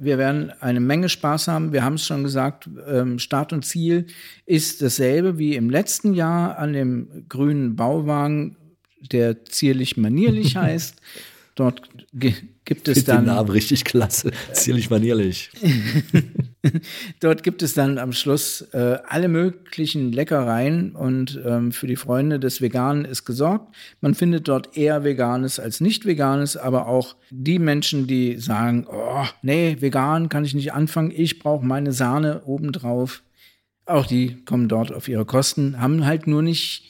Wir 0.00 0.16
werden 0.16 0.50
eine 0.60 0.80
Menge 0.80 1.10
Spaß 1.10 1.48
haben. 1.48 1.74
Wir 1.74 1.84
haben 1.84 1.96
es 1.96 2.06
schon 2.06 2.22
gesagt, 2.22 2.70
ähm, 2.88 3.18
Start 3.18 3.52
und 3.52 3.66
Ziel 3.66 4.06
ist 4.46 4.80
dasselbe 4.80 5.36
wie 5.36 5.56
im 5.56 5.68
letzten 5.68 6.14
Jahr 6.14 6.56
an 6.56 6.72
dem 6.72 7.26
grünen 7.28 7.76
Bauwagen, 7.76 8.56
der 9.12 9.44
zierlich 9.44 9.96
manierlich 9.96 10.56
heißt. 10.56 10.96
Dort 11.54 11.88
gibt 12.64 12.88
es 12.88 12.98
Ist 12.98 13.08
den 13.08 13.14
dann 13.14 13.26
Namen 13.26 13.48
richtig 13.48 13.84
klasse, 13.84 14.32
zierlich 14.52 14.90
manierlich. 14.90 15.50
Dort 17.20 17.44
gibt 17.44 17.62
es 17.62 17.74
dann 17.74 17.98
am 17.98 18.12
Schluss 18.12 18.62
äh, 18.72 18.98
alle 19.06 19.28
möglichen 19.28 20.10
Leckereien 20.10 20.96
und 20.96 21.40
ähm, 21.46 21.70
für 21.70 21.86
die 21.86 21.94
Freunde 21.94 22.40
des 22.40 22.60
Veganen 22.60 23.04
ist 23.04 23.24
gesorgt. 23.24 23.72
Man 24.00 24.14
findet 24.14 24.48
dort 24.48 24.76
eher 24.76 25.04
Veganes 25.04 25.60
als 25.60 25.80
nicht 25.80 26.06
Veganes, 26.06 26.56
aber 26.56 26.88
auch 26.88 27.14
die 27.30 27.60
Menschen, 27.60 28.08
die 28.08 28.38
sagen, 28.38 28.86
oh, 28.90 29.24
nee, 29.42 29.76
vegan 29.78 30.28
kann 30.28 30.44
ich 30.44 30.54
nicht 30.54 30.72
anfangen, 30.72 31.12
ich 31.14 31.38
brauche 31.38 31.64
meine 31.64 31.92
Sahne 31.92 32.42
obendrauf. 32.46 33.22
Auch 33.86 34.06
die 34.06 34.42
kommen 34.44 34.68
dort 34.68 34.92
auf 34.92 35.06
ihre 35.06 35.26
Kosten, 35.26 35.80
haben 35.80 36.04
halt 36.04 36.26
nur 36.26 36.42
nicht 36.42 36.84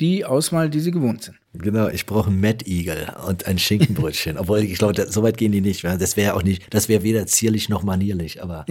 die 0.00 0.24
Auswahl, 0.24 0.70
die 0.70 0.80
sie 0.80 0.90
gewohnt 0.90 1.22
sind. 1.22 1.36
Genau, 1.58 1.88
ich 1.88 2.06
brauche 2.06 2.30
einen 2.30 2.40
Mad 2.40 2.64
Eagle 2.70 3.14
und 3.26 3.46
ein 3.46 3.58
Schinkenbrötchen. 3.58 4.38
Obwohl, 4.38 4.60
ich 4.60 4.78
glaube, 4.78 5.06
so 5.10 5.22
weit 5.22 5.36
gehen 5.36 5.52
die 5.52 5.60
nicht. 5.60 5.82
ja. 5.82 5.96
Das 5.96 6.16
wäre 6.16 6.34
auch 6.34 6.42
nicht, 6.42 6.72
das 6.72 6.88
wäre 6.88 7.02
weder 7.02 7.26
zierlich 7.26 7.68
noch 7.68 7.82
manierlich, 7.82 8.42
aber 8.42 8.64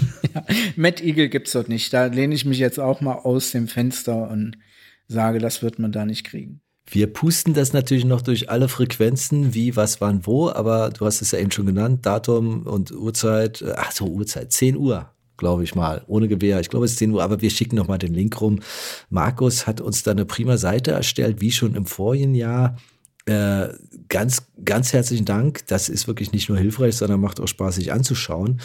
Mad 0.76 1.02
Eagle 1.02 1.28
gibt's 1.28 1.52
dort 1.52 1.68
nicht. 1.68 1.92
Da 1.92 2.06
lehne 2.06 2.34
ich 2.34 2.44
mich 2.44 2.58
jetzt 2.58 2.78
auch 2.78 3.00
mal 3.00 3.14
aus 3.14 3.50
dem 3.52 3.66
Fenster 3.66 4.30
und 4.30 4.58
sage, 5.06 5.38
das 5.38 5.62
wird 5.62 5.78
man 5.78 5.90
da 5.90 6.04
nicht 6.04 6.24
kriegen. 6.24 6.60
wir 6.90 7.06
pusten 7.06 7.54
das 7.54 7.72
natürlich 7.72 8.04
noch 8.04 8.20
durch 8.20 8.50
alle 8.50 8.68
Frequenzen, 8.68 9.54
wie, 9.54 9.74
was, 9.74 10.00
wann, 10.00 10.26
wo, 10.26 10.50
aber 10.50 10.90
du 10.90 11.06
hast 11.06 11.22
es 11.22 11.30
ja 11.30 11.38
eben 11.38 11.50
schon 11.50 11.66
genannt, 11.66 12.04
Datum 12.04 12.66
und 12.66 12.92
Uhrzeit, 12.92 13.62
äh, 13.62 13.72
ach 13.76 13.92
so, 13.92 14.06
Uhrzeit, 14.06 14.52
10 14.52 14.76
Uhr, 14.76 15.10
glaube 15.38 15.64
ich 15.64 15.74
mal, 15.74 16.02
ohne 16.06 16.28
Gewehr. 16.28 16.60
Ich 16.60 16.68
glaube, 16.68 16.84
es 16.84 16.92
ist 16.92 16.98
10 16.98 17.12
Uhr, 17.12 17.22
aber 17.22 17.40
wir 17.40 17.48
schicken 17.48 17.76
noch 17.76 17.88
mal 17.88 17.96
den 17.96 18.12
Link 18.12 18.38
rum. 18.40 18.60
Markus 19.08 19.66
hat 19.66 19.80
uns 19.80 20.02
da 20.02 20.10
eine 20.10 20.26
prima 20.26 20.58
Seite 20.58 20.90
erstellt, 20.90 21.40
wie 21.40 21.52
schon 21.52 21.74
im 21.74 21.86
vorigen 21.86 22.34
Jahr. 22.34 22.76
Äh, 23.24 23.68
ganz, 24.08 24.42
ganz 24.64 24.92
herzlichen 24.92 25.24
Dank. 25.24 25.66
Das 25.68 25.88
ist 25.88 26.06
wirklich 26.06 26.32
nicht 26.32 26.48
nur 26.48 26.58
hilfreich, 26.58 26.96
sondern 26.96 27.20
macht 27.20 27.40
auch 27.40 27.48
Spaß, 27.48 27.76
sich 27.76 27.92
anzuschauen. 27.92 28.60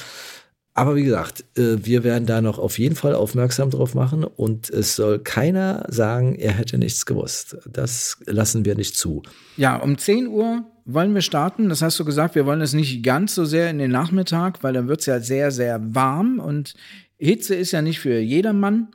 Aber 0.75 0.95
wie 0.95 1.03
gesagt, 1.03 1.45
äh, 1.55 1.85
wir 1.85 2.03
werden 2.03 2.25
da 2.25 2.41
noch 2.41 2.57
auf 2.57 2.79
jeden 2.79 2.95
Fall 2.95 3.13
aufmerksam 3.13 3.69
drauf 3.69 3.93
machen 3.93 4.23
und 4.23 4.69
es 4.69 4.95
soll 4.95 5.19
keiner 5.19 5.85
sagen, 5.89 6.35
er 6.35 6.53
hätte 6.53 6.77
nichts 6.79 7.05
gewusst. 7.05 7.57
Das 7.71 8.17
lassen 8.25 8.65
wir 8.65 8.75
nicht 8.75 8.95
zu. 8.95 9.21
Ja, 9.55 9.75
um 9.75 9.97
10 9.97 10.27
Uhr 10.27 10.63
wollen 10.85 11.13
wir 11.13 11.21
starten. 11.21 11.69
Das 11.69 11.81
hast 11.81 11.99
du 11.99 12.05
gesagt, 12.05 12.33
wir 12.35 12.45
wollen 12.45 12.61
es 12.61 12.73
nicht 12.73 13.03
ganz 13.03 13.35
so 13.35 13.45
sehr 13.45 13.69
in 13.69 13.77
den 13.77 13.91
Nachmittag, 13.91 14.63
weil 14.63 14.73
dann 14.73 14.87
wird 14.87 15.01
es 15.01 15.05
ja 15.05 15.19
sehr, 15.19 15.51
sehr 15.51 15.79
warm 15.93 16.39
und 16.39 16.73
Hitze 17.17 17.55
ist 17.55 17.71
ja 17.71 17.81
nicht 17.81 17.99
für 17.99 18.19
jedermann. 18.19 18.87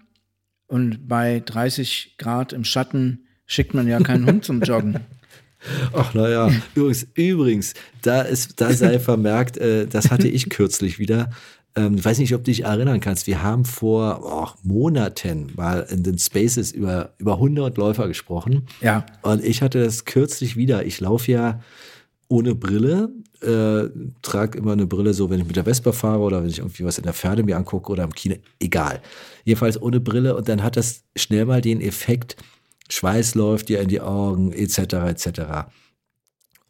Und 0.66 1.08
bei 1.08 1.40
30 1.46 2.16
Grad 2.18 2.52
im 2.52 2.64
Schatten 2.64 3.26
schickt 3.46 3.72
man 3.72 3.88
ja 3.88 4.00
keinen 4.00 4.26
Hund 4.26 4.44
zum 4.44 4.60
Joggen. 4.60 5.00
Ach 5.92 6.14
naja, 6.14 6.50
übrigens, 6.74 7.06
übrigens, 7.14 7.74
da 8.02 8.22
ist, 8.22 8.60
da 8.60 8.72
sei 8.72 8.98
vermerkt, 9.00 9.56
äh, 9.56 9.86
das 9.86 10.10
hatte 10.10 10.28
ich 10.28 10.50
kürzlich 10.50 10.98
wieder. 10.98 11.30
Ähm, 11.78 11.94
ich 11.94 12.04
weiß 12.04 12.18
nicht, 12.18 12.34
ob 12.34 12.42
du 12.42 12.50
dich 12.50 12.64
erinnern 12.64 13.00
kannst. 13.00 13.26
Wir 13.26 13.42
haben 13.42 13.64
vor 13.64 14.20
oh, 14.24 14.58
Monaten 14.64 15.52
mal 15.56 15.86
in 15.90 16.02
den 16.02 16.18
Spaces 16.18 16.72
über, 16.72 17.14
über 17.18 17.34
100 17.34 17.76
Läufer 17.76 18.08
gesprochen. 18.08 18.66
Ja. 18.80 19.06
Und 19.22 19.44
ich 19.44 19.62
hatte 19.62 19.84
das 19.84 20.04
kürzlich 20.04 20.56
wieder. 20.56 20.84
Ich 20.84 21.00
laufe 21.00 21.30
ja 21.30 21.60
ohne 22.26 22.54
Brille, 22.54 23.10
äh, 23.42 23.88
trage 24.22 24.58
immer 24.58 24.72
eine 24.72 24.86
Brille, 24.86 25.14
so 25.14 25.30
wenn 25.30 25.40
ich 25.40 25.46
mit 25.46 25.56
der 25.56 25.64
Vespa 25.64 25.92
fahre 25.92 26.20
oder 26.20 26.42
wenn 26.42 26.50
ich 26.50 26.58
irgendwie 26.58 26.84
was 26.84 26.98
in 26.98 27.04
der 27.04 27.12
Ferne 27.12 27.44
mir 27.44 27.56
angucke 27.56 27.92
oder 27.92 28.04
im 28.04 28.12
Kino, 28.12 28.34
egal. 28.58 29.00
Jedenfalls 29.44 29.80
ohne 29.80 30.00
Brille 30.00 30.36
und 30.36 30.48
dann 30.48 30.62
hat 30.62 30.76
das 30.76 31.04
schnell 31.16 31.46
mal 31.46 31.62
den 31.62 31.80
Effekt, 31.80 32.36
Schweiß 32.90 33.34
läuft 33.34 33.68
dir 33.68 33.80
in 33.80 33.88
die 33.88 34.00
Augen, 34.00 34.52
etc., 34.52 34.78
etc. 35.06 35.40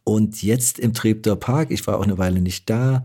Und 0.03 0.41
jetzt 0.41 0.79
im 0.79 0.93
Treptower 0.93 1.37
Park, 1.37 1.71
ich 1.71 1.85
war 1.87 1.97
auch 1.97 2.03
eine 2.03 2.17
Weile 2.17 2.41
nicht 2.41 2.69
da, 2.69 3.03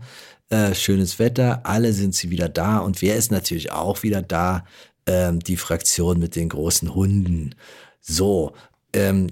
äh, 0.49 0.75
schönes 0.75 1.19
Wetter, 1.19 1.65
alle 1.65 1.93
sind 1.93 2.15
sie 2.15 2.29
wieder 2.29 2.49
da 2.49 2.79
und 2.79 3.01
wer 3.01 3.15
ist 3.15 3.31
natürlich 3.31 3.71
auch 3.71 4.03
wieder 4.03 4.21
da? 4.21 4.65
Ähm, 5.07 5.39
die 5.39 5.57
Fraktion 5.57 6.19
mit 6.19 6.35
den 6.35 6.49
großen 6.49 6.95
Hunden. 6.95 7.53
So, 8.01 8.53
ähm, 8.93 9.27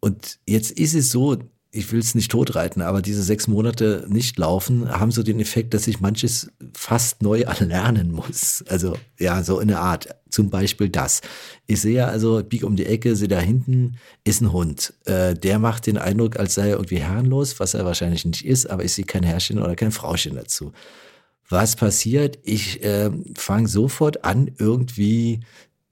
und 0.00 0.38
jetzt 0.46 0.70
ist 0.72 0.94
es 0.94 1.10
so, 1.10 1.36
ich 1.70 1.92
will 1.92 2.00
es 2.00 2.14
nicht 2.14 2.30
totreiten, 2.30 2.80
aber 2.80 3.02
diese 3.02 3.22
sechs 3.22 3.46
Monate 3.46 4.06
nicht 4.08 4.38
laufen 4.38 4.88
haben 4.90 5.10
so 5.10 5.22
den 5.22 5.38
Effekt, 5.38 5.74
dass 5.74 5.86
ich 5.86 6.00
manches 6.00 6.50
fast 6.72 7.22
neu 7.22 7.40
erlernen 7.42 8.10
muss. 8.12 8.64
Also 8.68 8.96
ja, 9.18 9.42
so 9.42 9.60
in 9.60 9.68
der 9.68 9.80
Art. 9.80 10.08
Zum 10.30 10.50
Beispiel 10.50 10.90
das. 10.90 11.22
Ich 11.66 11.80
sehe 11.80 12.06
also, 12.06 12.42
bieg 12.44 12.62
um 12.62 12.76
die 12.76 12.84
Ecke, 12.84 13.16
sehe 13.16 13.28
da 13.28 13.40
hinten 13.40 13.96
ist 14.24 14.42
ein 14.42 14.52
Hund. 14.52 14.92
Äh, 15.06 15.34
der 15.34 15.58
macht 15.58 15.86
den 15.86 15.96
Eindruck, 15.96 16.38
als 16.38 16.54
sei 16.54 16.68
er 16.68 16.76
irgendwie 16.76 17.00
herrenlos, 17.00 17.58
was 17.60 17.72
er 17.72 17.86
wahrscheinlich 17.86 18.26
nicht 18.26 18.44
ist, 18.44 18.68
aber 18.68 18.84
ich 18.84 18.92
sehe 18.92 19.06
kein 19.06 19.22
Herrchen 19.22 19.58
oder 19.58 19.74
kein 19.74 19.90
Frauchen 19.90 20.34
dazu. 20.34 20.72
Was 21.48 21.76
passiert? 21.76 22.38
Ich 22.42 22.82
äh, 22.84 23.10
fange 23.36 23.68
sofort 23.68 24.24
an, 24.24 24.50
irgendwie 24.58 25.40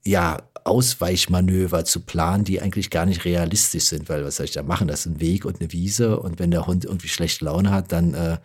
ja, 0.07 0.37
Ausweichmanöver 0.63 1.85
zu 1.85 2.01
planen, 2.01 2.43
die 2.43 2.61
eigentlich 2.61 2.89
gar 2.89 3.05
nicht 3.05 3.23
realistisch 3.23 3.85
sind, 3.85 4.09
weil 4.09 4.25
was 4.25 4.35
soll 4.37 4.45
ich 4.45 4.51
da 4.51 4.63
machen? 4.63 4.87
Das 4.87 5.01
ist 5.01 5.05
ein 5.05 5.19
Weg 5.21 5.45
und 5.45 5.61
eine 5.61 5.71
Wiese 5.71 6.19
und 6.19 6.39
wenn 6.39 6.51
der 6.51 6.67
Hund 6.67 6.83
irgendwie 6.83 7.07
schlechte 7.07 7.45
Laune 7.45 7.71
hat, 7.71 7.91
dann 7.91 8.13
äh, 8.13 8.37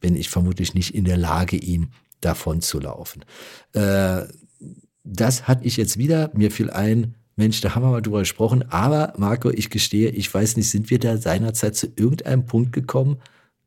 bin 0.00 0.16
ich 0.16 0.30
vermutlich 0.30 0.74
nicht 0.74 0.94
in 0.94 1.04
der 1.04 1.18
Lage, 1.18 1.56
ihm 1.56 1.90
davon 2.20 2.62
zu 2.62 2.80
laufen. 2.80 3.24
Äh, 3.74 4.22
das 5.04 5.46
hatte 5.46 5.64
ich 5.64 5.76
jetzt 5.76 5.98
wieder, 5.98 6.30
mir 6.34 6.50
fiel 6.50 6.70
ein, 6.70 7.14
Mensch, 7.36 7.60
da 7.60 7.74
haben 7.74 7.82
wir 7.82 7.90
mal 7.90 8.00
drüber 8.00 8.20
gesprochen, 8.20 8.64
aber 8.70 9.12
Marco, 9.18 9.50
ich 9.50 9.68
gestehe, 9.68 10.08
ich 10.08 10.32
weiß 10.32 10.56
nicht, 10.56 10.70
sind 10.70 10.88
wir 10.88 10.98
da 10.98 11.18
seinerzeit 11.18 11.76
zu 11.76 11.88
irgendeinem 11.94 12.46
Punkt 12.46 12.72
gekommen? 12.72 13.18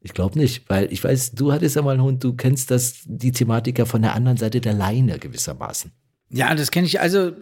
Ich 0.01 0.13
glaube 0.13 0.39
nicht, 0.39 0.67
weil 0.67 0.91
ich 0.91 1.03
weiß, 1.03 1.33
du 1.33 1.51
hattest 1.51 1.75
ja 1.75 1.83
mal 1.83 1.91
einen 1.91 2.01
Hund, 2.01 2.23
du 2.23 2.33
kennst 2.33 2.71
das, 2.71 3.01
die 3.05 3.31
Thematiker 3.31 3.85
von 3.85 4.01
der 4.01 4.15
anderen 4.15 4.37
Seite 4.37 4.59
der 4.59 4.73
Leine 4.73 5.19
gewissermaßen. 5.19 5.91
Ja, 6.29 6.53
das 6.55 6.71
kenne 6.71 6.87
ich. 6.87 6.99
Also 6.99 7.33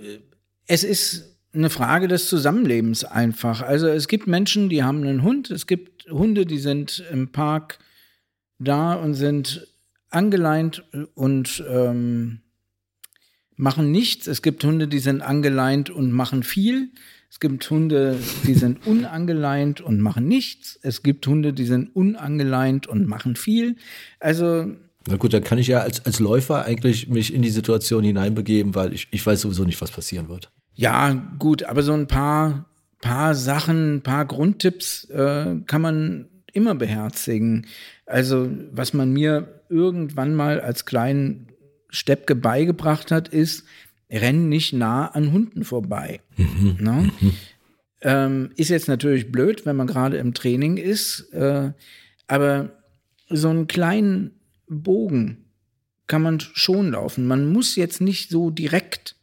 es 0.66 0.84
ist 0.84 1.38
eine 1.54 1.70
Frage 1.70 2.08
des 2.08 2.28
Zusammenlebens 2.30 3.04
einfach. 3.04 3.62
Also 3.62 3.88
es 3.88 4.08
gibt 4.08 4.28
Menschen, 4.28 4.70
die 4.70 4.84
haben 4.84 5.04
einen 5.04 5.24
Hund. 5.24 5.50
Es 5.52 5.68
gibt 5.68 6.10
Hunde, 6.10 6.46
die 6.46 6.60
sind 6.60 7.04
im 7.12 7.32
Park 7.32 7.80
da 8.60 8.94
und 8.94 9.14
sind 9.14 9.68
angeleint 10.10 10.84
und 11.16 11.64
ähm, 11.70 12.42
machen 13.56 13.92
nichts. 13.92 14.28
Es 14.28 14.42
gibt 14.42 14.64
Hunde, 14.64 14.88
die 14.88 15.00
sind 15.00 15.22
angeleint 15.22 15.90
und 15.90 16.12
machen 16.12 16.44
viel. 16.44 16.92
Es 17.30 17.40
gibt 17.40 17.70
Hunde, 17.70 18.18
die 18.46 18.54
sind 18.54 18.86
unangeleint 18.88 19.82
und 19.82 20.00
machen 20.00 20.28
nichts. 20.28 20.80
Es 20.82 21.04
gibt 21.04 21.28
Hunde, 21.28 21.54
die 21.54 21.66
sind 21.66 21.94
unangeleint 21.96 22.88
und 22.88 23.08
machen 23.08 23.36
viel. 23.36 23.76
Also 24.20 24.76
na 25.08 25.18
gut, 25.18 25.34
dann 25.34 25.44
kann 25.44 25.58
ich 25.58 25.68
ja 25.68 25.80
als, 25.80 26.06
als 26.06 26.20
Läufer 26.20 26.66
eigentlich 26.66 27.08
mich 27.08 27.34
in 27.34 27.42
die 27.42 27.50
Situation 27.50 28.04
hineinbegeben, 28.04 28.76
weil 28.76 28.94
ich, 28.94 29.08
ich 29.12 29.26
weiß 29.26 29.42
sowieso 29.42 29.64
nicht, 29.64 29.82
was 29.82 29.92
passieren 29.92 30.30
wird. 30.30 30.52
Ja, 30.76 31.14
gut, 31.40 31.64
aber 31.64 31.82
so 31.82 31.94
ein 31.94 32.08
paar, 32.08 32.66
paar 33.02 33.34
Sachen, 33.34 33.96
ein 33.96 34.02
paar 34.02 34.26
Grundtipps 34.26 35.06
äh, 35.06 35.56
kann 35.66 35.82
man 35.82 36.28
immer 36.54 36.76
beherzigen. 36.76 37.68
Also, 38.06 38.50
was 38.72 38.94
man 38.94 39.12
mir 39.12 39.62
irgendwann 39.70 40.36
mal 40.36 40.60
als 40.60 40.86
kleinen 40.86 41.48
Steppke 41.90 42.36
beigebracht 42.36 43.12
hat, 43.12 43.30
ist, 43.30 43.64
renn 44.12 44.50
nicht 44.50 44.74
nah 44.74 45.08
an 45.08 45.32
Hunden 45.32 45.64
vorbei. 45.64 46.20
Mhm. 46.38 46.78
Ne? 46.80 47.12
Mhm. 47.20 47.34
Ähm, 48.02 48.52
ist 48.56 48.70
jetzt 48.70 48.88
natürlich 48.88 49.32
blöd, 49.32 49.66
wenn 49.66 49.76
man 49.76 49.88
gerade 49.88 50.18
im 50.18 50.34
Training 50.34 50.78
ist, 50.78 51.34
äh, 51.34 51.72
aber 52.28 52.72
so 53.30 53.50
einen 53.50 53.68
kleinen 53.68 54.37
Bogen 54.68 55.46
kann 56.08 56.22
man 56.22 56.40
schon 56.40 56.92
laufen. 56.92 57.26
Man 57.26 57.52
muss 57.52 57.76
jetzt 57.76 58.02
nicht 58.02 58.30
so 58.30 58.50
direkt 58.50 59.16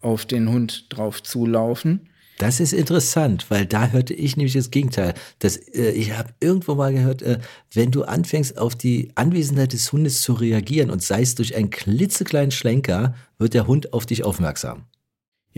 auf 0.00 0.26
den 0.26 0.48
Hund 0.48 0.86
drauf 0.90 1.22
zulaufen. 1.22 2.08
Das 2.38 2.60
ist 2.60 2.72
interessant, 2.72 3.46
weil 3.48 3.66
da 3.66 3.88
hörte 3.88 4.14
ich 4.14 4.36
nämlich 4.36 4.52
das 4.52 4.70
Gegenteil. 4.70 5.14
Das, 5.40 5.56
äh, 5.56 5.90
ich 5.90 6.16
habe 6.16 6.32
irgendwo 6.38 6.76
mal 6.76 6.92
gehört, 6.92 7.20
äh, 7.22 7.40
wenn 7.72 7.90
du 7.90 8.04
anfängst, 8.04 8.58
auf 8.58 8.76
die 8.76 9.10
Anwesenheit 9.16 9.72
des 9.72 9.90
Hundes 9.90 10.22
zu 10.22 10.34
reagieren 10.34 10.90
und 10.90 11.02
sei 11.02 11.22
es 11.22 11.34
durch 11.34 11.56
einen 11.56 11.70
klitzekleinen 11.70 12.52
Schlenker, 12.52 13.14
wird 13.38 13.54
der 13.54 13.66
Hund 13.66 13.92
auf 13.92 14.06
dich 14.06 14.22
aufmerksam. 14.22 14.84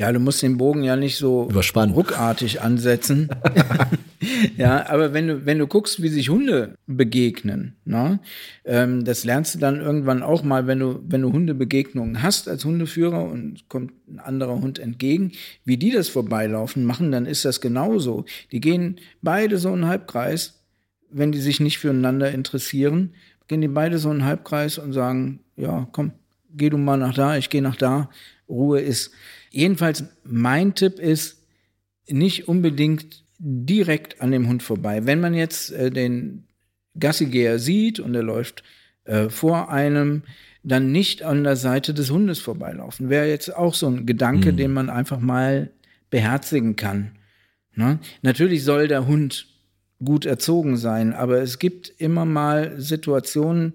Ja, 0.00 0.10
du 0.12 0.18
musst 0.18 0.40
den 0.40 0.56
Bogen 0.56 0.82
ja 0.82 0.96
nicht 0.96 1.18
so 1.18 1.46
Überspannen. 1.50 1.94
ruckartig 1.94 2.62
ansetzen. 2.62 3.28
ja, 4.56 4.88
aber 4.88 5.12
wenn 5.12 5.28
du, 5.28 5.44
wenn 5.44 5.58
du 5.58 5.66
guckst, 5.66 6.00
wie 6.00 6.08
sich 6.08 6.30
Hunde 6.30 6.74
begegnen, 6.86 7.76
ne, 7.84 8.18
ähm, 8.64 9.04
das 9.04 9.24
lernst 9.24 9.54
du 9.54 9.58
dann 9.58 9.78
irgendwann 9.78 10.22
auch 10.22 10.42
mal, 10.42 10.66
wenn 10.66 10.78
du, 10.78 11.00
wenn 11.06 11.20
du 11.20 11.30
Hundebegegnungen 11.30 12.22
hast 12.22 12.48
als 12.48 12.64
Hundeführer 12.64 13.24
und 13.24 13.68
kommt 13.68 13.92
ein 14.08 14.20
anderer 14.20 14.58
Hund 14.62 14.78
entgegen, 14.78 15.32
wie 15.66 15.76
die 15.76 15.90
das 15.90 16.08
vorbeilaufen 16.08 16.82
machen, 16.84 17.12
dann 17.12 17.26
ist 17.26 17.44
das 17.44 17.60
genauso. 17.60 18.24
Die 18.52 18.60
gehen 18.60 19.00
beide 19.20 19.58
so 19.58 19.70
einen 19.70 19.86
Halbkreis, 19.86 20.62
wenn 21.10 21.30
die 21.30 21.40
sich 21.40 21.60
nicht 21.60 21.78
füreinander 21.78 22.30
interessieren, 22.30 23.12
gehen 23.48 23.60
die 23.60 23.68
beide 23.68 23.98
so 23.98 24.08
einen 24.08 24.24
Halbkreis 24.24 24.78
und 24.78 24.94
sagen, 24.94 25.40
ja, 25.56 25.88
komm, 25.92 26.12
geh 26.56 26.70
du 26.70 26.78
mal 26.78 26.96
nach 26.96 27.12
da, 27.12 27.36
ich 27.36 27.50
gehe 27.50 27.60
nach 27.60 27.76
da, 27.76 28.08
Ruhe 28.48 28.80
ist. 28.80 29.12
Jedenfalls, 29.50 30.04
mein 30.24 30.74
Tipp 30.74 30.98
ist, 30.98 31.38
nicht 32.08 32.48
unbedingt 32.48 33.24
direkt 33.38 34.20
an 34.20 34.30
dem 34.30 34.48
Hund 34.48 34.62
vorbei. 34.62 35.06
Wenn 35.06 35.20
man 35.20 35.34
jetzt 35.34 35.72
äh, 35.72 35.90
den 35.90 36.44
Gassigeher 36.98 37.58
sieht 37.58 38.00
und 38.00 38.14
er 38.14 38.22
läuft 38.22 38.62
äh, 39.04 39.28
vor 39.28 39.70
einem, 39.70 40.22
dann 40.62 40.92
nicht 40.92 41.22
an 41.22 41.44
der 41.44 41.56
Seite 41.56 41.94
des 41.94 42.10
Hundes 42.10 42.38
vorbeilaufen. 42.38 43.08
Wäre 43.08 43.28
jetzt 43.28 43.54
auch 43.54 43.74
so 43.74 43.86
ein 43.86 44.06
Gedanke, 44.06 44.52
mhm. 44.52 44.56
den 44.56 44.72
man 44.72 44.90
einfach 44.90 45.20
mal 45.20 45.70
beherzigen 46.10 46.76
kann. 46.76 47.12
Ne? 47.74 47.98
Natürlich 48.22 48.64
soll 48.64 48.88
der 48.88 49.06
Hund 49.06 49.46
gut 50.04 50.26
erzogen 50.26 50.76
sein, 50.76 51.12
aber 51.12 51.40
es 51.40 51.58
gibt 51.58 51.92
immer 51.98 52.24
mal 52.24 52.80
Situationen, 52.80 53.74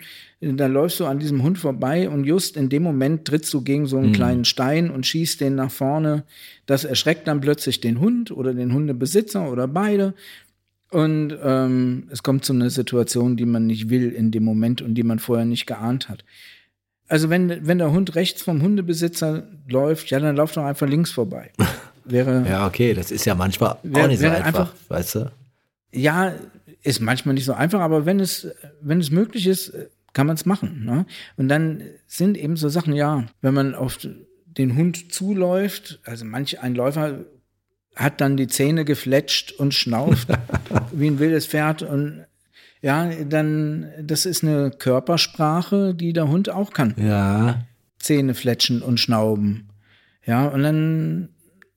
da 0.54 0.68
läufst 0.68 1.00
du 1.00 1.06
an 1.06 1.20
diesem 1.20 1.43
Hund 1.43 1.58
vorbei 1.58 2.10
und 2.10 2.24
just 2.26 2.58
in 2.58 2.70
dem 2.70 2.84
Moment 2.84 3.26
trittst 3.26 3.54
du 3.54 3.62
gegen 3.62 3.88
so 3.88 3.98
einen 3.98 4.10
mhm. 4.10 4.14
kleinen 4.14 4.46
Stein 4.46 4.91
und 4.91 5.06
schießt 5.06 5.41
den 5.41 5.56
nach 5.56 5.72
vorne. 5.72 6.24
Das 6.66 6.84
erschreckt 6.84 7.28
dann 7.28 7.41
plötzlich 7.41 7.82
den 7.82 8.00
Hund 8.00 8.32
oder 8.32 8.54
den 8.54 8.74
Hundebesitzer 8.74 9.52
oder 9.52 9.68
beide. 9.68 10.14
Und 10.91 11.36
ähm, 11.43 12.08
es 12.12 12.24
kommt 12.24 12.46
zu 12.46 12.54
einer 12.54 12.70
Situation, 12.70 13.38
die 13.38 13.46
man 13.46 13.66
nicht 13.66 13.89
will 13.89 14.12
in 14.12 14.32
dem 14.32 14.43
Moment 14.43 14.82
und 14.82 14.96
die 14.96 15.04
man 15.04 15.20
vorher 15.20 15.46
nicht 15.46 15.66
geahnt 15.66 16.10
hat. 16.10 16.24
Also 17.08 17.30
wenn, 17.30 17.68
wenn 17.68 17.78
der 17.78 17.91
Hund 17.91 18.16
rechts 18.16 18.41
vom 18.41 18.62
Hundebesitzer 18.62 19.48
läuft, 19.68 20.10
ja, 20.10 20.20
dann 20.20 20.36
lauf 20.36 20.54
doch 20.54 20.64
einfach 20.64 20.88
links 20.88 21.12
vorbei. 21.12 21.52
Wäre, 22.06 22.46
ja, 22.48 22.68
okay, 22.68 22.93
das 22.93 23.10
ist 23.10 23.26
ja 23.26 23.34
manchmal 23.34 23.72
auch 23.72 23.78
wär, 23.82 24.08
nicht 24.08 24.20
so 24.20 24.28
einfach, 24.28 24.46
einfach, 24.46 24.74
weißt 24.89 25.16
du? 25.16 25.32
Ja, 25.91 26.34
ist 26.84 27.02
manchmal 27.02 27.34
nicht 27.34 27.46
so 27.46 27.54
einfach, 27.54 27.80
aber 27.80 28.06
wenn 28.06 28.20
es, 28.20 28.48
wenn 28.80 29.00
es 29.00 29.10
möglich 29.10 29.48
ist, 29.48 29.74
kann 30.16 30.26
man 30.26 30.36
es 30.36 30.45
machen. 30.47 30.84
Ne? 30.86 31.05
Und 31.36 31.49
dann 31.49 31.84
sind 32.07 32.38
eben 32.38 32.55
so 32.55 32.70
Sachen, 32.70 32.93
ja, 32.93 33.26
wenn 33.41 33.53
man 33.53 33.76
auf 33.76 33.99
den 34.45 34.76
Hund 34.76 35.13
zuläuft, 35.13 35.99
also 36.05 36.26
manch 36.26 36.61
ein 36.61 36.74
Läufer 36.74 37.26
hat 37.95 38.22
dann 38.22 38.38
die 38.38 38.47
Zähne 38.47 38.86
gefletscht 38.86 39.51
und 39.51 39.74
schnauft 39.74 40.30
wie 40.91 41.07
ein 41.07 41.20
wildes 41.20 41.45
Pferd 41.45 41.84
und 41.84 42.26
Ja, 42.82 43.09
dann, 43.26 43.88
das 44.01 44.26
ist 44.26 44.43
eine 44.43 44.72
Körpersprache, 44.72 45.93
die 45.93 46.13
der 46.13 46.30
Hund 46.30 46.49
auch 46.49 46.72
kann. 46.72 46.95
Ja. 46.97 47.66
Zähne 47.99 48.36
fletschen 48.36 48.82
und 48.82 48.99
schnauben. 48.99 49.70
Ja, 50.26 50.47
und 50.47 50.63
dann, 50.63 51.30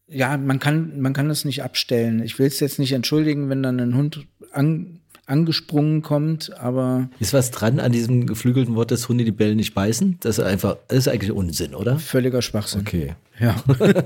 ja, 0.07 0.37
man 0.37 0.61
kann, 0.61 1.01
man 1.01 1.13
kann 1.13 1.29
das 1.29 1.45
nicht 1.45 1.63
abstellen. 1.65 2.23
Ich 2.23 2.39
will 2.39 2.47
es 2.47 2.61
jetzt 2.61 2.79
nicht 2.79 2.93
entschuldigen, 2.93 3.49
wenn 3.49 3.63
dann 3.63 3.81
ein 3.81 3.97
Hund 3.97 4.27
an, 4.53 5.01
angesprungen 5.29 6.03
kommt, 6.03 6.57
aber 6.59 7.09
Ist 7.21 7.33
was 7.33 7.51
dran 7.51 7.81
an 7.81 7.93
diesem 7.93 8.27
geflügelten 8.27 8.75
Wort, 8.75 8.91
dass 8.91 9.09
Hunde 9.09 9.25
die 9.25 9.33
Bälle 9.33 9.55
nicht 9.55 9.75
beißen? 9.75 10.19
Das 10.21 10.39
ist 10.39 10.45
einfach, 10.45 10.77
das 10.89 10.99
ist 10.99 11.09
eigentlich 11.09 11.33
Unsinn, 11.33 11.75
oder? 11.75 11.99
völliger 11.99 12.43
Schwachsinn. 12.43 12.81
Okay. 12.81 13.15
Ja. 13.39 13.55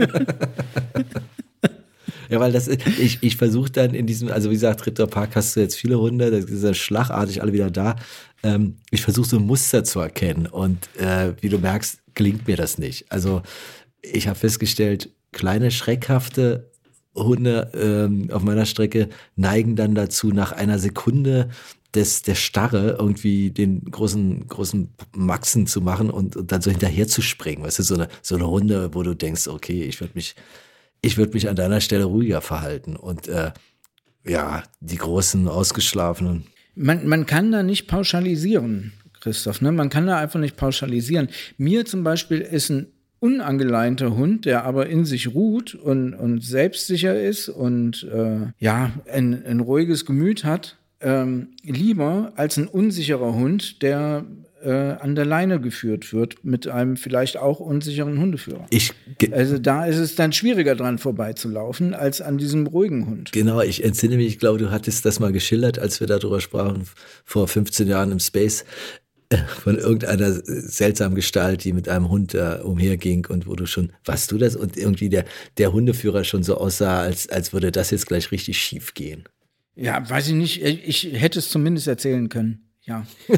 Ja, 2.33 2.41
weil 2.41 2.51
das, 2.51 2.67
ich, 2.67 3.19
ich 3.21 3.37
versuche 3.37 3.71
dann 3.71 3.93
in 3.93 4.07
diesem, 4.07 4.29
also 4.33 4.49
wie 4.49 4.55
gesagt, 4.55 4.87
Ritter 4.87 5.07
Park 5.07 5.37
hast 5.37 5.55
du 5.55 5.61
jetzt 5.61 5.77
viele 5.77 5.99
Hunde, 5.99 6.31
das 6.31 6.47
ist 6.47 6.65
ja 6.65 6.73
schlagartig 6.73 7.43
alle 7.43 7.53
wieder 7.53 7.71
da. 7.71 7.97
Ähm, 8.43 8.77
ich 8.91 9.03
versuche 9.03 9.29
so 9.29 9.37
ein 9.37 9.45
Muster 9.45 9.85
zu 9.85 10.01
erkennen 10.01 10.47
und 10.47 10.89
äh, 10.97 11.35
wie 11.43 11.51
du 11.51 11.59
merkst, 11.59 11.99
gelingt 12.15 12.47
mir 12.47 12.57
das 12.57 12.79
nicht. 12.79 13.05
Also 13.13 13.43
ich 14.01 14.29
habe 14.29 14.39
festgestellt, 14.39 15.11
kleine, 15.33 15.71
schreckhafte 15.71 16.72
Hunde 17.15 17.71
ähm, 17.75 18.31
auf 18.31 18.43
meiner 18.43 18.67
Strecke 18.67 19.09
neigen 19.37 19.77
dann 19.77 19.95
dazu, 19.95 20.29
nach 20.29 20.53
einer 20.53 20.79
Sekunde 20.79 21.51
des, 21.95 22.23
der 22.23 22.35
Starre 22.35 22.97
irgendwie 22.99 23.51
den 23.51 23.85
großen, 23.85 24.47
großen 24.49 24.89
Maxen 25.15 25.67
zu 25.67 25.81
machen 25.81 26.11
und, 26.11 26.37
und 26.37 26.51
dann 26.51 26.63
so 26.63 26.71
hinterher 26.71 27.07
zu 27.07 27.21
springen. 27.21 27.63
Weißt 27.63 27.79
du, 27.79 27.83
so 27.83 27.95
eine, 27.95 28.09
so 28.23 28.35
eine 28.35 28.49
Hunde, 28.49 28.95
wo 28.95 29.03
du 29.03 29.15
denkst, 29.15 29.47
okay, 29.49 29.83
ich 29.83 30.01
würde 30.01 30.13
mich, 30.15 30.35
ich 31.03 31.19
würde 31.19 31.35
mich 31.35 31.49
an 31.49 31.57
deiner 31.57 31.81
Stelle 31.81 32.05
ruhiger 32.05 32.41
verhalten. 32.41 32.97
Und 32.97 33.29
äh, 33.29 33.53
ja, 34.25 34.63
die 34.81 34.97
großen, 34.97 35.49
ausgeschlafenen. 35.49 36.47
Man, 36.75 37.07
man 37.07 37.27
kann 37.27 37.53
da 37.53 37.63
nicht 37.63 37.89
pauschalisieren, 37.89 38.95
Christoph. 39.21 39.61
Ne? 39.61 39.73
Man 39.73 39.91
kann 39.91 40.07
da 40.07 40.19
einfach 40.19 40.41
nicht 40.41 40.57
pauschalisieren. 40.57 41.29
Mir 41.59 41.85
zum 41.85 42.05
Beispiel 42.05 42.41
ist 42.41 42.71
ein 42.71 42.87
unangeleinter 43.23 44.17
Hund, 44.17 44.47
der 44.47 44.65
aber 44.65 44.89
in 44.89 45.05
sich 45.05 45.33
ruht 45.33 45.77
und, 45.77 46.13
und 46.13 46.43
selbstsicher 46.43 47.21
ist 47.21 47.49
und 47.49 48.03
äh, 48.13 48.49
ja, 48.59 48.91
ein, 49.11 49.47
ein 49.47 49.61
ruhiges 49.61 50.05
Gemüt 50.05 50.45
hat, 50.45 50.77
ähm, 51.01 51.51
lieber 51.63 52.33
als 52.35 52.57
ein 52.57 52.67
unsicherer 52.67 53.33
Hund, 53.33 53.81
der 53.83 54.25
äh, 54.65 54.71
an 54.71 55.15
der 55.15 55.25
Leine 55.25 55.61
geführt 55.61 56.13
wird 56.13 56.45
mit 56.45 56.67
einem 56.67 56.97
vielleicht 56.97 57.37
auch 57.37 57.61
unsicheren 57.61 58.19
Hundeführer. 58.19 58.67
Ich, 58.71 58.93
Also 59.31 59.59
da 59.59 59.87
ist 59.87 59.99
es 59.99 60.15
dann 60.17 60.33
schwieriger 60.33 60.75
dran 60.75 60.99
vorbeizulaufen 60.99 61.95
als 61.95 62.21
an 62.21 62.39
diesem 62.39 62.67
ruhigen 62.67 63.07
Hund. 63.07 63.33
Genau, 63.33 63.61
ich 63.61 63.85
entsinne 63.85 64.17
mich, 64.17 64.27
ich 64.27 64.39
glaube, 64.39 64.59
du 64.59 64.71
hattest 64.71 65.05
das 65.05 65.21
mal 65.21 65.33
geschildert, 65.33 65.79
als 65.79 66.01
wir 66.01 66.07
darüber 66.09 66.41
sprachen, 66.41 66.87
vor 67.25 67.47
15 67.47 67.89
Jahren 67.89 68.13
im 68.13 68.21
Space, 68.21 68.65
von 69.63 69.79
irgendeiner 69.79 70.33
seltsamen 70.33 71.15
Gestalt, 71.15 71.65
die 71.65 71.73
mit 71.73 71.89
einem 71.89 72.09
Hund 72.09 72.35
äh, 72.35 72.59
umherging 72.63 73.27
und 73.27 73.47
wo 73.47 73.55
du 73.55 73.67
schon, 73.67 73.93
warst 74.05 74.31
du 74.33 74.39
das? 74.39 74.57
Und 74.57 74.77
irgendwie 74.77 75.09
der, 75.09 75.25
der 75.59 75.73
Hundeführer 75.73 76.25
schon 76.25 76.43
so 76.43 76.57
aussah, 76.57 77.01
als, 77.01 77.29
als 77.29 77.53
würde 77.53 77.73
das 77.73 77.91
jetzt 77.91 78.07
gleich 78.07 78.31
richtig 78.31 78.59
schief 78.59 78.95
gehen. 78.95 79.25
Ja, 79.75 80.09
weiß 80.09 80.29
ich 80.29 80.35
nicht. 80.35 80.63
Ich 80.63 81.05
hätte 81.13 81.39
es 81.39 81.49
zumindest 81.49 81.89
erzählen 81.89 82.29
können. 82.29 82.69
Ja. 82.85 83.07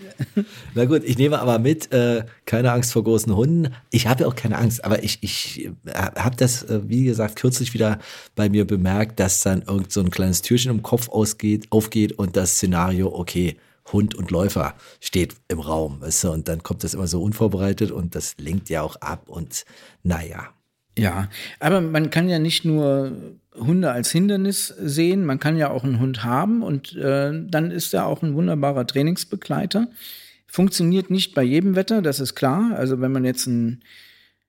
Na 0.74 0.84
gut, 0.84 1.02
ich 1.04 1.18
nehme 1.18 1.40
aber 1.40 1.58
mit, 1.58 1.92
äh, 1.92 2.24
keine 2.46 2.70
Angst 2.72 2.92
vor 2.92 3.02
großen 3.02 3.34
Hunden. 3.34 3.74
Ich 3.90 4.06
habe 4.06 4.22
ja 4.22 4.28
auch 4.28 4.36
keine 4.36 4.58
Angst, 4.58 4.84
aber 4.84 5.02
ich, 5.02 5.18
ich 5.22 5.66
äh, 5.86 5.92
habe 5.92 6.36
das, 6.36 6.62
äh, 6.62 6.80
wie 6.88 7.04
gesagt, 7.04 7.36
kürzlich 7.36 7.74
wieder 7.74 7.98
bei 8.36 8.48
mir 8.48 8.64
bemerkt, 8.64 9.18
dass 9.18 9.42
dann 9.42 9.62
irgend 9.62 9.92
so 9.92 10.00
ein 10.00 10.10
kleines 10.10 10.42
Türchen 10.42 10.70
im 10.70 10.82
Kopf 10.82 11.08
ausgeht, 11.08 11.66
aufgeht 11.70 12.12
und 12.12 12.36
das 12.36 12.52
Szenario, 12.56 13.12
okay, 13.12 13.56
Hund 13.92 14.14
und 14.14 14.30
Läufer 14.30 14.74
steht 15.00 15.34
im 15.48 15.60
Raum, 15.60 16.00
weißt 16.00 16.24
du, 16.24 16.30
und 16.30 16.48
dann 16.48 16.62
kommt 16.62 16.84
das 16.84 16.94
immer 16.94 17.06
so 17.06 17.22
unvorbereitet 17.22 17.90
und 17.90 18.14
das 18.14 18.36
lenkt 18.38 18.68
ja 18.70 18.82
auch 18.82 18.96
ab 18.96 19.28
und 19.28 19.64
naja. 20.02 20.48
Ja, 20.96 21.28
aber 21.58 21.80
man 21.80 22.10
kann 22.10 22.28
ja 22.28 22.38
nicht 22.38 22.64
nur 22.64 23.12
Hunde 23.54 23.90
als 23.90 24.10
Hindernis 24.10 24.68
sehen, 24.68 25.24
man 25.24 25.40
kann 25.40 25.56
ja 25.56 25.70
auch 25.70 25.84
einen 25.84 26.00
Hund 26.00 26.24
haben 26.24 26.62
und 26.62 26.94
äh, 26.96 27.32
dann 27.46 27.70
ist 27.70 27.94
er 27.94 28.06
auch 28.06 28.22
ein 28.22 28.34
wunderbarer 28.34 28.86
Trainingsbegleiter. 28.86 29.88
Funktioniert 30.46 31.10
nicht 31.10 31.34
bei 31.34 31.42
jedem 31.42 31.74
Wetter, 31.74 32.00
das 32.00 32.20
ist 32.20 32.34
klar. 32.34 32.76
Also 32.76 33.00
wenn 33.00 33.12
man 33.12 33.24
jetzt 33.24 33.48
einen, 33.48 33.82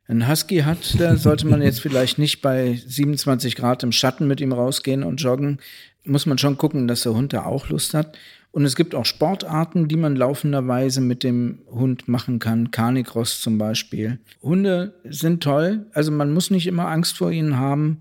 einen 0.08 0.28
Husky 0.28 0.60
hat, 0.60 1.00
da 1.00 1.18
sollte 1.18 1.48
man 1.48 1.62
jetzt 1.62 1.82
vielleicht 1.82 2.20
nicht 2.20 2.42
bei 2.42 2.80
27 2.86 3.56
Grad 3.56 3.82
im 3.84 3.92
Schatten 3.92 4.28
mit 4.28 4.40
ihm 4.40 4.54
rausgehen 4.54 5.04
und 5.04 5.18
joggen. 5.18 5.60
Muss 6.04 6.28
man 6.28 6.38
schon 6.38 6.58
gucken, 6.58 6.88
dass 6.88 7.04
der 7.04 7.16
Hund 7.16 7.34
da 7.34 7.46
auch 7.46 7.70
Lust 7.70 7.96
hat. 7.96 8.18
Und 8.56 8.64
es 8.64 8.78
gibt 8.78 8.95
auch 8.95 9.03
Sportarten, 9.03 9.89
die 9.89 9.97
man 9.97 10.16
laufenderweise 10.16 11.01
mit 11.01 11.24
dem 11.24 11.60
Hund 11.70 12.08
machen 12.08 12.39
kann. 12.39 12.72
Carnicross 12.72 13.41
zum 13.41 13.58
Beispiel. 13.58 14.20
Hunde 14.41 14.93
sind 15.03 15.43
toll. 15.43 15.88
Also 15.91 16.10
man 16.10 16.34
muss 16.34 16.51
nicht 16.51 16.66
immer 16.66 16.88
Angst 16.88 17.18
vor 17.18 17.32
ihnen 17.32 17.58
haben. 17.58 17.99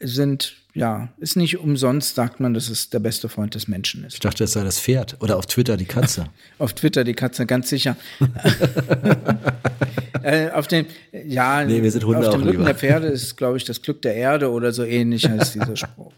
Sind, 0.00 0.56
ja, 0.74 1.10
ist 1.18 1.36
nicht 1.36 1.58
umsonst, 1.60 2.16
sagt 2.16 2.40
man, 2.40 2.54
dass 2.54 2.70
es 2.70 2.90
der 2.90 2.98
beste 2.98 3.28
Freund 3.28 3.54
des 3.54 3.68
Menschen 3.68 4.02
ist. 4.02 4.14
Ich 4.14 4.18
dachte, 4.18 4.42
das 4.42 4.54
sei 4.54 4.64
das 4.64 4.80
Pferd 4.80 5.16
oder 5.20 5.36
auf 5.36 5.46
Twitter 5.46 5.76
die 5.76 5.84
Katze. 5.84 6.26
Auf 6.58 6.72
Twitter 6.72 7.04
die 7.04 7.14
Katze, 7.14 7.46
ganz 7.46 7.68
sicher. 7.68 7.96
äh, 10.24 10.50
auf 10.50 10.66
dem, 10.66 10.86
ja, 11.24 11.64
Nee, 11.64 11.84
wir 11.84 11.92
sind 11.92 12.04
Hunde 12.04 12.26
auf 12.26 12.34
dem 12.34 12.42
Rücken 12.42 12.50
lieber. 12.50 12.64
der 12.64 12.74
Pferde 12.74 13.06
ist, 13.06 13.36
glaube 13.36 13.58
ich, 13.58 13.64
das 13.64 13.80
Glück 13.80 14.02
der 14.02 14.16
Erde 14.16 14.50
oder 14.50 14.72
so 14.72 14.82
ähnlich 14.82 15.28
heißt 15.28 15.54
dieser 15.54 15.76
Spruch. 15.76 16.12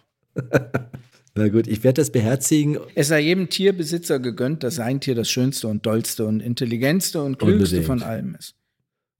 Na 1.36 1.48
gut, 1.48 1.66
ich 1.66 1.84
werde 1.84 2.00
das 2.00 2.10
beherzigen. 2.10 2.78
Es 2.94 3.08
sei 3.08 3.20
jedem 3.20 3.50
Tierbesitzer 3.50 4.18
gegönnt, 4.18 4.62
dass 4.62 4.76
sein 4.76 5.00
Tier 5.00 5.14
das 5.14 5.30
schönste 5.30 5.68
und 5.68 5.84
dollste 5.84 6.24
und 6.26 6.40
intelligentste 6.40 7.22
und 7.22 7.38
klügste 7.38 7.76
Unbedingt. 7.76 7.84
von 7.86 8.02
allem 8.02 8.36
ist. 8.38 8.54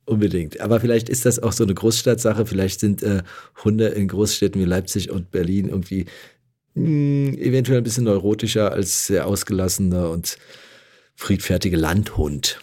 Unbedingt. 0.07 0.61
Aber 0.61 0.81
vielleicht 0.81 1.09
ist 1.09 1.27
das 1.27 1.39
auch 1.39 1.53
so 1.53 1.65
eine 1.65 1.75
Großstadtsache. 1.75 2.47
Vielleicht 2.47 2.81
sind 2.81 3.03
äh, 3.03 3.23
Hunde 3.65 3.89
in 3.89 4.09
Großstädten 4.09 4.61
wie 4.61 4.65
Leipzig 4.65 5.11
und 5.11 5.31
Berlin 5.31 5.69
irgendwie 5.69 6.07
mh, 6.75 7.37
eventuell 7.39 7.79
ein 7.79 7.85
bisschen 7.85 8.05
neurotischer 8.05 8.73
als 8.73 9.09
der 9.09 9.27
ausgelassene 9.27 10.09
und 10.09 10.39
friedfertige 11.17 11.77
Landhund. 11.77 12.61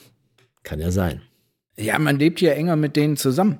Kann 0.63 0.79
ja 0.79 0.89
sein. 0.91 1.21
Ja, 1.77 1.99
man 1.99 2.17
lebt 2.17 2.39
hier 2.39 2.55
enger 2.55 2.75
mit 2.75 2.95
denen 2.95 3.17
zusammen. 3.17 3.59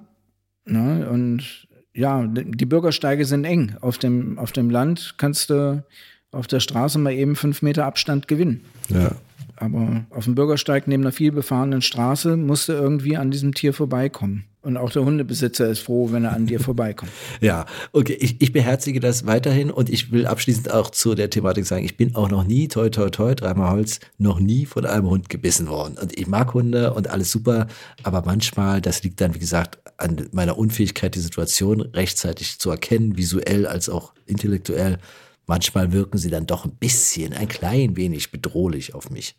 Ne? 0.65 1.07
Und 1.09 1.67
ja, 1.93 2.25
die 2.27 2.65
Bürgersteige 2.65 3.25
sind 3.25 3.45
eng. 3.45 3.75
Auf 3.81 3.97
dem, 3.97 4.39
auf 4.39 4.51
dem 4.51 4.69
Land 4.69 5.15
kannst 5.17 5.49
du 5.49 5.83
auf 6.31 6.47
der 6.47 6.59
Straße 6.59 6.97
mal 6.97 7.13
eben 7.13 7.35
fünf 7.35 7.61
Meter 7.61 7.85
Abstand 7.85 8.27
gewinnen. 8.27 8.65
Ja. 8.89 9.15
Aber 9.55 10.05
auf 10.09 10.25
dem 10.25 10.35
Bürgersteig 10.35 10.87
neben 10.87 11.03
einer 11.03 11.11
vielbefahrenen 11.11 11.81
Straße 11.81 12.35
musst 12.37 12.69
du 12.69 12.73
irgendwie 12.73 13.17
an 13.17 13.29
diesem 13.29 13.53
Tier 13.53 13.73
vorbeikommen. 13.73 14.45
Und 14.63 14.77
auch 14.77 14.91
der 14.91 15.03
Hundebesitzer 15.03 15.67
ist 15.67 15.79
froh, 15.79 16.13
wenn 16.13 16.23
er 16.23 16.31
an 16.31 16.45
dir 16.45 16.59
vorbeikommt. 16.59 17.11
Ja, 17.41 17.65
okay, 17.91 18.13
ich, 18.13 18.41
ich 18.41 18.53
beherzige 18.53 19.01
das 19.01 19.25
weiterhin 19.25 19.69
und 19.69 19.89
ich 19.89 20.13
will 20.13 20.25
abschließend 20.25 20.71
auch 20.71 20.89
zu 20.89 21.15
der 21.15 21.29
Thematik 21.29 21.65
sagen, 21.65 21.83
ich 21.83 21.97
bin 21.97 22.15
auch 22.15 22.29
noch 22.29 22.45
nie, 22.45 22.69
toi, 22.69 22.89
toi, 22.89 23.09
toi, 23.09 23.35
dreimal 23.35 23.71
Holz, 23.71 23.99
noch 24.17 24.39
nie 24.39 24.65
von 24.65 24.85
einem 24.85 25.09
Hund 25.09 25.27
gebissen 25.27 25.67
worden. 25.67 25.97
Und 26.01 26.17
ich 26.17 26.27
mag 26.27 26.53
Hunde 26.53 26.93
und 26.93 27.09
alles 27.09 27.31
super, 27.31 27.67
aber 28.03 28.23
manchmal, 28.25 28.79
das 28.79 29.03
liegt 29.03 29.19
dann, 29.19 29.35
wie 29.35 29.39
gesagt, 29.39 29.79
an 29.97 30.29
meiner 30.31 30.57
Unfähigkeit, 30.57 31.15
die 31.15 31.19
Situation 31.19 31.81
rechtzeitig 31.81 32.59
zu 32.59 32.69
erkennen, 32.69 33.17
visuell 33.17 33.67
als 33.67 33.89
auch 33.89 34.13
intellektuell. 34.25 34.97
Manchmal 35.45 35.91
wirken 35.91 36.17
sie 36.17 36.29
dann 36.29 36.45
doch 36.45 36.63
ein 36.63 36.75
bisschen, 36.75 37.33
ein 37.33 37.49
klein 37.49 37.97
wenig 37.97 38.31
bedrohlich 38.31 38.95
auf 38.95 39.09
mich. 39.09 39.35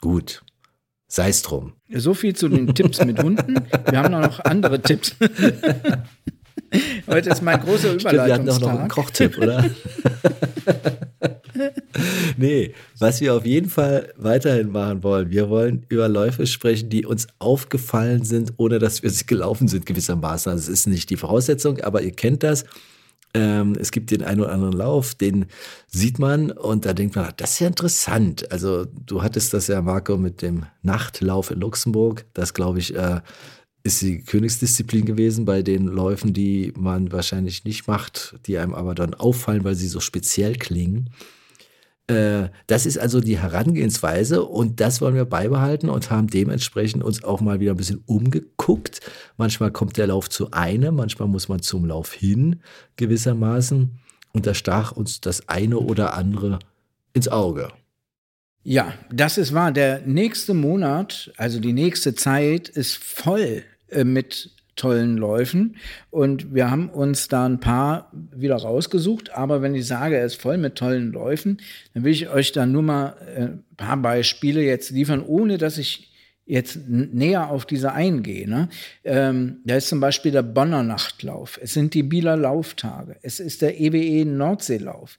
Gut, 0.00 0.44
sei 1.14 1.28
es 1.28 1.42
drum. 1.42 1.74
So 1.94 2.12
viel 2.12 2.34
zu 2.34 2.48
den 2.48 2.74
Tipps 2.74 3.04
mit 3.04 3.22
Hunden. 3.22 3.54
Wir 3.88 3.98
haben 3.98 4.20
noch 4.20 4.40
andere 4.40 4.80
Tipps. 4.82 5.14
Heute 7.06 7.30
ist 7.30 7.40
mein 7.40 7.60
großer 7.60 8.00
Stimmt, 8.00 8.14
wir 8.14 8.34
hatten 8.34 8.48
auch 8.48 8.58
noch 8.60 8.68
einen 8.68 8.86
Überleitungstag. 8.86 8.90
Kochtipp, 8.90 9.38
oder? 9.38 9.70
nee, 12.36 12.74
was 12.98 13.20
wir 13.20 13.34
auf 13.34 13.46
jeden 13.46 13.70
Fall 13.70 14.12
weiterhin 14.16 14.72
machen 14.72 15.04
wollen, 15.04 15.30
wir 15.30 15.48
wollen 15.48 15.86
über 15.88 16.08
Läufe 16.08 16.48
sprechen, 16.48 16.88
die 16.88 17.06
uns 17.06 17.28
aufgefallen 17.38 18.24
sind, 18.24 18.54
ohne 18.56 18.80
dass 18.80 19.04
wir 19.04 19.10
sie 19.10 19.26
gelaufen 19.26 19.68
sind, 19.68 19.86
gewissermaßen. 19.86 20.50
Also 20.50 20.64
es 20.64 20.80
ist 20.80 20.86
nicht 20.88 21.10
die 21.10 21.16
Voraussetzung, 21.16 21.80
aber 21.80 22.02
ihr 22.02 22.12
kennt 22.12 22.42
das. 22.42 22.64
Ähm, 23.34 23.76
es 23.78 23.90
gibt 23.90 24.12
den 24.12 24.22
einen 24.22 24.40
oder 24.40 24.52
anderen 24.52 24.74
Lauf, 24.74 25.14
den 25.14 25.46
sieht 25.88 26.18
man 26.20 26.52
und 26.52 26.86
da 26.86 26.92
denkt 26.92 27.16
man, 27.16 27.32
das 27.36 27.52
ist 27.54 27.58
ja 27.58 27.66
interessant. 27.66 28.50
Also 28.52 28.84
du 28.84 29.22
hattest 29.22 29.52
das 29.52 29.66
ja, 29.66 29.82
Marco, 29.82 30.16
mit 30.16 30.40
dem 30.40 30.66
Nachtlauf 30.82 31.50
in 31.50 31.60
Luxemburg. 31.60 32.24
Das, 32.32 32.54
glaube 32.54 32.78
ich, 32.78 32.94
äh, 32.94 33.20
ist 33.82 34.00
die 34.00 34.20
Königsdisziplin 34.20 35.04
gewesen 35.04 35.44
bei 35.44 35.62
den 35.62 35.86
Läufen, 35.86 36.32
die 36.32 36.72
man 36.76 37.12
wahrscheinlich 37.12 37.64
nicht 37.64 37.86
macht, 37.86 38.36
die 38.46 38.56
einem 38.56 38.74
aber 38.74 38.94
dann 38.94 39.14
auffallen, 39.14 39.64
weil 39.64 39.74
sie 39.74 39.88
so 39.88 40.00
speziell 40.00 40.56
klingen. 40.56 41.10
Äh, 42.06 42.48
das 42.66 42.84
ist 42.84 42.98
also 42.98 43.20
die 43.20 43.38
Herangehensweise 43.38 44.44
und 44.44 44.80
das 44.80 45.00
wollen 45.00 45.14
wir 45.14 45.24
beibehalten 45.24 45.88
und 45.88 46.10
haben 46.10 46.26
dementsprechend 46.26 47.02
uns 47.02 47.24
auch 47.24 47.40
mal 47.40 47.60
wieder 47.60 47.72
ein 47.72 47.78
bisschen 47.78 48.02
umgeguckt. 48.06 49.00
Manchmal 49.38 49.70
kommt 49.70 49.96
der 49.96 50.08
Lauf 50.08 50.28
zu 50.28 50.50
einem, 50.50 50.96
manchmal 50.96 51.28
muss 51.28 51.48
man 51.48 51.62
zum 51.62 51.86
Lauf 51.86 52.12
hin 52.12 52.60
gewissermaßen 52.96 53.98
und 54.32 54.46
da 54.46 54.52
stach 54.52 54.92
uns 54.92 55.22
das 55.22 55.48
eine 55.48 55.78
oder 55.78 56.14
andere 56.14 56.58
ins 57.14 57.28
Auge. 57.28 57.70
Ja, 58.64 58.94
das 59.10 59.38
ist 59.38 59.54
wahr. 59.54 59.72
Der 59.72 60.00
nächste 60.06 60.52
Monat, 60.52 61.32
also 61.36 61.60
die 61.60 61.72
nächste 61.72 62.14
Zeit, 62.14 62.68
ist 62.68 62.96
voll 62.96 63.62
äh, 63.88 64.04
mit 64.04 64.53
tollen 64.76 65.16
Läufen. 65.16 65.76
Und 66.10 66.54
wir 66.54 66.70
haben 66.70 66.88
uns 66.88 67.28
da 67.28 67.46
ein 67.46 67.60
paar 67.60 68.10
wieder 68.34 68.56
rausgesucht. 68.56 69.34
Aber 69.34 69.62
wenn 69.62 69.74
ich 69.74 69.86
sage, 69.86 70.16
er 70.16 70.26
ist 70.26 70.40
voll 70.40 70.58
mit 70.58 70.76
tollen 70.76 71.12
Läufen, 71.12 71.58
dann 71.92 72.04
will 72.04 72.12
ich 72.12 72.28
euch 72.28 72.52
da 72.52 72.66
nur 72.66 72.82
mal 72.82 73.16
äh, 73.36 73.40
ein 73.40 73.64
paar 73.76 73.96
Beispiele 73.96 74.62
jetzt 74.62 74.90
liefern, 74.90 75.22
ohne 75.24 75.58
dass 75.58 75.78
ich 75.78 76.10
jetzt 76.46 76.88
näher 76.88 77.50
auf 77.50 77.64
diese 77.64 77.92
eingehe. 77.92 78.48
Ne? 78.48 78.68
Ähm, 79.04 79.58
da 79.64 79.76
ist 79.76 79.88
zum 79.88 80.00
Beispiel 80.00 80.32
der 80.32 80.42
Bonner 80.42 80.82
Nachtlauf. 80.82 81.58
Es 81.62 81.72
sind 81.72 81.94
die 81.94 82.02
Bieler 82.02 82.36
Lauftage. 82.36 83.16
Es 83.22 83.40
ist 83.40 83.62
der 83.62 83.80
EWE 83.80 84.26
Nordseelauf. 84.26 85.18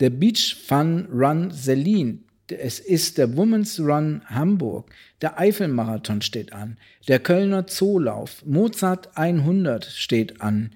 Der 0.00 0.10
Beach 0.10 0.56
Fun 0.66 1.08
Run 1.12 1.50
Selin. 1.50 2.24
Es 2.48 2.80
ist 2.80 3.18
der 3.18 3.36
Women's 3.36 3.80
Run 3.80 4.22
Hamburg. 4.26 4.90
Der 5.22 5.38
Eifelmarathon 5.38 6.20
steht 6.20 6.52
an. 6.52 6.76
Der 7.08 7.18
Kölner 7.20 7.66
Zoolauf. 7.66 8.44
Mozart 8.44 9.16
100 9.16 9.84
steht 9.86 10.40
an. 10.40 10.72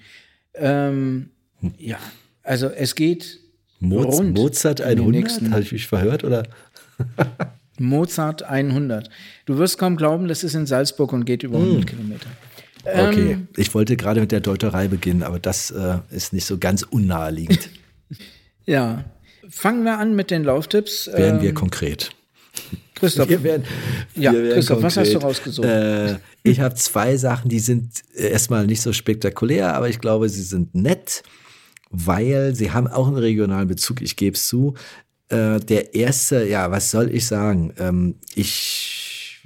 Ähm, 0.54 1.30
ja, 1.78 1.98
also 2.42 2.68
es 2.68 2.94
geht 2.94 3.40
Moz 3.80 4.16
rund 4.18 4.34
Mozart 4.38 4.80
in 4.80 4.86
den 4.88 4.98
100? 5.00 5.12
nächsten- 5.22 5.50
Habe 5.50 5.62
ich 5.62 5.72
mich 5.72 5.86
verhört? 5.86 6.24
Oder? 6.24 6.44
Mozart 7.78 8.42
100. 8.44 9.10
Du 9.44 9.58
wirst 9.58 9.78
kaum 9.78 9.96
glauben, 9.96 10.28
das 10.28 10.44
ist 10.44 10.54
in 10.54 10.64
Salzburg 10.66 11.12
und 11.12 11.24
geht 11.26 11.42
über 11.42 11.58
100 11.58 11.86
Kilometer. 11.86 12.28
Okay, 12.84 13.32
Ähm, 13.32 13.48
ich 13.56 13.74
wollte 13.74 13.96
gerade 13.96 14.20
mit 14.20 14.30
der 14.32 14.40
Deuterei 14.40 14.86
beginnen, 14.88 15.22
aber 15.24 15.38
das 15.40 15.70
äh, 15.72 15.98
ist 16.10 16.32
nicht 16.32 16.46
so 16.46 16.58
ganz 16.58 16.82
unnaheliegend. 16.82 17.68
Ja. 18.68 19.04
Fangen 19.48 19.84
wir 19.84 19.96
an 20.00 20.16
mit 20.16 20.32
den 20.32 20.42
Lauftipps. 20.42 21.06
Werden 21.06 21.40
wir 21.40 21.50
Ähm, 21.50 21.54
konkret. 21.54 22.10
Christoph, 22.96 23.28
Wir 23.28 23.42
werden, 23.42 23.64
Ja, 24.14 24.32
wir 24.32 24.42
werden 24.42 24.54
Christoph, 24.54 24.82
was 24.82 24.96
hast 24.96 25.12
du 25.12 25.18
rausgesucht? 25.18 25.68
Äh, 25.68 26.16
ich 26.42 26.60
habe 26.60 26.74
zwei 26.74 27.16
Sachen, 27.16 27.48
die 27.50 27.60
sind 27.60 28.02
erstmal 28.14 28.66
nicht 28.66 28.80
so 28.80 28.92
spektakulär, 28.92 29.74
aber 29.74 29.88
ich 29.88 30.00
glaube, 30.00 30.28
sie 30.28 30.42
sind 30.42 30.74
nett, 30.74 31.22
weil 31.90 32.54
sie 32.54 32.72
haben 32.72 32.88
auch 32.88 33.06
einen 33.06 33.18
regionalen 33.18 33.68
Bezug, 33.68 34.00
ich 34.00 34.16
gebe 34.16 34.34
es 34.34 34.48
zu. 34.48 34.74
Äh, 35.28 35.60
der 35.60 35.94
erste, 35.94 36.46
ja, 36.46 36.70
was 36.70 36.90
soll 36.90 37.14
ich 37.14 37.26
sagen? 37.26 37.74
Ähm, 37.78 38.14
ich 38.34 39.42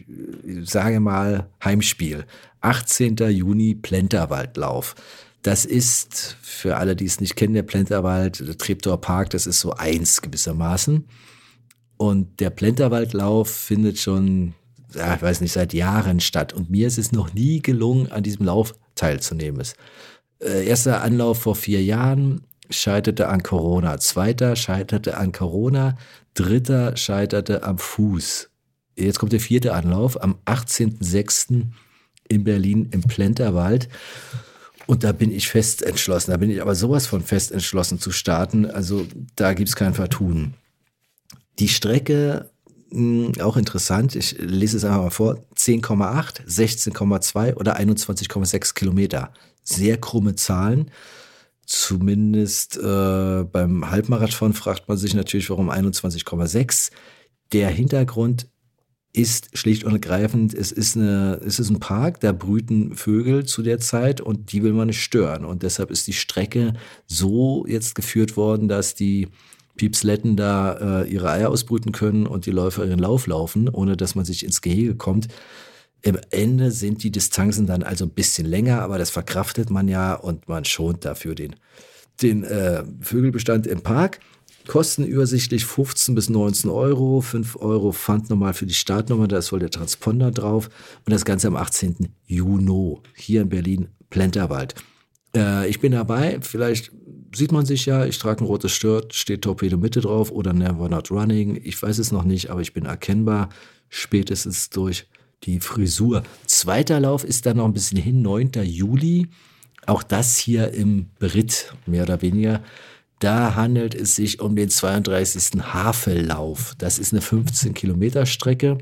sage 0.63 1.01
mal 1.01 1.49
Heimspiel. 1.65 2.25
18. 2.61 3.17
Juni 3.17 3.75
Plenterwaldlauf. 3.75 4.95
Das 5.43 5.65
ist, 5.65 6.37
für 6.43 6.77
alle, 6.77 6.95
die 6.95 7.07
es 7.07 7.21
nicht 7.21 7.35
kennen, 7.35 7.55
der 7.55 7.63
Plenterwald, 7.63 8.47
der 8.47 8.59
Treptower 8.59 9.01
Park, 9.01 9.31
das 9.31 9.47
ist 9.47 9.61
so 9.61 9.73
eins 9.73 10.21
gewissermaßen. 10.21 11.07
Und 12.01 12.41
der 12.41 12.49
Plenterwaldlauf 12.49 13.51
findet 13.51 13.99
schon, 13.99 14.55
ja, 14.95 15.17
ich 15.17 15.21
weiß 15.21 15.43
nicht, 15.43 15.53
seit 15.53 15.75
Jahren 15.75 16.21
statt. 16.21 16.55
Und 16.55 16.71
mir 16.71 16.87
ist 16.87 16.97
es 16.97 17.13
noch 17.13 17.35
nie 17.35 17.61
gelungen, 17.61 18.11
an 18.11 18.23
diesem 18.23 18.47
Lauf 18.47 18.73
teilzunehmen. 18.95 19.61
Es, 19.61 19.75
äh, 20.41 20.67
erster 20.67 21.03
Anlauf 21.03 21.43
vor 21.43 21.57
vier 21.57 21.85
Jahren 21.85 22.41
scheiterte 22.71 23.29
an 23.29 23.43
Corona. 23.43 23.99
Zweiter 23.99 24.57
scheiterte 24.57 25.19
an 25.19 25.33
Corona. 25.33 25.99
Dritter 26.33 26.97
scheiterte 26.97 27.65
am 27.65 27.77
Fuß. 27.77 28.49
Jetzt 28.97 29.19
kommt 29.19 29.35
der 29.35 29.41
vierte 29.41 29.75
Anlauf 29.75 30.23
am 30.23 30.39
18.06. 30.47 31.67
in 32.31 32.45
Berlin 32.45 32.89
im 32.93 33.03
Plenterwald. 33.03 33.91
Und 34.87 35.05
da 35.05 35.13
bin 35.13 35.31
ich 35.31 35.51
fest 35.51 35.83
entschlossen. 35.83 36.31
Da 36.31 36.39
bin 36.39 36.49
ich 36.49 36.63
aber 36.63 36.75
sowas 36.75 37.07
von 37.07 37.21
fest 37.21 37.53
entschlossen 37.53 38.01
zu 38.01 38.11
starten. 38.11 38.65
Also 38.65 39.07
da 39.37 39.53
gibt's 39.53 39.77
kein 39.77 39.93
Vertun. 39.93 40.55
Die 41.61 41.69
Strecke, 41.69 42.51
mh, 42.91 43.43
auch 43.45 43.59
interessant, 43.59 44.17
ich 44.17 44.37
lese 44.39 44.79
es 44.79 44.85
einfach 44.85 45.03
mal 45.03 45.11
vor, 45.11 45.45
10,8, 45.57 46.47
16,2 46.47 47.55
oder 47.55 47.79
21,6 47.79 48.75
Kilometer. 48.75 49.33
Sehr 49.63 49.99
krumme 49.99 50.35
Zahlen. 50.35 50.91
Zumindest 51.67 52.79
äh, 52.79 53.45
beim 53.45 53.91
Halbmarathon 53.91 54.55
fragt 54.55 54.89
man 54.89 54.97
sich 54.97 55.15
natürlich, 55.15 55.51
warum 55.51 55.71
21,6. 55.71 56.91
Der 57.53 57.69
Hintergrund 57.69 58.49
ist 59.13 59.57
schlicht 59.59 59.85
und 59.85 59.93
ergreifend, 59.93 60.55
es 60.55 60.73
ist, 60.73 60.97
eine, 60.97 61.41
es 61.45 61.59
ist 61.59 61.69
ein 61.69 61.81
Park, 61.81 62.21
da 62.21 62.33
brüten 62.33 62.95
Vögel 62.95 63.45
zu 63.45 63.63
der 63.63 63.81
Zeit 63.81 64.21
und 64.21 64.53
die 64.53 64.63
will 64.63 64.73
man 64.73 64.87
nicht 64.87 65.03
stören. 65.03 65.45
Und 65.45 65.63
deshalb 65.63 65.91
ist 65.91 66.07
die 66.07 66.13
Strecke 66.13 66.73
so 67.07 67.67
jetzt 67.67 67.95
geführt 67.95 68.37
worden, 68.37 68.69
dass 68.69 68.95
die 68.95 69.29
Piepsletten 69.81 70.37
da 70.37 71.05
äh, 71.05 71.09
ihre 71.11 71.31
Eier 71.31 71.49
ausbrüten 71.49 71.91
können 71.91 72.27
und 72.27 72.45
die 72.45 72.51
Läufer 72.51 72.85
ihren 72.85 72.99
Lauf 72.99 73.27
laufen, 73.27 73.67
ohne 73.71 73.97
dass 73.97 74.15
man 74.15 74.27
sich 74.27 74.45
ins 74.45 74.61
Gehege 74.61 74.95
kommt. 74.95 75.29
Im 76.03 76.19
Ende 76.29 76.71
sind 76.71 77.03
die 77.03 77.11
Distanzen 77.11 77.67
dann 77.67 77.83
also 77.83 78.05
ein 78.05 78.11
bisschen 78.11 78.47
länger, 78.47 78.83
aber 78.83 78.99
das 78.99 79.09
verkraftet 79.09 79.71
man 79.71 79.89
ja 79.89 80.13
und 80.13 80.49
man 80.49 80.67
schont 80.67 81.07
dafür 81.07 81.35
den, 81.35 81.57
den 82.21 82.45
äh, 82.45 82.85
Vögelbestand 83.01 83.67
im 83.67 83.81
Park. 83.81 84.21
Kosten 84.67 85.03
übersichtlich 85.03 85.65
15 85.65 86.15
bis 86.15 86.29
19 86.29 86.69
Euro, 86.69 87.23
5 87.23 87.57
Euro 87.57 87.93
Pfand 87.93 88.29
nochmal 88.29 88.53
für 88.53 88.67
die 88.67 88.75
Startnummer, 88.75 89.29
da 89.29 89.39
ist 89.39 89.51
wohl 89.51 89.61
der 89.61 89.71
Transponder 89.71 90.31
drauf 90.31 90.69
und 91.07 91.11
das 91.11 91.25
Ganze 91.25 91.47
am 91.47 91.57
18. 91.57 92.11
Juni 92.27 92.99
hier 93.15 93.41
in 93.41 93.49
Berlin, 93.49 93.89
Plenterwald. 94.11 94.75
Äh, 95.35 95.71
ich 95.71 95.81
bin 95.81 95.93
dabei, 95.93 96.39
vielleicht 96.43 96.93
sieht 97.33 97.53
man 97.53 97.67
sich 97.67 97.87
ja, 97.87 98.05
ich 98.05 98.19
trage 98.19 98.45
ein 98.45 98.47
rotes 98.47 98.73
Shirt, 98.73 99.15
steht 99.15 99.43
Torpedo 99.43 99.77
Mitte 99.77 100.01
drauf 100.01 100.31
oder 100.31 100.53
Never 100.53 100.89
Not 100.89 101.11
Running, 101.11 101.61
ich 101.63 101.81
weiß 101.81 101.99
es 101.99 102.13
noch 102.13 102.25
nicht, 102.25 102.51
aber 102.51 102.61
ich 102.61 102.73
bin 102.73 102.87
erkennbar, 102.87 103.49
spätestens 103.89 104.71
durch 104.71 105.07
die 105.45 105.61
Frisur. 105.61 106.23
Zweiter 106.47 107.01
Lauf 107.01 107.25
ist 107.25 107.47
dann 107.47 107.59
noch 107.59 107.65
ein 107.65 107.73
bisschen 107.73 107.99
hin, 107.99 108.23
9. 108.23 108.53
Juli, 108.63 109.29
auch 109.87 110.03
das 110.03 110.37
hier 110.37 110.73
im 110.73 111.07
Brit, 111.19 111.73
mehr 111.87 112.03
oder 112.03 112.23
weniger. 112.23 112.63
Da 113.21 113.55
handelt 113.55 113.95
es 113.95 114.17
sich 114.17 114.41
um 114.41 114.57
den 114.57 114.71
32. 114.71 115.63
Havellauf. 115.63 116.75
Das 116.79 116.99
ist 116.99 117.13
eine 117.13 117.21
15 117.21 117.75
Kilometer 117.75 118.25
Strecke. 118.27 118.79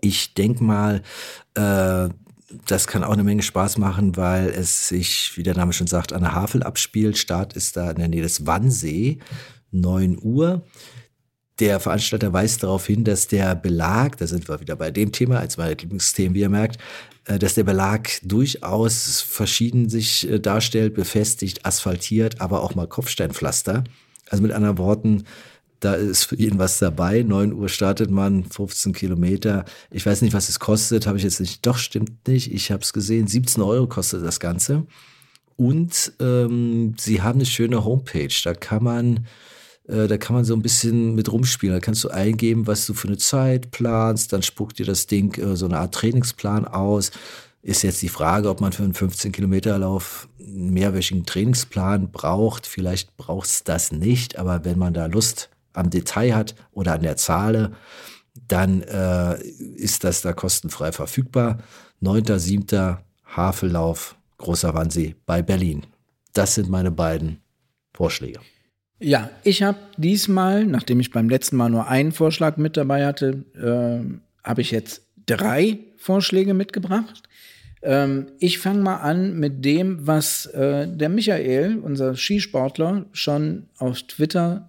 Ich 0.00 0.34
denke 0.34 0.64
mal, 0.64 1.02
äh, 1.54 2.08
das 2.66 2.86
kann 2.86 3.04
auch 3.04 3.12
eine 3.12 3.24
Menge 3.24 3.42
Spaß 3.42 3.78
machen, 3.78 4.16
weil 4.16 4.48
es 4.48 4.88
sich, 4.88 5.36
wie 5.36 5.42
der 5.42 5.56
Name 5.56 5.72
schon 5.72 5.86
sagt, 5.86 6.12
an 6.12 6.22
der 6.22 6.34
Havel 6.34 6.62
abspielt. 6.62 7.18
Start 7.18 7.54
ist 7.54 7.76
da 7.76 7.90
in 7.90 7.96
der 7.96 8.08
Nähe 8.08 8.22
des 8.22 8.46
Wannsee, 8.46 9.18
9 9.70 10.18
Uhr. 10.20 10.64
Der 11.58 11.80
Veranstalter 11.80 12.32
weist 12.32 12.62
darauf 12.62 12.86
hin, 12.86 13.04
dass 13.04 13.26
der 13.26 13.54
Belag, 13.56 14.16
da 14.18 14.26
sind 14.26 14.48
wir 14.48 14.60
wieder 14.60 14.76
bei 14.76 14.90
dem 14.90 15.12
Thema, 15.12 15.40
als 15.40 15.56
mein 15.56 15.76
Lieblingsthema, 15.76 16.34
wie 16.34 16.40
ihr 16.40 16.48
merkt, 16.48 16.80
äh, 17.24 17.38
dass 17.38 17.54
der 17.54 17.64
Belag 17.64 18.20
durchaus 18.22 19.20
verschieden 19.20 19.88
sich 19.88 20.30
äh, 20.30 20.38
darstellt, 20.38 20.94
befestigt, 20.94 21.66
asphaltiert, 21.66 22.40
aber 22.40 22.62
auch 22.62 22.74
mal 22.74 22.86
Kopfsteinpflaster. 22.86 23.84
Also 24.30 24.42
mit 24.42 24.52
anderen 24.52 24.78
Worten, 24.78 25.24
da 25.80 25.94
ist 25.94 26.24
für 26.24 26.36
jeden 26.36 26.58
was 26.58 26.78
dabei. 26.78 27.22
9 27.22 27.52
Uhr 27.52 27.68
startet 27.68 28.10
man, 28.10 28.44
15 28.44 28.92
Kilometer. 28.92 29.64
Ich 29.90 30.04
weiß 30.04 30.22
nicht, 30.22 30.34
was 30.34 30.48
es 30.48 30.58
kostet, 30.58 31.06
habe 31.06 31.18
ich 31.18 31.24
jetzt 31.24 31.40
nicht. 31.40 31.64
Doch, 31.66 31.78
stimmt 31.78 32.26
nicht. 32.26 32.52
Ich 32.52 32.70
habe 32.70 32.82
es 32.82 32.92
gesehen. 32.92 33.26
17 33.26 33.62
Euro 33.62 33.86
kostet 33.86 34.24
das 34.24 34.40
Ganze. 34.40 34.86
Und 35.56 36.12
ähm, 36.20 36.94
sie 36.98 37.22
haben 37.22 37.38
eine 37.38 37.46
schöne 37.46 37.84
Homepage. 37.84 38.34
Da 38.44 38.54
kann 38.54 38.84
man 38.84 39.26
äh, 39.88 40.06
da 40.06 40.18
kann 40.18 40.36
man 40.36 40.44
so 40.44 40.54
ein 40.54 40.62
bisschen 40.62 41.14
mit 41.14 41.32
rumspielen. 41.32 41.74
Da 41.74 41.80
kannst 41.80 42.04
du 42.04 42.10
eingeben, 42.10 42.66
was 42.66 42.86
du 42.86 42.94
für 42.94 43.08
eine 43.08 43.16
Zeit 43.16 43.70
planst. 43.70 44.32
Dann 44.32 44.42
spuckt 44.42 44.78
dir 44.78 44.86
das 44.86 45.06
Ding 45.06 45.36
äh, 45.38 45.56
so 45.56 45.66
eine 45.66 45.78
Art 45.78 45.94
Trainingsplan 45.94 46.66
aus. 46.66 47.10
Ist 47.62 47.82
jetzt 47.82 48.02
die 48.02 48.08
Frage, 48.08 48.50
ob 48.50 48.60
man 48.60 48.72
für 48.72 48.84
einen 48.84 48.94
15-Kilometer-Lauf 48.94 50.28
einen 50.38 50.72
mehrwöchigen 50.72 51.26
Trainingsplan 51.26 52.12
braucht. 52.12 52.66
Vielleicht 52.66 53.16
braucht 53.16 53.48
es 53.48 53.64
das 53.64 53.90
nicht, 53.90 54.38
aber 54.38 54.64
wenn 54.64 54.78
man 54.78 54.94
da 54.94 55.06
Lust 55.06 55.50
am 55.78 55.90
Detail 55.90 56.34
hat 56.34 56.54
oder 56.72 56.92
an 56.94 57.02
der 57.02 57.16
Zahl, 57.16 57.72
dann 58.46 58.82
äh, 58.82 59.40
ist 59.42 60.04
das 60.04 60.22
da 60.22 60.32
kostenfrei 60.32 60.92
verfügbar. 60.92 61.58
9.7. 62.02 62.98
Havellauf, 63.24 64.16
Großer 64.38 64.74
Wannsee 64.74 65.16
bei 65.26 65.42
Berlin. 65.42 65.86
Das 66.32 66.54
sind 66.54 66.70
meine 66.70 66.90
beiden 66.90 67.38
Vorschläge. 67.92 68.40
Ja, 69.00 69.30
ich 69.44 69.62
habe 69.62 69.78
diesmal, 69.96 70.64
nachdem 70.64 71.00
ich 71.00 71.10
beim 71.10 71.28
letzten 71.28 71.56
Mal 71.56 71.70
nur 71.70 71.88
einen 71.88 72.12
Vorschlag 72.12 72.56
mit 72.56 72.76
dabei 72.76 73.06
hatte, 73.06 73.44
äh, 73.54 74.46
habe 74.46 74.60
ich 74.60 74.70
jetzt 74.70 75.02
drei 75.26 75.78
Vorschläge 75.96 76.54
mitgebracht. 76.54 77.22
Ähm, 77.82 78.26
ich 78.40 78.58
fange 78.58 78.80
mal 78.80 78.96
an 78.96 79.38
mit 79.38 79.64
dem, 79.64 80.06
was 80.06 80.46
äh, 80.46 80.88
der 80.88 81.08
Michael, 81.08 81.78
unser 81.78 82.16
Skisportler, 82.16 83.06
schon 83.12 83.68
auf 83.78 84.02
Twitter 84.02 84.67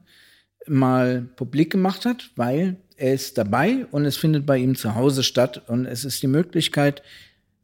mal 0.69 1.27
publik 1.35 1.71
gemacht 1.71 2.05
hat, 2.05 2.31
weil 2.35 2.77
er 2.97 3.13
ist 3.13 3.37
dabei 3.37 3.85
und 3.91 4.05
es 4.05 4.17
findet 4.17 4.45
bei 4.45 4.57
ihm 4.57 4.75
zu 4.75 4.95
Hause 4.95 5.23
statt 5.23 5.61
und 5.67 5.85
es 5.85 6.05
ist 6.05 6.21
die 6.21 6.27
Möglichkeit, 6.27 7.01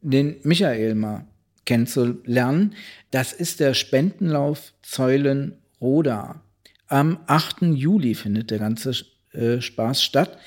den 0.01 0.38
Michael 0.43 0.95
mal 0.95 1.26
kennenzulernen. 1.66 2.74
Das 3.12 3.34
ist 3.34 3.60
der 3.60 3.74
Spendenlauf 3.74 4.74
Zeulen 4.82 5.53
Roda. 5.82 6.41
Am 6.88 7.20
8. 7.28 7.64
Juli 7.74 8.16
findet 8.16 8.51
der 8.51 8.60
ganze 8.60 8.93
äh, 9.34 9.60
Spaß 9.60 10.03
statt. 10.03 10.38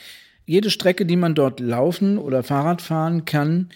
Jede 0.46 0.70
Strecke, 0.70 1.04
die 1.04 1.16
man 1.16 1.34
dort 1.34 1.60
laufen 1.60 2.16
oder 2.16 2.42
Fahrrad 2.42 2.80
fahren 2.80 3.24
kann, 3.24 3.70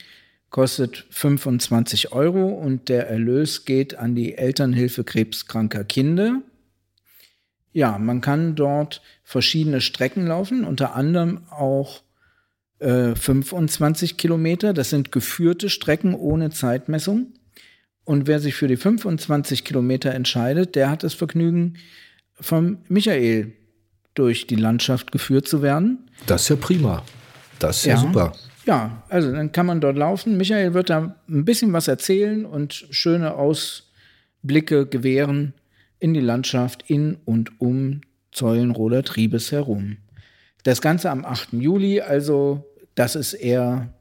kostet 0.51 1.07
25 1.11 2.12
Euro 2.12 2.49
und 2.49 2.89
der 2.89 3.09
Erlös 3.09 3.64
geht 3.64 3.99
an 3.99 4.14
die 4.14 4.37
Elternhilfe 4.37 5.03
krebskranker 5.03 5.85
Kinder. 5.85 6.43
Ja, 7.73 7.99
man 7.99 8.20
kann 8.20 8.55
dort 8.55 9.03
verschiedene 9.25 9.81
Strecken 9.81 10.27
laufen, 10.27 10.64
unter 10.64 10.95
anderem 10.95 11.41
auch 11.51 12.03
äh, 12.79 13.14
25 13.14 14.16
Kilometer. 14.16 14.75
Das 14.75 14.91
sind 14.91 15.12
geführte 15.12 15.70
Strecken 15.70 16.14
ohne 16.14 16.51
Zeitmessung. 16.51 17.33
Und 18.05 18.27
wer 18.27 18.41
sich 18.41 18.55
für 18.55 18.68
die 18.68 18.77
25 18.77 19.64
Kilometer 19.64 20.12
entscheidet, 20.12 20.75
der 20.75 20.91
hat 20.91 21.03
das 21.03 21.14
Vergnügen, 21.14 21.79
vom 22.35 22.79
Michael 22.89 23.53
durch 24.14 24.47
die 24.47 24.57
Landschaft 24.57 25.12
geführt 25.12 25.49
zu 25.49 25.62
werden. 25.62 26.11
Das 26.27 26.43
ist 26.43 26.49
ja 26.49 26.57
prima. 26.57 27.03
Das 27.59 27.79
ist 27.79 27.87
ja, 27.87 27.95
ja 27.95 28.01
super. 28.01 28.33
Ja, 28.66 29.03
also 29.09 29.33
dann 29.33 29.53
kann 29.53 29.66
man 29.66 29.81
dort 29.81 29.97
laufen. 29.97 30.37
Michael 30.37 30.75
wird 30.75 30.91
da 30.91 31.16
ein 31.29 31.45
bisschen 31.45 31.73
was 31.73 31.89
erzählen 31.89 32.45
und 32.45 32.87
schöne 32.91 33.35
Ausblicke 33.35 34.87
gewähren 34.87 35.55
in 36.03 36.15
die 36.15 36.21
Landschaft 36.21 36.85
in 36.89 37.17
und 37.25 37.61
um 37.61 38.01
Zeulenroder 38.33 39.03
Triebes 39.05 39.53
herum. 39.53 39.99
Das 40.65 40.81
Ganze 40.81 41.11
am 41.11 41.25
8. 41.25 41.53
Juli, 41.53 42.01
also 42.01 42.65
das 42.95 43.15
ist 43.15 43.35
eher, 43.35 43.95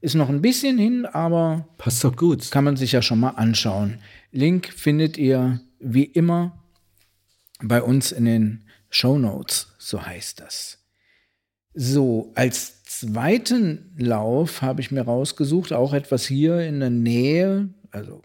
ist 0.00 0.14
noch 0.14 0.28
ein 0.28 0.42
bisschen 0.42 0.78
hin, 0.78 1.06
aber 1.06 1.68
passt 1.78 2.04
doch 2.04 2.14
gut. 2.14 2.50
Kann 2.50 2.64
man 2.64 2.76
sich 2.76 2.92
ja 2.92 3.02
schon 3.02 3.20
mal 3.20 3.30
anschauen. 3.30 4.00
Link 4.32 4.72
findet 4.72 5.16
ihr 5.16 5.60
wie 5.78 6.04
immer 6.04 6.62
bei 7.62 7.82
uns 7.82 8.12
in 8.12 8.24
den 8.24 8.64
Show 8.90 9.18
Notes, 9.18 9.74
so 9.78 10.04
heißt 10.04 10.40
das. 10.40 10.78
So, 11.74 12.32
als 12.34 12.84
zweiten 12.84 13.94
Lauf 13.98 14.62
habe 14.62 14.80
ich 14.80 14.90
mir 14.90 15.02
rausgesucht, 15.02 15.72
auch 15.72 15.92
etwas 15.92 16.26
hier 16.26 16.60
in 16.60 16.80
der 16.80 16.90
Nähe, 16.90 17.68
also 17.90 18.22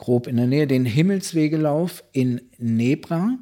grob 0.00 0.26
in 0.26 0.36
der 0.36 0.46
Nähe, 0.46 0.66
den 0.66 0.86
Himmelswegelauf 0.86 2.02
in 2.12 2.40
Nebra. 2.58 3.38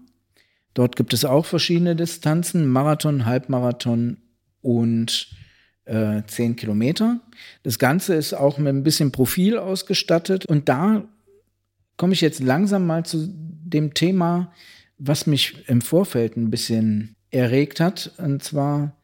Dort 0.74 0.96
gibt 0.96 1.14
es 1.14 1.24
auch 1.24 1.46
verschiedene 1.46 1.96
Distanzen, 1.96 2.66
Marathon, 2.66 3.24
Halbmarathon 3.24 4.18
und 4.60 5.28
äh, 5.84 6.22
10 6.26 6.56
Kilometer. 6.56 7.20
Das 7.62 7.78
Ganze 7.78 8.14
ist 8.14 8.34
auch 8.34 8.58
mit 8.58 8.74
ein 8.74 8.82
bisschen 8.82 9.12
Profil 9.12 9.56
ausgestattet 9.56 10.46
und 10.46 10.68
da 10.68 11.04
komme 11.96 12.12
ich 12.12 12.20
jetzt 12.20 12.40
langsam 12.40 12.86
mal 12.86 13.04
zu 13.04 13.28
dem 13.28 13.94
Thema, 13.94 14.52
was 14.98 15.26
mich 15.26 15.68
im 15.68 15.80
Vorfeld 15.80 16.36
ein 16.36 16.50
bisschen 16.50 17.14
erregt 17.30 17.78
hat. 17.78 18.12
Und 18.18 18.42
zwar 18.42 18.96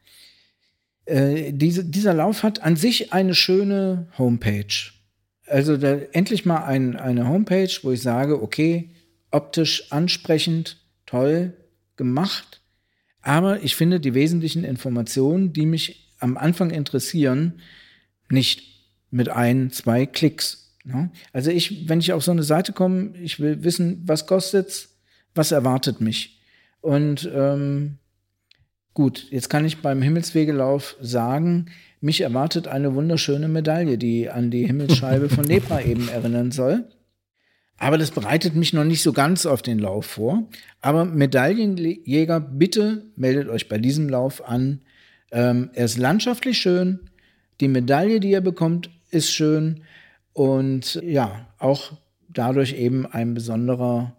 äh, 1.04 1.52
diese, 1.52 1.84
dieser 1.84 2.14
Lauf 2.14 2.42
hat 2.42 2.62
an 2.62 2.74
sich 2.76 3.12
eine 3.12 3.34
schöne 3.34 4.08
Homepage. 4.18 4.92
Also 5.46 5.76
da, 5.76 5.96
endlich 6.12 6.46
mal 6.46 6.64
ein, 6.64 6.96
eine 6.96 7.28
Homepage, 7.28 7.70
wo 7.82 7.90
ich 7.90 8.02
sage, 8.02 8.42
okay, 8.42 8.90
optisch 9.30 9.92
ansprechend, 9.92 10.78
toll 11.06 11.54
gemacht, 11.96 12.62
aber 13.20 13.62
ich 13.62 13.76
finde 13.76 14.00
die 14.00 14.14
wesentlichen 14.14 14.64
Informationen, 14.64 15.52
die 15.52 15.66
mich 15.66 16.12
am 16.18 16.36
Anfang 16.36 16.70
interessieren, 16.70 17.60
nicht 18.28 18.62
mit 19.10 19.28
ein, 19.28 19.70
zwei 19.70 20.06
Klicks. 20.06 20.76
Ne? 20.84 21.10
Also 21.32 21.50
ich, 21.50 21.88
wenn 21.88 22.00
ich 22.00 22.12
auf 22.12 22.24
so 22.24 22.32
eine 22.32 22.42
Seite 22.42 22.72
komme, 22.72 23.14
ich 23.20 23.40
will 23.40 23.64
wissen, 23.64 24.02
was 24.06 24.26
kostet's, 24.26 24.96
was 25.34 25.52
erwartet 25.52 26.00
mich. 26.00 26.40
Und 26.80 27.30
ähm, 27.34 27.98
Gut, 28.94 29.26
jetzt 29.30 29.50
kann 29.50 29.64
ich 29.64 29.82
beim 29.82 30.02
Himmelswegelauf 30.02 30.96
sagen, 31.00 31.66
mich 32.04 32.20
erwartet 32.20 32.68
eine 32.68 32.94
wunderschöne 32.94 33.48
Medaille, 33.48 33.96
die 33.96 34.28
an 34.28 34.50
die 34.50 34.66
Himmelsscheibe 34.66 35.30
von 35.30 35.44
Nebra 35.44 35.80
eben 35.84 36.08
erinnern 36.08 36.50
soll. 36.50 36.84
Aber 37.78 37.96
das 37.96 38.10
bereitet 38.10 38.54
mich 38.54 38.72
noch 38.74 38.84
nicht 38.84 39.02
so 39.02 39.12
ganz 39.12 39.46
auf 39.46 39.62
den 39.62 39.78
Lauf 39.78 40.06
vor. 40.06 40.44
Aber 40.82 41.06
Medaillenjäger, 41.06 42.40
bitte 42.40 43.06
meldet 43.16 43.48
euch 43.48 43.68
bei 43.68 43.78
diesem 43.78 44.08
Lauf 44.08 44.46
an. 44.46 44.82
Ähm, 45.32 45.70
er 45.72 45.86
ist 45.86 45.96
landschaftlich 45.96 46.58
schön. 46.58 47.00
Die 47.60 47.68
Medaille, 47.68 48.20
die 48.20 48.30
ihr 48.30 48.42
bekommt, 48.42 48.90
ist 49.10 49.32
schön. 49.32 49.82
Und 50.34 51.00
ja, 51.02 51.48
auch 51.58 51.92
dadurch 52.28 52.74
eben 52.74 53.06
ein 53.06 53.32
besonderer 53.32 54.14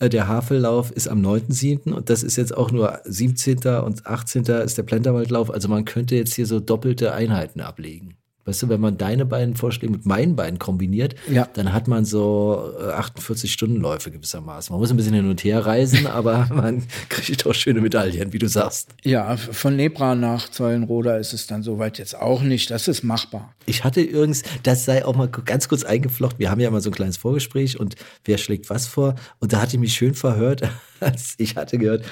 Äh, 0.00 0.08
der 0.08 0.26
Havellauf 0.28 0.90
ist 0.90 1.08
am 1.08 1.24
9.7. 1.24 1.92
und 1.92 2.10
das 2.10 2.22
ist 2.22 2.36
jetzt 2.36 2.54
auch 2.56 2.70
nur 2.70 3.00
17. 3.04 3.58
und 3.82 4.06
18. 4.06 4.44
ist 4.44 4.76
der 4.76 4.82
Plenterwaldlauf. 4.82 5.50
Also 5.50 5.68
man 5.68 5.86
könnte 5.86 6.16
jetzt 6.16 6.34
hier 6.34 6.46
so 6.46 6.60
doppelte 6.60 7.14
Einheiten 7.14 7.60
ablegen. 7.60 8.18
Weißt 8.44 8.62
du, 8.62 8.68
wenn 8.68 8.80
man 8.80 8.98
deine 8.98 9.24
beiden 9.24 9.56
Vorschläge 9.56 9.92
mit 9.92 10.04
meinen 10.04 10.36
beiden 10.36 10.58
kombiniert, 10.58 11.14
ja. 11.30 11.48
dann 11.54 11.72
hat 11.72 11.88
man 11.88 12.04
so 12.04 12.74
48-Stunden-Läufe 12.78 14.10
äh, 14.10 14.12
gewissermaßen. 14.12 14.72
Man 14.72 14.80
muss 14.80 14.90
ein 14.90 14.96
bisschen 14.96 15.14
hin 15.14 15.28
und 15.28 15.42
her 15.44 15.64
reisen, 15.64 16.06
aber 16.14 16.48
man 16.52 16.82
kriegt 17.08 17.46
auch 17.46 17.54
schöne 17.54 17.80
Medaillen, 17.80 18.32
wie 18.32 18.38
du 18.38 18.48
sagst. 18.48 18.90
Ja, 19.02 19.36
von 19.36 19.76
Nebra 19.76 20.14
nach 20.14 20.50
Zeulenroda 20.50 21.16
ist 21.16 21.32
es 21.32 21.46
dann 21.46 21.62
soweit 21.62 21.98
jetzt 21.98 22.16
auch 22.18 22.42
nicht. 22.42 22.70
Das 22.70 22.86
ist 22.86 23.02
machbar. 23.02 23.54
Ich 23.66 23.82
hatte 23.82 24.02
übrigens, 24.02 24.42
das 24.62 24.84
sei 24.84 25.04
auch 25.04 25.16
mal 25.16 25.28
ganz 25.28 25.68
kurz 25.68 25.84
eingeflochten. 25.84 26.38
Wir 26.38 26.50
haben 26.50 26.60
ja 26.60 26.70
mal 26.70 26.80
so 26.80 26.90
ein 26.90 26.94
kleines 26.94 27.16
Vorgespräch 27.16 27.80
und 27.80 27.94
wer 28.24 28.36
schlägt 28.36 28.68
was 28.68 28.86
vor? 28.86 29.14
Und 29.40 29.52
da 29.52 29.62
hatte 29.62 29.76
ich 29.76 29.80
mich 29.80 29.94
schön 29.94 30.14
verhört, 30.14 30.62
als 31.00 31.34
ich 31.38 31.56
hatte 31.56 31.78
gehört, 31.78 32.04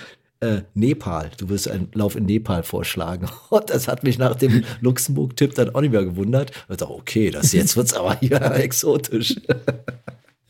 äh, 0.43 0.63
Nepal. 0.75 1.31
Du 1.39 1.49
wirst 1.49 1.71
einen 1.71 1.89
Lauf 1.95 2.17
in 2.17 2.27
Nepal 2.27 2.63
vorschlagen. 2.65 3.29
Und 3.51 3.71
das 3.71 3.89
hat 3.89 4.03
mich 4.03 4.19
nach 4.19 4.35
dem 4.35 4.65
Luxemburg-Tipp 4.81 5.55
dann 5.55 5.75
auch 5.75 5.81
nicht 5.81 5.93
mehr 5.93 6.05
gewundert. 6.05 6.51
Ich 6.51 6.77
dachte, 6.77 6.91
okay, 6.91 7.31
das 7.31 7.53
jetzt 7.53 7.77
wird 7.77 7.87
es 7.87 7.95
aber 7.95 8.19
hier 8.19 8.41
exotisch. 8.57 9.37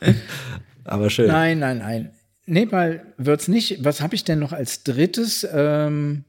aber 0.85 1.11
schön. 1.11 1.29
Nein, 1.29 1.59
nein, 1.59 1.79
nein. 1.79 2.11
Nepal 2.47 3.07
wird 3.19 3.43
es 3.43 3.49
nicht. 3.49 3.85
Was 3.85 4.01
habe 4.01 4.15
ich 4.15 4.25
denn 4.25 4.39
noch 4.41 4.53
als 4.53 4.83
drittes? 4.83 5.47
Ähm, 5.53 6.25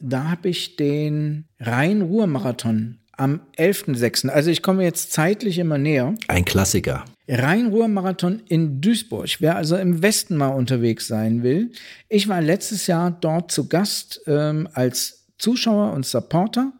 da 0.00 0.30
habe 0.30 0.48
ich 0.48 0.76
den 0.76 1.44
Rhein-Ruhr-Marathon 1.60 2.98
am 3.22 3.40
11.06. 3.56 4.28
Also 4.28 4.50
ich 4.50 4.62
komme 4.62 4.82
jetzt 4.82 5.12
zeitlich 5.12 5.58
immer 5.58 5.78
näher. 5.78 6.16
Ein 6.26 6.44
Klassiker. 6.44 7.04
Rhein-Ruhr-Marathon 7.28 8.42
in 8.48 8.80
Duisburg. 8.80 9.36
Wer 9.38 9.54
also 9.54 9.76
im 9.76 10.02
Westen 10.02 10.36
mal 10.36 10.48
unterwegs 10.48 11.06
sein 11.06 11.44
will. 11.44 11.70
Ich 12.08 12.28
war 12.28 12.40
letztes 12.40 12.88
Jahr 12.88 13.12
dort 13.12 13.52
zu 13.52 13.68
Gast 13.68 14.22
ähm, 14.26 14.68
als 14.72 15.28
Zuschauer 15.38 15.92
und 15.92 16.04
Supporter 16.04 16.72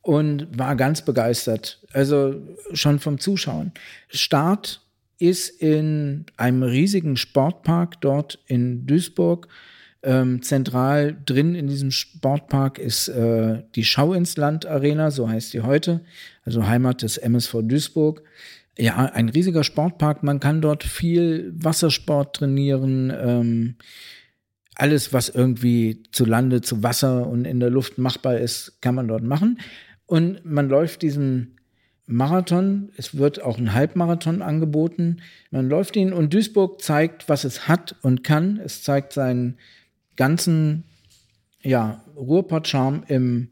und 0.00 0.58
war 0.58 0.76
ganz 0.76 1.04
begeistert. 1.04 1.84
Also 1.92 2.40
schon 2.72 2.98
vom 2.98 3.20
Zuschauen. 3.20 3.72
Start 4.08 4.80
ist 5.18 5.50
in 5.60 6.24
einem 6.38 6.62
riesigen 6.62 7.18
Sportpark 7.18 8.00
dort 8.00 8.38
in 8.46 8.86
Duisburg. 8.86 9.46
Ähm, 10.02 10.42
zentral 10.42 11.14
drin 11.26 11.54
in 11.54 11.66
diesem 11.66 11.90
Sportpark 11.90 12.78
ist 12.78 13.08
äh, 13.08 13.62
die 13.74 13.84
Schau 13.84 14.14
ins 14.14 14.38
Land 14.38 14.64
Arena, 14.64 15.10
so 15.10 15.28
heißt 15.28 15.52
die 15.52 15.60
heute, 15.60 16.00
also 16.42 16.66
Heimat 16.66 17.02
des 17.02 17.18
MSV 17.18 17.56
Duisburg. 17.62 18.22
Ja, 18.78 18.96
ein 18.96 19.28
riesiger 19.28 19.62
Sportpark. 19.62 20.22
Man 20.22 20.40
kann 20.40 20.62
dort 20.62 20.84
viel 20.84 21.52
Wassersport 21.54 22.36
trainieren. 22.36 23.12
Ähm, 23.14 23.74
alles, 24.74 25.12
was 25.12 25.28
irgendwie 25.28 26.02
zu 26.12 26.24
Lande, 26.24 26.62
zu 26.62 26.82
Wasser 26.82 27.26
und 27.26 27.44
in 27.44 27.60
der 27.60 27.68
Luft 27.68 27.98
machbar 27.98 28.38
ist, 28.38 28.80
kann 28.80 28.94
man 28.94 29.06
dort 29.06 29.22
machen. 29.22 29.60
Und 30.06 30.44
man 30.46 30.70
läuft 30.70 31.02
diesen 31.02 31.58
Marathon. 32.06 32.90
Es 32.96 33.16
wird 33.16 33.42
auch 33.42 33.58
ein 33.58 33.74
Halbmarathon 33.74 34.40
angeboten. 34.40 35.18
Man 35.50 35.68
läuft 35.68 35.96
ihn 35.96 36.12
und 36.12 36.32
Duisburg 36.32 36.80
zeigt, 36.80 37.28
was 37.28 37.44
es 37.44 37.68
hat 37.68 37.96
und 38.02 38.24
kann. 38.24 38.58
Es 38.64 38.82
zeigt 38.82 39.12
seinen 39.12 39.58
ganzen 40.20 40.84
ja, 41.62 42.04
Ruhrpott-Charme 42.14 43.04
im, 43.08 43.48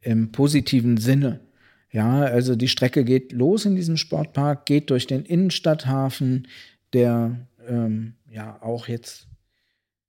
im 0.00 0.32
positiven 0.32 0.96
Sinne. 0.96 1.38
Ja, 1.92 2.22
also 2.22 2.56
die 2.56 2.66
Strecke 2.66 3.04
geht 3.04 3.30
los 3.30 3.64
in 3.64 3.76
diesem 3.76 3.96
Sportpark, 3.96 4.66
geht 4.66 4.90
durch 4.90 5.06
den 5.06 5.24
Innenstadthafen, 5.24 6.48
der 6.92 7.46
ähm, 7.68 8.14
ja 8.28 8.60
auch 8.60 8.88
jetzt 8.88 9.28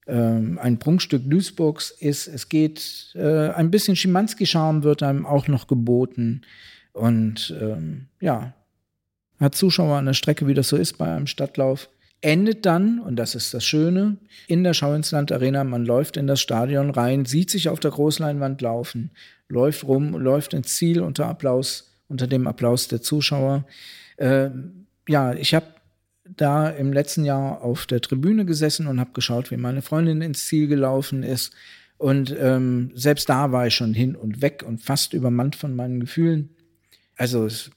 ähm, 0.07 0.57
ein 0.60 0.80
Prunkstück 0.80 1.30
Duisburgs 1.30 1.91
ist. 1.91 2.26
Es 2.28 2.49
geht 2.49 3.12
äh, 3.14 3.49
ein 3.49 3.70
bisschen 3.70 3.95
Schimanski-Charme 3.95 4.82
wird 4.82 5.03
einem 5.03 5.28
auch 5.28 5.47
noch 5.47 5.68
geboten. 5.68 6.41
Und 6.91 7.55
ähm, 7.62 8.07
ja, 8.20 8.55
hat 9.39 9.53
Zuschauer 9.53 9.97
an 9.97 10.07
der 10.07 10.14
Strecke, 10.14 10.47
wie 10.47 10.55
das 10.55 10.70
so 10.70 10.76
ist 10.76 10.97
bei 10.97 11.14
einem 11.14 11.28
Stadtlauf. 11.28 11.88
Endet 12.22 12.65
dann, 12.65 12.99
und 12.99 13.15
das 13.15 13.36
ist 13.36 13.53
das 13.53 13.63
Schöne, 13.63 14.17
in 14.47 14.63
der 14.63 14.74
Schauinsland 14.74 15.32
Arena. 15.32 15.63
Man 15.63 15.86
läuft 15.86 16.17
in 16.17 16.28
das 16.28 16.41
Stadion 16.41 16.89
rein, 16.89 17.26
sieht 17.26 17.49
sich 17.49 17.70
auf 17.70 17.80
der 17.80 17.91
Großleinwand 17.91 18.61
laufen, 18.61 19.11
läuft 19.47 19.86
rum, 19.86 20.13
läuft 20.13 20.53
ins 20.53 20.76
Ziel 20.76 21.01
unter 21.01 21.28
Applaus, 21.28 21.95
unter 22.07 22.28
dem 22.28 22.47
Applaus 22.47 22.88
der 22.88 23.01
Zuschauer. 23.01 23.65
Äh, 24.17 24.49
ja, 25.07 25.34
ich 25.34 25.53
habe 25.53 25.67
da 26.26 26.70
im 26.70 26.93
letzten 26.93 27.24
Jahr 27.24 27.61
auf 27.61 27.86
der 27.86 28.01
Tribüne 28.01 28.45
gesessen 28.45 28.88
und 28.88 28.99
habe 28.99 29.11
geschaut, 29.13 29.49
wie 29.49 29.57
meine 29.57 29.82
Freundin 29.82 30.22
ins 30.22 30.45
Ziel 30.45 30.67
gelaufen 30.67 31.24
ist. 31.24 31.53
Und 31.97 32.36
ähm, 32.39 32.91
selbst 32.95 33.30
da 33.30 33.51
war 33.51 33.67
ich 33.67 33.76
schon 33.76 33.93
hin 33.93 34.15
und 34.15 34.41
weg 34.41 34.63
und 34.65 34.82
fast 34.82 35.13
übermannt 35.13 35.55
von 35.55 35.76
meinen 35.76 35.99
Gefühlen 35.99 36.49
also 37.20 37.45
es, 37.45 37.70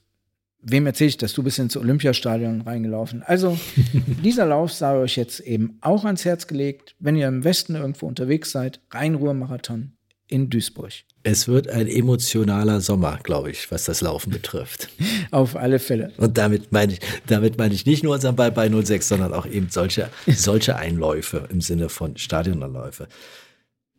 wem 0.63 0.85
erzähle 0.85 1.09
ich 1.09 1.17
das? 1.17 1.33
Du 1.33 1.43
bist 1.43 1.59
ins 1.59 1.77
Olympiastadion 1.77 2.61
reingelaufen. 2.61 3.23
Also 3.23 3.57
dieser 4.23 4.45
Lauf 4.45 4.73
sei 4.73 4.95
euch 4.95 5.15
jetzt 5.17 5.39
eben 5.41 5.77
auch 5.81 6.05
ans 6.05 6.25
Herz 6.25 6.47
gelegt, 6.47 6.95
wenn 6.99 7.15
ihr 7.15 7.27
im 7.27 7.43
Westen 7.43 7.75
irgendwo 7.75 8.07
unterwegs 8.07 8.51
seid, 8.51 8.79
Rhein-Ruhr-Marathon 8.91 9.93
in 10.27 10.49
Duisburg. 10.49 10.91
Es 11.21 11.47
wird 11.47 11.69
ein 11.69 11.87
emotionaler 11.87 12.81
Sommer, 12.81 13.19
glaube 13.23 13.51
ich, 13.51 13.71
was 13.71 13.85
das 13.85 14.01
Laufen 14.01 14.31
betrifft. 14.31 14.89
Auf 15.31 15.55
alle 15.55 15.79
Fälle. 15.79 16.11
Und 16.17 16.37
damit 16.37 16.71
meine 16.71 16.93
ich, 16.93 16.99
damit 17.27 17.57
meine 17.57 17.73
ich 17.73 17.85
nicht 17.85 18.03
nur 18.03 18.15
unseren 18.15 18.35
Ball 18.35 18.51
bei 18.51 18.69
06, 18.69 19.07
sondern 19.07 19.33
auch 19.33 19.45
eben 19.45 19.69
solche, 19.69 20.09
solche 20.27 20.75
Einläufe 20.75 21.47
im 21.49 21.61
Sinne 21.61 21.89
von 21.89 22.17
Stadionanläufe. 22.17 23.07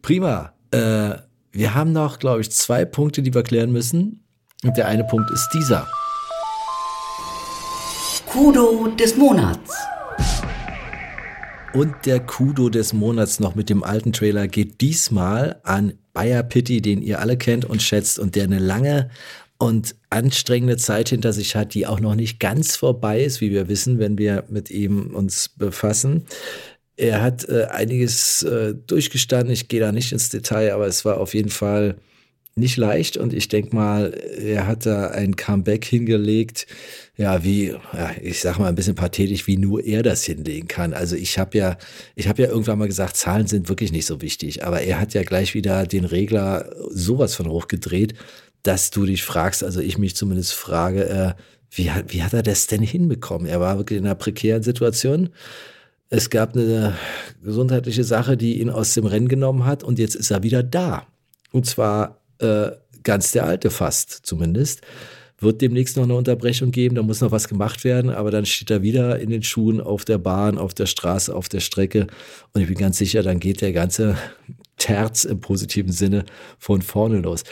Prima. 0.03 0.53
Äh, 0.71 1.17
wir 1.53 1.75
haben 1.75 1.93
noch, 1.93 2.19
glaube 2.19 2.41
ich, 2.41 2.51
zwei 2.51 2.85
Punkte, 2.85 3.23
die 3.23 3.33
wir 3.33 3.45
klären 3.45 3.71
müssen. 3.71 4.25
Und 4.65 4.77
der 4.77 4.89
eine 4.89 5.05
Punkt 5.05 5.31
ist 5.31 5.49
dieser. 5.55 5.87
Kudo 8.35 8.89
des 8.89 9.17
Monats. 9.17 9.77
Und 11.73 11.95
der 12.05 12.19
Kudo 12.19 12.69
des 12.69 12.93
Monats 12.93 13.39
noch 13.39 13.55
mit 13.55 13.71
dem 13.71 13.85
alten 13.85 14.13
Trailer 14.13 14.49
geht 14.49 14.81
diesmal 14.81 15.61
an 15.63 15.93
Bayer 16.13 16.43
Pitti, 16.43 16.83
den 16.83 17.01
ihr 17.01 17.21
alle 17.21 17.39
kennt 17.39 17.65
und 17.65 17.81
schätzt 17.81 18.19
und 18.19 18.35
der 18.35 18.43
eine 18.43 18.59
lange 18.59 19.09
und 19.57 19.95
anstrengende 20.11 20.77
Zeit 20.79 21.11
hinter 21.11 21.33
sich 21.33 21.55
hat, 21.55 21.75
die 21.75 21.87
auch 21.87 22.01
noch 22.01 22.17
nicht 22.17 22.41
ganz 22.41 22.75
vorbei 22.75 23.23
ist, 23.23 23.41
wie 23.41 23.53
wir 23.53 23.69
wissen, 23.69 24.01
wenn 24.01 24.19
wir 24.19 24.43
mit 24.49 24.69
ihm 24.69 25.15
uns 25.15 25.51
befassen. 25.51 26.25
Er 26.97 27.23
hat 27.23 27.49
äh, 27.49 27.67
einiges 27.67 28.43
äh, 28.43 28.75
durchgestanden. 28.75 29.53
Ich 29.53 29.69
gehe 29.69 29.79
da 29.79 29.93
nicht 29.93 30.11
ins 30.11 30.31
Detail, 30.31 30.75
aber 30.75 30.89
es 30.89 31.05
war 31.05 31.21
auf 31.21 31.35
jeden 31.35 31.51
Fall 31.51 31.99
nicht 32.57 32.77
leicht 32.77 33.17
und 33.17 33.33
ich 33.33 33.49
denke 33.49 33.75
mal, 33.75 34.13
er 34.13 34.67
hat 34.67 34.87
da 34.87 35.09
ein 35.09 35.35
Comeback 35.35 35.85
hingelegt, 35.85 36.67
ja, 37.17 37.43
wie, 37.43 37.75
ja, 37.93 38.11
ich 38.23 38.41
sag 38.41 38.59
mal 38.59 38.69
ein 38.69 38.77
bisschen 38.77 38.95
pathetisch, 38.95 39.49
wie 39.49 39.57
nur 39.57 39.85
er 39.85 40.05
das 40.05 40.25
hinlegen 40.25 40.69
kann. 40.69 40.93
Also 40.93 41.17
ich 41.17 41.39
habe 41.39 41.59
ja, 41.59 41.77
ich 42.15 42.29
habe 42.29 42.43
ja 42.43 42.49
irgendwann 42.49 42.79
mal 42.79 42.87
gesagt, 42.87 43.17
Zahlen 43.17 43.49
sind 43.49 43.69
wirklich 43.69 43.91
nicht 43.91 44.07
so 44.07 44.23
wichtig, 44.23 44.65
aber 44.65 44.83
er 44.83 45.01
hat 45.01 45.15
ja 45.15 45.25
gleich 45.25 45.55
wieder 45.55 45.85
den 45.85 46.05
Regler 46.05 46.71
sowas 46.91 47.35
von 47.35 47.49
hochgedreht, 47.49 48.15
dass 48.63 48.91
du 48.91 49.05
dich 49.05 49.25
fragst, 49.25 49.65
also 49.65 49.81
ich 49.81 49.99
mich 49.99 50.15
zumindest 50.15 50.55
frage, 50.55 51.09
äh, 51.09 51.35
wie, 51.71 51.91
hat, 51.91 52.13
wie 52.13 52.23
hat 52.23 52.35
er 52.35 52.45
das 52.45 52.69
denn 52.69 52.83
hinbekommen? 52.83 53.49
Er 53.49 53.61
war 53.61 53.79
wirklich 53.79 53.99
in 53.99 54.07
einer 54.07 54.15
prekären 54.15 54.63
Situation. 54.63 55.31
Es 56.09 56.31
gab 56.31 56.55
eine 56.55 56.97
gesundheitliche 57.43 58.05
Sache, 58.05 58.37
die 58.37 58.61
ihn 58.61 58.71
aus 58.71 58.95
dem 58.95 59.07
Rennen 59.07 59.27
genommen 59.27 59.67
hat 59.67 59.83
und 59.83 59.99
jetzt 59.99 60.15
ist 60.15 60.31
er 60.31 60.45
wieder 60.45 60.63
da. 60.63 61.09
Und 61.51 61.67
zwar 61.67 62.24
äh, 62.39 62.71
ganz 63.03 63.33
der 63.33 63.45
alte 63.45 63.71
fast 63.71 64.11
zumindest. 64.11 64.83
Wird 65.39 65.61
demnächst 65.61 65.97
noch 65.97 66.05
eine 66.05 66.15
Unterbrechung 66.15 66.71
geben, 66.71 66.95
da 66.95 67.03
muss 67.03 67.21
noch 67.21 67.33
was 67.33 67.49
gemacht 67.49 67.85
werden, 67.85 68.11
aber 68.11 68.31
dann 68.31 68.47
steht 68.47 68.71
er 68.71 68.83
wieder 68.83 69.19
in 69.19 69.31
den 69.31 69.43
Schuhen 69.43 69.81
auf 69.81 70.05
der 70.05 70.19
Bahn, 70.19 70.59
auf 70.59 70.75
der 70.75 70.87
Straße, 70.87 71.35
auf 71.35 71.49
der 71.49 71.61
Strecke 71.61 72.07
und 72.53 72.63
ich 72.63 72.69
bin 72.69 72.79
ganz 72.79 72.99
sicher, 72.99 73.23
dann 73.23 73.41
geht 73.41 73.61
der 73.61 73.73
ganze 73.73 74.17
Terz 74.77 75.25
im 75.25 75.41
positiven 75.41 75.93
Sinne 75.93 76.25
von 76.59 76.83
vorne 76.83 77.19
los. 77.19 77.45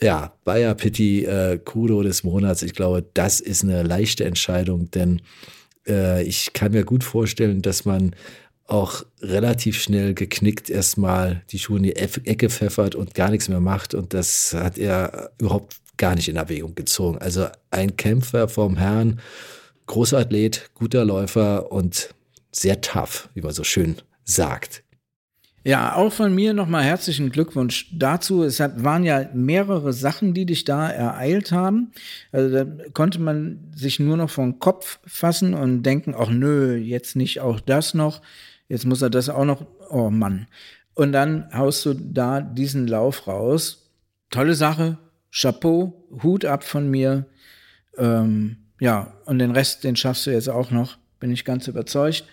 Ja, 0.00 0.34
Bayer 0.44 0.74
Pitti, 0.74 1.24
äh, 1.24 1.58
Kudo 1.58 2.02
des 2.02 2.24
Monats, 2.24 2.62
ich 2.62 2.74
glaube, 2.74 3.04
das 3.14 3.40
ist 3.40 3.64
eine 3.64 3.82
leichte 3.82 4.24
Entscheidung, 4.24 4.90
denn 4.90 5.22
äh, 5.86 6.22
ich 6.24 6.52
kann 6.52 6.72
mir 6.72 6.84
gut 6.84 7.04
vorstellen, 7.04 7.62
dass 7.62 7.84
man 7.84 8.14
auch 8.66 9.04
relativ 9.20 9.80
schnell 9.80 10.14
geknickt 10.14 10.70
erstmal 10.70 11.42
die 11.50 11.58
Schuhe 11.58 11.76
in 11.78 11.82
die 11.82 11.96
Ecke 11.96 12.48
pfeffert 12.48 12.94
und 12.94 13.14
gar 13.14 13.30
nichts 13.30 13.48
mehr 13.48 13.60
macht. 13.60 13.94
Und 13.94 14.14
das 14.14 14.54
hat 14.54 14.78
er 14.78 15.32
überhaupt 15.38 15.76
gar 15.96 16.14
nicht 16.14 16.28
in 16.28 16.36
Erwägung 16.36 16.74
gezogen. 16.74 17.18
Also 17.18 17.46
ein 17.70 17.96
Kämpfer 17.96 18.48
vom 18.48 18.76
Herrn, 18.76 19.20
großer 19.86 20.18
Athlet, 20.18 20.70
guter 20.74 21.04
Läufer 21.04 21.70
und 21.70 22.14
sehr 22.50 22.80
tough, 22.80 23.28
wie 23.34 23.42
man 23.42 23.52
so 23.52 23.64
schön 23.64 23.96
sagt. 24.24 24.82
Ja, 25.66 25.96
auch 25.96 26.12
von 26.12 26.34
mir 26.34 26.52
nochmal 26.52 26.84
herzlichen 26.84 27.30
Glückwunsch 27.30 27.88
dazu. 27.90 28.42
Es 28.42 28.60
waren 28.60 29.02
ja 29.02 29.30
mehrere 29.32 29.94
Sachen, 29.94 30.34
die 30.34 30.44
dich 30.44 30.64
da 30.64 30.90
ereilt 30.90 31.52
haben. 31.52 31.92
Also 32.32 32.64
da 32.64 32.66
konnte 32.92 33.18
man 33.18 33.72
sich 33.74 33.98
nur 33.98 34.18
noch 34.18 34.28
vom 34.28 34.58
Kopf 34.58 34.98
fassen 35.06 35.54
und 35.54 35.82
denken, 35.82 36.14
ach 36.16 36.28
nö, 36.28 36.76
jetzt 36.76 37.16
nicht 37.16 37.40
auch 37.40 37.60
das 37.60 37.94
noch. 37.94 38.20
Jetzt 38.68 38.86
muss 38.86 39.02
er 39.02 39.10
das 39.10 39.28
auch 39.28 39.44
noch, 39.44 39.66
oh 39.90 40.10
Mann. 40.10 40.46
Und 40.94 41.12
dann 41.12 41.48
haust 41.52 41.84
du 41.86 41.94
da 41.94 42.40
diesen 42.40 42.86
Lauf 42.86 43.26
raus. 43.26 43.90
Tolle 44.30 44.54
Sache, 44.54 44.98
Chapeau, 45.32 46.06
Hut 46.22 46.44
ab 46.44 46.64
von 46.64 46.90
mir. 46.90 47.26
Ähm, 47.98 48.56
ja, 48.80 49.14
und 49.26 49.38
den 49.38 49.50
Rest, 49.50 49.84
den 49.84 49.96
schaffst 49.96 50.26
du 50.26 50.30
jetzt 50.30 50.48
auch 50.48 50.70
noch, 50.70 50.98
bin 51.20 51.32
ich 51.32 51.44
ganz 51.44 51.68
überzeugt. 51.68 52.24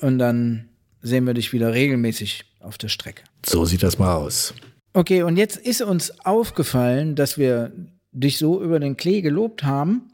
Und 0.00 0.18
dann 0.18 0.68
sehen 1.00 1.26
wir 1.26 1.34
dich 1.34 1.52
wieder 1.52 1.72
regelmäßig 1.72 2.44
auf 2.60 2.78
der 2.78 2.88
Strecke. 2.88 3.22
So 3.44 3.64
sieht 3.64 3.82
das 3.82 3.98
mal 3.98 4.14
aus. 4.14 4.54
Okay, 4.94 5.22
und 5.22 5.36
jetzt 5.36 5.56
ist 5.56 5.82
uns 5.82 6.20
aufgefallen, 6.24 7.14
dass 7.14 7.38
wir 7.38 7.72
dich 8.12 8.38
so 8.38 8.62
über 8.62 8.78
den 8.78 8.96
Klee 8.96 9.22
gelobt 9.22 9.64
haben 9.64 10.12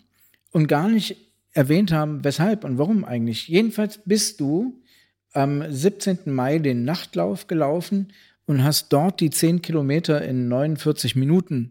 und 0.50 0.68
gar 0.68 0.88
nicht 0.88 1.16
erwähnt 1.52 1.92
haben, 1.92 2.22
weshalb 2.24 2.64
und 2.64 2.78
warum 2.78 3.04
eigentlich. 3.04 3.48
Jedenfalls 3.48 4.00
bist 4.04 4.40
du 4.40 4.77
am 5.38 5.64
17. 5.70 6.18
Mai 6.26 6.58
den 6.58 6.84
Nachtlauf 6.84 7.46
gelaufen 7.46 8.08
und 8.46 8.64
hast 8.64 8.92
dort 8.92 9.20
die 9.20 9.30
10 9.30 9.62
Kilometer 9.62 10.22
in 10.22 10.48
49 10.48 11.14
Minuten 11.14 11.70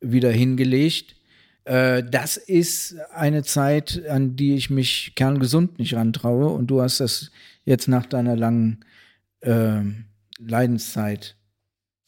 wieder 0.00 0.30
hingelegt. 0.30 1.16
Äh, 1.64 2.02
das 2.04 2.36
ist 2.36 2.96
eine 3.14 3.44
Zeit, 3.44 4.02
an 4.08 4.36
die 4.36 4.56
ich 4.56 4.68
mich 4.68 5.12
kerngesund 5.14 5.78
nicht 5.78 5.94
rantraue. 5.94 6.48
Und 6.48 6.66
du 6.66 6.82
hast 6.82 7.00
das 7.00 7.30
jetzt 7.64 7.88
nach 7.88 8.04
deiner 8.04 8.36
langen 8.36 8.84
äh, 9.40 9.80
Leidenszeit 10.38 11.36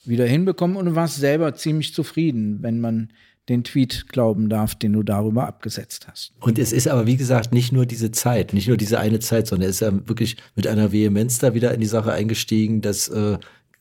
wieder 0.05 0.27
hinbekommen 0.27 0.77
und 0.77 0.85
du 0.85 0.95
warst 0.95 1.17
selber 1.17 1.55
ziemlich 1.55 1.95
zufrieden, 1.95 2.63
wenn 2.63 2.79
man 2.79 3.11
den 3.49 3.63
Tweet 3.65 4.09
glauben 4.09 4.49
darf, 4.49 4.75
den 4.75 4.95
du 4.95 5.03
darüber 5.03 5.47
abgesetzt 5.47 6.09
hast. 6.09 6.33
Und 6.41 6.59
es 6.59 6.73
ist 6.73 6.89
aber, 6.89 7.07
wie 7.07 7.17
gesagt, 7.17 7.53
nicht 7.53 7.73
nur 7.73 7.85
diese 7.85 8.11
Zeit, 8.11 8.55
nicht 8.55 8.69
nur 8.69 8.77
diese 8.77 8.99
eine 8.99 9.21
Zeit, 9.21 9.47
sondern 9.47 9.67
er 9.67 9.71
ist 9.71 9.81
ja 9.81 9.93
wirklich 10.09 10.37
mit 10.55 10.67
einer 10.67 10.93
Vehemenz 10.93 11.39
da 11.39 11.55
wieder 11.55 11.75
in 11.75 11.81
die 11.81 11.87
Sache 11.87 12.13
eingestiegen, 12.13 12.81
dass 12.81 13.09
äh, 13.09 13.39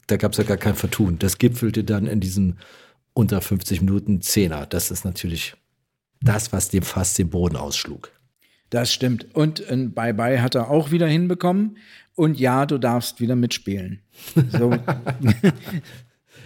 da 0.08 0.18
gab 0.18 0.34
es 0.34 0.38
ja 0.38 0.44
gar 0.44 0.58
kein 0.58 0.76
Vertun. 0.76 1.18
Das 1.20 1.38
gipfelte 1.38 1.84
dann 1.84 2.08
in 2.08 2.20
diesem 2.20 2.58
unter 3.14 3.42
50 3.42 3.82
Minuten 3.82 4.22
Zehner. 4.22 4.66
Das 4.66 4.92
ist 4.92 5.06
natürlich 5.06 5.56
das, 6.22 6.52
was 6.52 6.70
dem 6.70 6.84
fast 6.84 7.18
den 7.18 7.30
Boden 7.30 7.56
ausschlug. 7.56 8.12
Das 8.70 8.92
stimmt. 8.92 9.34
Und 9.36 9.70
ein 9.70 9.94
Bye-Bye 9.94 10.42
hat 10.42 10.56
er 10.56 10.70
auch 10.70 10.92
wieder 10.92 11.08
hinbekommen. 11.08 11.78
Und 12.16 12.40
ja, 12.40 12.66
du 12.66 12.78
darfst 12.78 13.22
wieder 13.22 13.36
mitspielen. 13.36 14.02
So. 14.52 14.76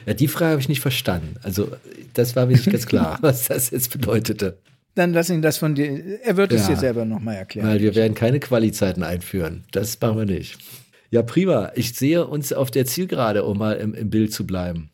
Ja, 0.08 0.14
die 0.14 0.30
Frage 0.30 0.52
habe 0.52 0.62
ich 0.62 0.70
nicht 0.70 0.80
verstanden. 0.80 1.36
Also, 1.44 1.70
das 2.14 2.36
war 2.36 2.46
mir 2.46 2.54
nicht 2.54 2.72
ganz 2.72 2.88
klar, 2.88 3.18
was 3.22 3.50
das 3.50 3.72
jetzt 3.72 3.92
bedeutete. 3.92 4.58
Dann 4.96 5.14
lass 5.14 5.30
ihn 5.30 5.42
das 5.42 5.58
von 5.58 5.76
dir. 5.76 6.24
Er 6.24 6.38
wird 6.38 6.54
ja, 6.54 6.60
es 6.60 6.68
dir 6.68 6.78
selber 6.78 7.06
nochmal 7.06 7.36
erklären. 7.36 7.68
Weil 7.68 7.82
wir 7.82 7.94
werden 7.94 8.16
keine 8.16 8.40
Qualizeiten 8.40 9.04
einführen. 9.04 9.66
Das 9.74 10.00
machen 10.00 10.18
wir 10.18 10.26
nicht. 10.26 10.58
Ja, 11.12 11.22
prima. 11.22 11.72
Ich 11.76 11.94
sehe 11.94 12.26
uns 12.26 12.54
auf 12.54 12.72
der 12.72 12.86
Zielgerade, 12.86 13.44
um 13.44 13.58
mal 13.58 13.74
im, 13.74 13.94
im 13.94 14.10
Bild 14.10 14.34
zu 14.34 14.48
bleiben. 14.48 14.90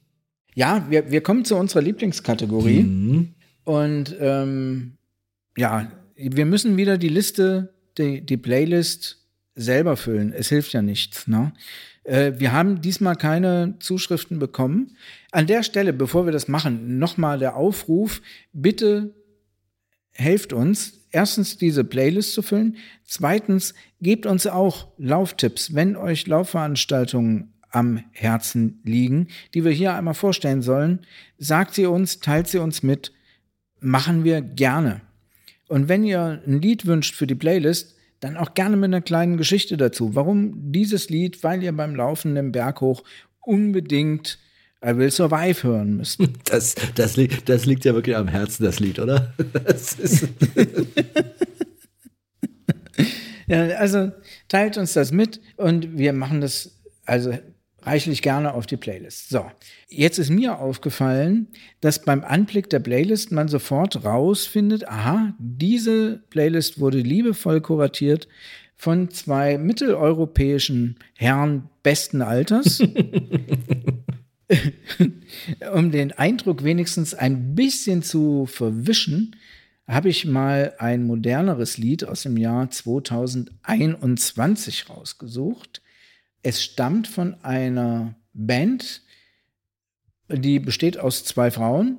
Ja, 0.56 0.86
wir, 0.90 1.12
wir 1.12 1.22
kommen 1.22 1.46
zu 1.46 1.56
unserer 1.56 1.84
Lieblingskategorie. 1.84 2.84
Mhm. 2.84 3.34
Und 3.64 4.16
ähm, 4.20 4.98
ja, 5.56 5.92
wir 6.16 6.46
müssen 6.46 6.76
wieder 6.76 6.98
die 6.98 7.10
Liste, 7.10 7.74
die, 7.98 8.26
die 8.26 8.38
Playlist 8.38 9.20
selber 9.56 9.96
füllen. 9.96 10.34
Es 10.34 10.50
hilft 10.50 10.74
ja 10.74 10.82
nichts. 10.82 11.28
Ne? 11.28 11.54
Äh, 12.04 12.34
wir 12.38 12.52
haben 12.52 12.82
diesmal 12.82 13.16
keine 13.16 13.76
Zuschriften 13.80 14.40
bekommen. 14.40 14.98
An 15.32 15.48
der 15.48 15.64
Stelle, 15.64 15.94
bevor 15.94 16.26
wir 16.26 16.32
das 16.32 16.48
machen, 16.48 16.98
nochmal 17.00 17.40
der 17.40 17.56
Aufruf, 17.56 18.22
bitte 18.52 19.14
helft 20.12 20.54
uns, 20.54 21.00
erstens 21.12 21.58
diese 21.58 21.84
Playlist 21.84 22.34
zu 22.34 22.42
füllen, 22.42 22.78
zweitens 23.06 23.74
gebt 24.02 24.26
uns 24.26 24.46
auch 24.48 24.88
Lauftipps, 24.98 25.74
wenn 25.74 25.96
euch 25.96 26.28
Laufveranstaltungen 26.28 27.54
am 27.72 28.04
Herzen 28.12 28.80
liegen, 28.84 29.28
die 29.54 29.66
wir 29.66 29.72
hier 29.72 29.96
einmal 29.96 30.14
vorstellen 30.14 30.62
sollen, 30.62 31.00
sagt 31.40 31.74
sie 31.74 31.88
uns, 31.88 32.20
teilt 32.20 32.48
sie 32.48 32.60
uns 32.60 32.84
mit, 32.84 33.12
machen 33.80 34.24
wir 34.24 34.42
gerne. 34.42 35.02
Und 35.68 35.90
wenn 35.90 36.04
ihr 36.04 36.44
ein 36.46 36.62
Lied 36.62 36.86
wünscht 36.86 37.16
für 37.16 37.26
die 37.26 37.36
Playlist, 37.36 37.96
dann 38.24 38.38
auch 38.38 38.54
gerne 38.54 38.78
mit 38.78 38.86
einer 38.86 39.02
kleinen 39.02 39.38
Geschichte 39.38 39.76
dazu. 39.78 40.16
Warum 40.16 40.72
dieses 40.72 41.10
Lied? 41.10 41.44
Weil 41.44 41.62
ihr 41.64 41.76
beim 41.76 41.96
Laufen 41.96 42.36
den 42.36 42.52
Berg 42.52 42.82
hoch 42.82 43.04
unbedingt 43.42 44.40
I 44.86 44.98
Will 44.98 45.12
Survive 45.12 45.64
hören 45.64 45.98
müsst. 45.98 46.20
Das, 46.46 46.76
das, 46.96 47.16
liegt, 47.18 47.50
das 47.50 47.66
liegt 47.66 47.86
ja 47.86 47.94
wirklich 47.94 48.16
am 48.16 48.28
Herzen, 48.28 48.64
das 48.64 48.80
Lied, 48.80 49.00
oder? 49.00 49.34
Das 49.66 49.98
ja, 53.48 53.64
also 53.78 54.12
teilt 54.48 54.78
uns 54.78 54.94
das 54.94 55.12
mit 55.12 55.42
und 55.58 55.98
wir 55.98 56.14
machen 56.14 56.42
das 56.42 56.80
also 57.06 57.34
reichlich 57.86 58.22
gerne 58.22 58.54
auf 58.54 58.66
die 58.66 58.78
Playlist. 58.78 59.30
So, 59.30 59.46
jetzt 59.88 60.20
ist 60.20 60.30
mir 60.30 60.60
aufgefallen, 60.60 61.48
dass 61.82 62.04
beim 62.04 62.24
Anblick 62.24 62.70
der 62.70 62.80
Playlist 62.80 63.32
man 63.32 63.48
sofort 63.48 64.04
rausfindet, 64.04 64.88
aha, 64.88 65.34
diese 65.40 66.24
Playlist 66.30 66.80
wurde 66.80 67.00
liebevoll 67.00 67.62
kuratiert 67.62 68.28
von 68.76 69.10
zwei 69.10 69.58
mitteleuropäischen 69.58 70.98
Herren 71.16 71.70
besten 71.84 72.22
Alters. 72.22 72.80
um 75.74 75.92
den 75.92 76.12
Eindruck 76.12 76.64
wenigstens 76.64 77.14
ein 77.14 77.56
bisschen 77.56 78.04
zu 78.04 78.46
verwischen, 78.46 79.36
habe 79.88 80.10
ich 80.10 80.26
mal 80.26 80.74
ein 80.80 81.06
moderneres 81.06 81.78
Lied 81.78 82.04
aus 82.06 82.24
dem 82.24 82.36
Jahr 82.38 82.70
2021 82.70 84.90
rausgesucht. 84.90 85.82
Es 86.44 86.62
stammt 86.62 87.08
von 87.08 87.36
einer 87.44 88.16
Band, 88.34 89.02
die 90.30 90.60
besteht 90.60 91.00
aus 91.00 91.24
zwei 91.24 91.52
Frauen 91.52 91.98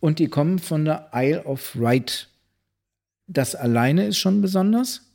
und 0.00 0.18
die 0.18 0.28
kommen 0.28 0.58
von 0.58 0.84
der 0.84 1.10
Isle 1.14 1.44
of 1.44 1.76
Wight. 1.78 2.28
Das 3.28 3.54
alleine 3.54 4.06
ist 4.06 4.18
schon 4.18 4.42
besonders. 4.42 5.12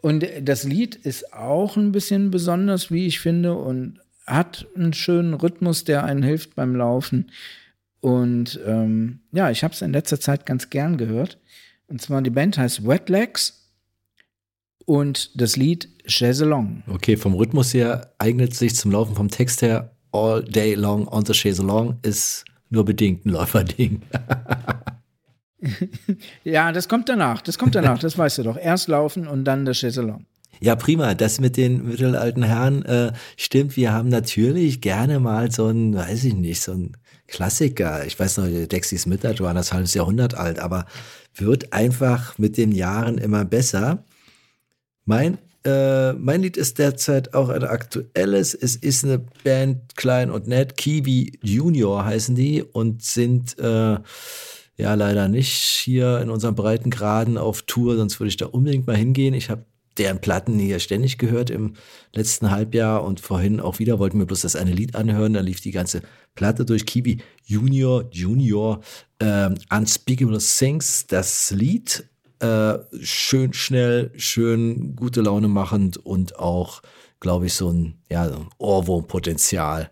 Und 0.00 0.26
das 0.42 0.64
Lied 0.64 0.94
ist 0.94 1.32
auch 1.32 1.76
ein 1.76 1.92
bisschen 1.92 2.30
besonders, 2.30 2.90
wie 2.90 3.06
ich 3.06 3.20
finde, 3.20 3.54
und 3.54 4.00
hat 4.26 4.66
einen 4.74 4.92
schönen 4.92 5.34
Rhythmus, 5.34 5.84
der 5.84 6.04
einen 6.04 6.22
hilft 6.22 6.54
beim 6.54 6.74
Laufen. 6.74 7.30
Und 8.00 8.60
ähm, 8.66 9.20
ja, 9.32 9.50
ich 9.50 9.64
habe 9.64 9.74
es 9.74 9.82
in 9.82 9.92
letzter 9.92 10.20
Zeit 10.20 10.46
ganz 10.46 10.70
gern 10.70 10.96
gehört. 10.96 11.38
Und 11.88 12.00
zwar 12.00 12.22
die 12.22 12.30
Band 12.30 12.56
heißt 12.56 12.86
Wet 12.86 13.08
Legs 13.08 13.65
und 14.86 15.38
das 15.38 15.56
Lied 15.56 15.88
Chaiselong. 16.06 16.82
Okay, 16.88 17.16
vom 17.16 17.34
Rhythmus 17.34 17.74
her 17.74 18.12
eignet 18.18 18.54
sich 18.54 18.74
zum 18.74 18.92
Laufen 18.92 19.14
vom 19.14 19.28
Text 19.28 19.60
her 19.60 19.90
All 20.12 20.42
Day 20.42 20.74
Long 20.74 21.06
on 21.08 21.26
the 21.26 21.34
Chaiselong 21.34 21.98
ist 22.02 22.44
nur 22.70 22.84
bedingt 22.84 23.26
ein 23.26 23.30
Läuferding. 23.30 24.02
ja, 26.44 26.72
das 26.72 26.88
kommt 26.88 27.08
danach. 27.08 27.42
Das 27.42 27.58
kommt 27.58 27.74
danach, 27.74 27.98
das 27.98 28.16
weißt 28.16 28.38
du 28.38 28.42
doch. 28.44 28.56
Erst 28.56 28.88
laufen 28.88 29.26
und 29.26 29.44
dann 29.44 29.64
das 29.64 29.78
Chaiselong. 29.78 30.24
Ja, 30.60 30.74
prima. 30.74 31.14
Das 31.14 31.38
mit 31.40 31.56
den 31.56 31.86
mittelalten 31.86 32.42
Herren 32.42 32.84
äh, 32.86 33.12
stimmt. 33.36 33.76
Wir 33.76 33.92
haben 33.92 34.08
natürlich 34.08 34.80
gerne 34.80 35.20
mal 35.20 35.50
so 35.50 35.68
ein, 35.68 35.94
weiß 35.94 36.24
ich 36.24 36.34
nicht, 36.34 36.62
so 36.62 36.72
ein 36.72 36.96
Klassiker. 37.26 38.06
Ich 38.06 38.18
weiß 38.18 38.38
noch, 38.38 38.46
Dexys 38.46 39.06
Midnight 39.06 39.40
war 39.40 39.52
das 39.52 39.72
halbes 39.72 39.94
Jahrhundert 39.94 40.34
alt, 40.34 40.58
aber 40.58 40.86
wird 41.34 41.72
einfach 41.72 42.38
mit 42.38 42.56
den 42.56 42.72
Jahren 42.72 43.18
immer 43.18 43.44
besser. 43.44 44.04
Mein, 45.06 45.38
äh, 45.64 46.12
mein 46.14 46.42
Lied 46.42 46.56
ist 46.56 46.78
derzeit 46.78 47.32
auch 47.32 47.48
ein 47.48 47.62
aktuelles. 47.62 48.54
Es 48.54 48.74
ist 48.74 49.04
eine 49.04 49.18
Band, 49.18 49.96
klein 49.96 50.32
und 50.32 50.48
nett. 50.48 50.76
Kiwi 50.76 51.38
Junior 51.42 52.04
heißen 52.04 52.34
die 52.34 52.62
und 52.62 53.02
sind 53.02 53.56
äh, 53.58 53.98
ja 54.76 54.94
leider 54.94 55.28
nicht 55.28 55.54
hier 55.54 56.20
in 56.20 56.28
unseren 56.28 56.56
Breitengraden 56.56 57.38
auf 57.38 57.62
Tour, 57.62 57.96
sonst 57.96 58.18
würde 58.18 58.28
ich 58.28 58.36
da 58.36 58.46
unbedingt 58.46 58.88
mal 58.88 58.96
hingehen. 58.96 59.32
Ich 59.32 59.48
habe 59.48 59.64
deren 59.96 60.20
Platten 60.20 60.58
hier 60.58 60.80
ständig 60.80 61.18
gehört 61.18 61.50
im 61.50 61.74
letzten 62.12 62.50
Halbjahr 62.50 63.04
und 63.04 63.20
vorhin 63.20 63.60
auch 63.60 63.78
wieder 63.78 63.98
wollten 64.00 64.18
wir 64.18 64.26
bloß 64.26 64.42
das 64.42 64.56
eine 64.56 64.72
Lied 64.72 64.94
anhören, 64.94 65.32
da 65.32 65.40
lief 65.40 65.60
die 65.60 65.70
ganze 65.70 66.02
Platte 66.34 66.64
durch 66.64 66.84
Kiwi 66.84 67.18
Junior, 67.44 68.04
Junior, 68.10 68.82
äh, 69.20 69.50
Unspeakable 69.70 70.38
Things, 70.38 71.06
das 71.06 71.50
Lied 71.52 72.04
äh, 72.40 72.78
schön 73.00 73.52
schnell, 73.52 74.10
schön 74.16 74.96
gute 74.96 75.22
Laune 75.22 75.48
machend 75.48 75.96
und 75.96 76.38
auch, 76.38 76.82
glaube 77.20 77.46
ich, 77.46 77.54
so 77.54 77.70
ein, 77.70 77.98
ja, 78.10 78.28
so 78.28 78.36
ein 78.36 78.48
Ohrwurmpotenzial. 78.58 79.90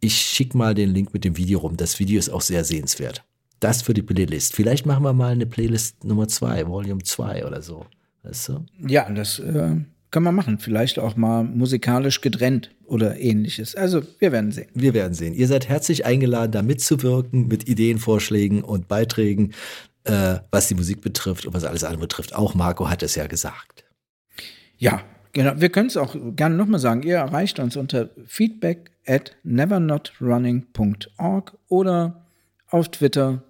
Ich 0.00 0.16
schicke 0.16 0.56
mal 0.56 0.74
den 0.74 0.90
Link 0.90 1.12
mit 1.12 1.24
dem 1.24 1.36
Video 1.36 1.60
rum. 1.60 1.76
Das 1.76 1.98
Video 1.98 2.18
ist 2.18 2.28
auch 2.28 2.40
sehr 2.40 2.64
sehenswert. 2.64 3.24
Das 3.60 3.82
für 3.82 3.94
die 3.94 4.02
Playlist. 4.02 4.54
Vielleicht 4.54 4.86
machen 4.86 5.04
wir 5.04 5.12
mal 5.12 5.32
eine 5.32 5.46
Playlist 5.46 6.04
Nummer 6.04 6.26
2, 6.26 6.66
Volume 6.66 7.02
2 7.02 7.46
oder 7.46 7.62
so. 7.62 7.86
Weißt 8.24 8.48
du? 8.48 8.66
Ja, 8.86 9.08
das 9.10 9.38
äh, 9.38 9.76
kann 10.10 10.22
man 10.22 10.34
machen. 10.34 10.58
Vielleicht 10.58 10.98
auch 10.98 11.16
mal 11.16 11.44
musikalisch 11.44 12.20
getrennt 12.20 12.70
oder 12.84 13.18
ähnliches. 13.18 13.74
Also, 13.74 14.02
wir 14.18 14.32
werden 14.32 14.52
sehen. 14.52 14.68
Wir 14.74 14.94
werden 14.94 15.14
sehen. 15.14 15.34
Ihr 15.34 15.48
seid 15.48 15.68
herzlich 15.68 16.04
eingeladen, 16.04 16.52
da 16.52 16.62
mitzuwirken 16.62 17.48
mit 17.48 17.68
Ideen, 17.68 17.98
Vorschlägen 17.98 18.62
und 18.62 18.88
Beiträgen 18.88 19.52
äh, 20.04 20.38
was 20.50 20.68
die 20.68 20.74
Musik 20.74 21.00
betrifft 21.00 21.46
und 21.46 21.54
was 21.54 21.64
alles 21.64 21.84
andere 21.84 22.00
betrifft. 22.00 22.34
Auch 22.34 22.54
Marco 22.54 22.88
hat 22.88 23.02
es 23.02 23.14
ja 23.14 23.26
gesagt. 23.26 23.84
Ja, 24.76 25.00
genau. 25.32 25.52
Wir 25.56 25.70
können 25.70 25.88
es 25.88 25.96
auch 25.96 26.14
gerne 26.34 26.56
nochmal 26.56 26.80
sagen. 26.80 27.02
Ihr 27.02 27.16
erreicht 27.16 27.58
uns 27.58 27.76
unter 27.76 28.10
feedback 28.26 28.90
at 29.06 29.36
nevernotrunning.org 29.44 31.56
oder 31.68 32.26
auf 32.68 32.90
Twitter 32.90 33.42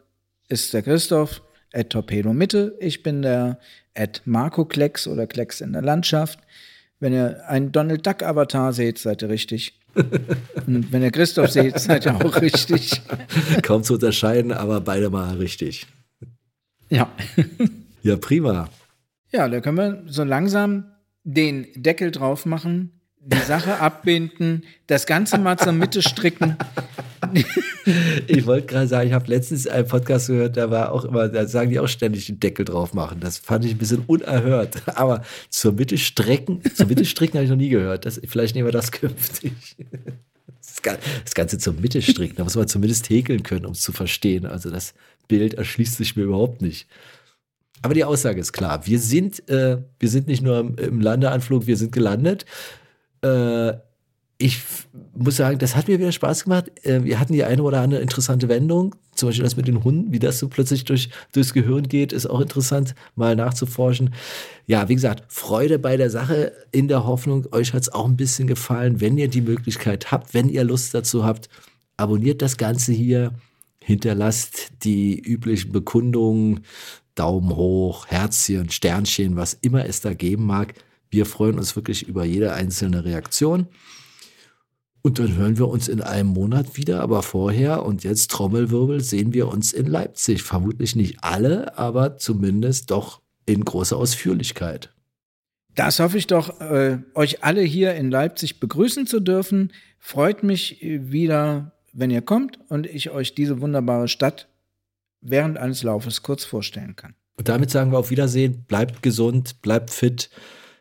ist 0.48 0.74
der 0.74 0.82
Christoph 0.82 1.42
at 1.72 1.90
Torpedo 1.90 2.32
Mitte. 2.32 2.76
Ich 2.80 3.02
bin 3.02 3.22
der 3.22 3.58
at 3.94 4.22
Marco 4.24 4.64
Klecks 4.64 5.06
oder 5.06 5.26
Klecks 5.26 5.60
in 5.60 5.72
der 5.72 5.82
Landschaft. 5.82 6.40
Wenn 7.00 7.12
ihr 7.12 7.48
einen 7.48 7.72
Donald 7.72 8.06
Duck 8.06 8.22
Avatar 8.22 8.72
seht, 8.72 8.98
seid 8.98 9.22
ihr 9.22 9.28
richtig. 9.28 9.78
Und 10.66 10.92
wenn 10.92 11.02
ihr 11.02 11.10
Christoph 11.10 11.50
seht, 11.50 11.78
seid 11.78 12.06
ihr 12.06 12.14
auch 12.14 12.40
richtig. 12.40 13.02
Kaum 13.62 13.82
zu 13.82 13.94
unterscheiden, 13.94 14.52
aber 14.52 14.80
beide 14.80 15.10
mal 15.10 15.36
richtig. 15.36 15.86
Ja. 16.92 17.10
ja, 18.02 18.16
prima. 18.16 18.68
Ja, 19.32 19.48
da 19.48 19.60
können 19.60 19.78
wir 19.78 20.02
so 20.08 20.24
langsam 20.24 20.84
den 21.24 21.66
Deckel 21.74 22.10
drauf 22.10 22.44
machen, 22.44 23.00
die 23.18 23.38
Sache 23.38 23.80
abbinden, 23.80 24.64
das 24.88 25.06
Ganze 25.06 25.38
mal 25.38 25.56
zur 25.56 25.72
Mitte 25.72 26.02
stricken. 26.02 26.56
ich 28.26 28.44
wollte 28.44 28.66
gerade 28.66 28.88
sagen, 28.88 29.08
ich 29.08 29.14
habe 29.14 29.26
letztens 29.28 29.66
einen 29.66 29.86
Podcast 29.86 30.26
gehört, 30.26 30.58
da 30.58 30.70
war 30.70 30.92
auch 30.92 31.06
immer, 31.06 31.28
da 31.28 31.46
sagen 31.46 31.70
die 31.70 31.78
auch 31.78 31.88
ständig 31.88 32.26
den 32.26 32.40
Deckel 32.40 32.66
drauf 32.66 32.92
machen. 32.92 33.20
Das 33.20 33.38
fand 33.38 33.64
ich 33.64 33.70
ein 33.70 33.78
bisschen 33.78 34.02
unerhört. 34.06 34.82
Aber 34.98 35.22
zur 35.48 35.72
Mitte 35.72 35.96
strecken, 35.96 36.60
zur 36.74 36.86
Mitte 36.86 37.06
stricken 37.06 37.38
habe 37.38 37.44
ich 37.44 37.50
noch 37.50 37.56
nie 37.56 37.70
gehört. 37.70 38.04
Das, 38.04 38.20
vielleicht 38.26 38.54
nehmen 38.54 38.66
wir 38.66 38.72
das 38.72 38.92
künftig. 38.92 39.76
Das 40.60 41.34
Ganze 41.34 41.58
zur 41.58 41.72
Mitte 41.74 42.02
stricken, 42.02 42.36
da 42.36 42.44
muss 42.44 42.56
man 42.56 42.68
zumindest 42.68 43.08
häkeln 43.08 43.42
können, 43.44 43.64
um 43.64 43.72
es 43.72 43.80
zu 43.80 43.92
verstehen. 43.92 44.44
Also 44.46 44.70
das 44.70 44.94
Bild 45.32 45.54
erschließt 45.54 45.96
sich 45.96 46.14
mir 46.14 46.24
überhaupt 46.24 46.60
nicht. 46.60 46.86
Aber 47.80 47.94
die 47.94 48.04
Aussage 48.04 48.38
ist 48.38 48.52
klar. 48.52 48.86
Wir 48.86 48.98
sind, 48.98 49.48
äh, 49.48 49.78
wir 49.98 50.08
sind 50.10 50.26
nicht 50.26 50.42
nur 50.42 50.60
im, 50.60 50.76
im 50.76 51.00
Landeanflug, 51.00 51.66
wir 51.66 51.78
sind 51.78 51.90
gelandet. 51.90 52.44
Äh, 53.22 53.72
ich 54.36 54.60
muss 55.14 55.36
sagen, 55.36 55.58
das 55.58 55.74
hat 55.74 55.88
mir 55.88 55.98
wieder 55.98 56.12
Spaß 56.12 56.44
gemacht. 56.44 56.70
Äh, 56.84 57.04
wir 57.04 57.18
hatten 57.18 57.32
die 57.32 57.44
eine 57.44 57.62
oder 57.62 57.80
andere 57.80 58.02
interessante 58.02 58.50
Wendung. 58.50 58.94
Zum 59.14 59.30
Beispiel 59.30 59.44
das 59.44 59.56
mit 59.56 59.68
den 59.68 59.82
Hunden, 59.84 60.12
wie 60.12 60.18
das 60.18 60.38
so 60.38 60.48
plötzlich 60.48 60.84
durch, 60.84 61.08
durchs 61.32 61.54
Gehirn 61.54 61.88
geht, 61.88 62.12
ist 62.12 62.26
auch 62.26 62.40
interessant, 62.40 62.94
mal 63.14 63.34
nachzuforschen. 63.34 64.12
Ja, 64.66 64.90
wie 64.90 64.94
gesagt, 64.94 65.24
Freude 65.28 65.78
bei 65.78 65.96
der 65.96 66.10
Sache 66.10 66.52
in 66.72 66.88
der 66.88 67.06
Hoffnung, 67.06 67.46
euch 67.52 67.72
hat 67.72 67.82
es 67.82 67.92
auch 67.92 68.04
ein 68.04 68.18
bisschen 68.18 68.46
gefallen. 68.46 69.00
Wenn 69.00 69.16
ihr 69.16 69.28
die 69.28 69.40
Möglichkeit 69.40 70.12
habt, 70.12 70.34
wenn 70.34 70.50
ihr 70.50 70.64
Lust 70.64 70.92
dazu 70.92 71.24
habt, 71.24 71.48
abonniert 71.96 72.42
das 72.42 72.58
Ganze 72.58 72.92
hier 72.92 73.32
hinterlasst 73.84 74.72
die 74.84 75.18
üblichen 75.18 75.72
Bekundungen, 75.72 76.60
Daumen 77.14 77.54
hoch, 77.56 78.06
Herzchen, 78.06 78.70
Sternchen, 78.70 79.36
was 79.36 79.54
immer 79.54 79.84
es 79.86 80.00
da 80.00 80.14
geben 80.14 80.46
mag. 80.46 80.74
Wir 81.10 81.26
freuen 81.26 81.58
uns 81.58 81.76
wirklich 81.76 82.08
über 82.08 82.24
jede 82.24 82.52
einzelne 82.52 83.04
Reaktion. 83.04 83.68
Und 85.02 85.18
dann 85.18 85.34
hören 85.34 85.58
wir 85.58 85.68
uns 85.68 85.88
in 85.88 86.00
einem 86.00 86.28
Monat 86.28 86.76
wieder, 86.76 87.00
aber 87.00 87.22
vorher 87.22 87.84
und 87.84 88.04
jetzt 88.04 88.30
Trommelwirbel 88.30 89.00
sehen 89.00 89.34
wir 89.34 89.48
uns 89.48 89.72
in 89.72 89.86
Leipzig. 89.86 90.42
Vermutlich 90.44 90.94
nicht 90.94 91.18
alle, 91.22 91.76
aber 91.76 92.18
zumindest 92.18 92.92
doch 92.92 93.20
in 93.44 93.64
großer 93.64 93.96
Ausführlichkeit. 93.96 94.94
Das 95.74 95.98
hoffe 95.98 96.18
ich 96.18 96.28
doch, 96.28 96.60
äh, 96.60 96.98
euch 97.14 97.42
alle 97.42 97.62
hier 97.62 97.94
in 97.94 98.10
Leipzig 98.10 98.60
begrüßen 98.60 99.06
zu 99.06 99.20
dürfen. 99.20 99.72
Freut 99.98 100.42
mich 100.44 100.82
äh, 100.82 101.10
wieder, 101.10 101.72
wenn 101.92 102.10
ihr 102.10 102.22
kommt 102.22 102.58
und 102.68 102.86
ich 102.86 103.10
euch 103.10 103.34
diese 103.34 103.60
wunderbare 103.60 104.08
Stadt 104.08 104.48
während 105.20 105.58
eines 105.58 105.82
Laufes 105.82 106.22
kurz 106.22 106.44
vorstellen 106.44 106.96
kann. 106.96 107.14
Und 107.36 107.48
damit 107.48 107.70
sagen 107.70 107.92
wir 107.92 107.98
auf 107.98 108.10
Wiedersehen, 108.10 108.64
bleibt 108.64 109.02
gesund, 109.02 109.62
bleibt 109.62 109.90
fit, 109.90 110.30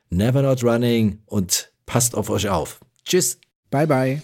never 0.10 0.42
not 0.42 0.64
running 0.64 1.20
und 1.26 1.72
passt 1.86 2.16
auf 2.16 2.30
euch 2.30 2.50
auf. 2.50 2.80
Tschüss. 3.06 3.40
Bye 3.70 3.88
bye. 3.88 4.22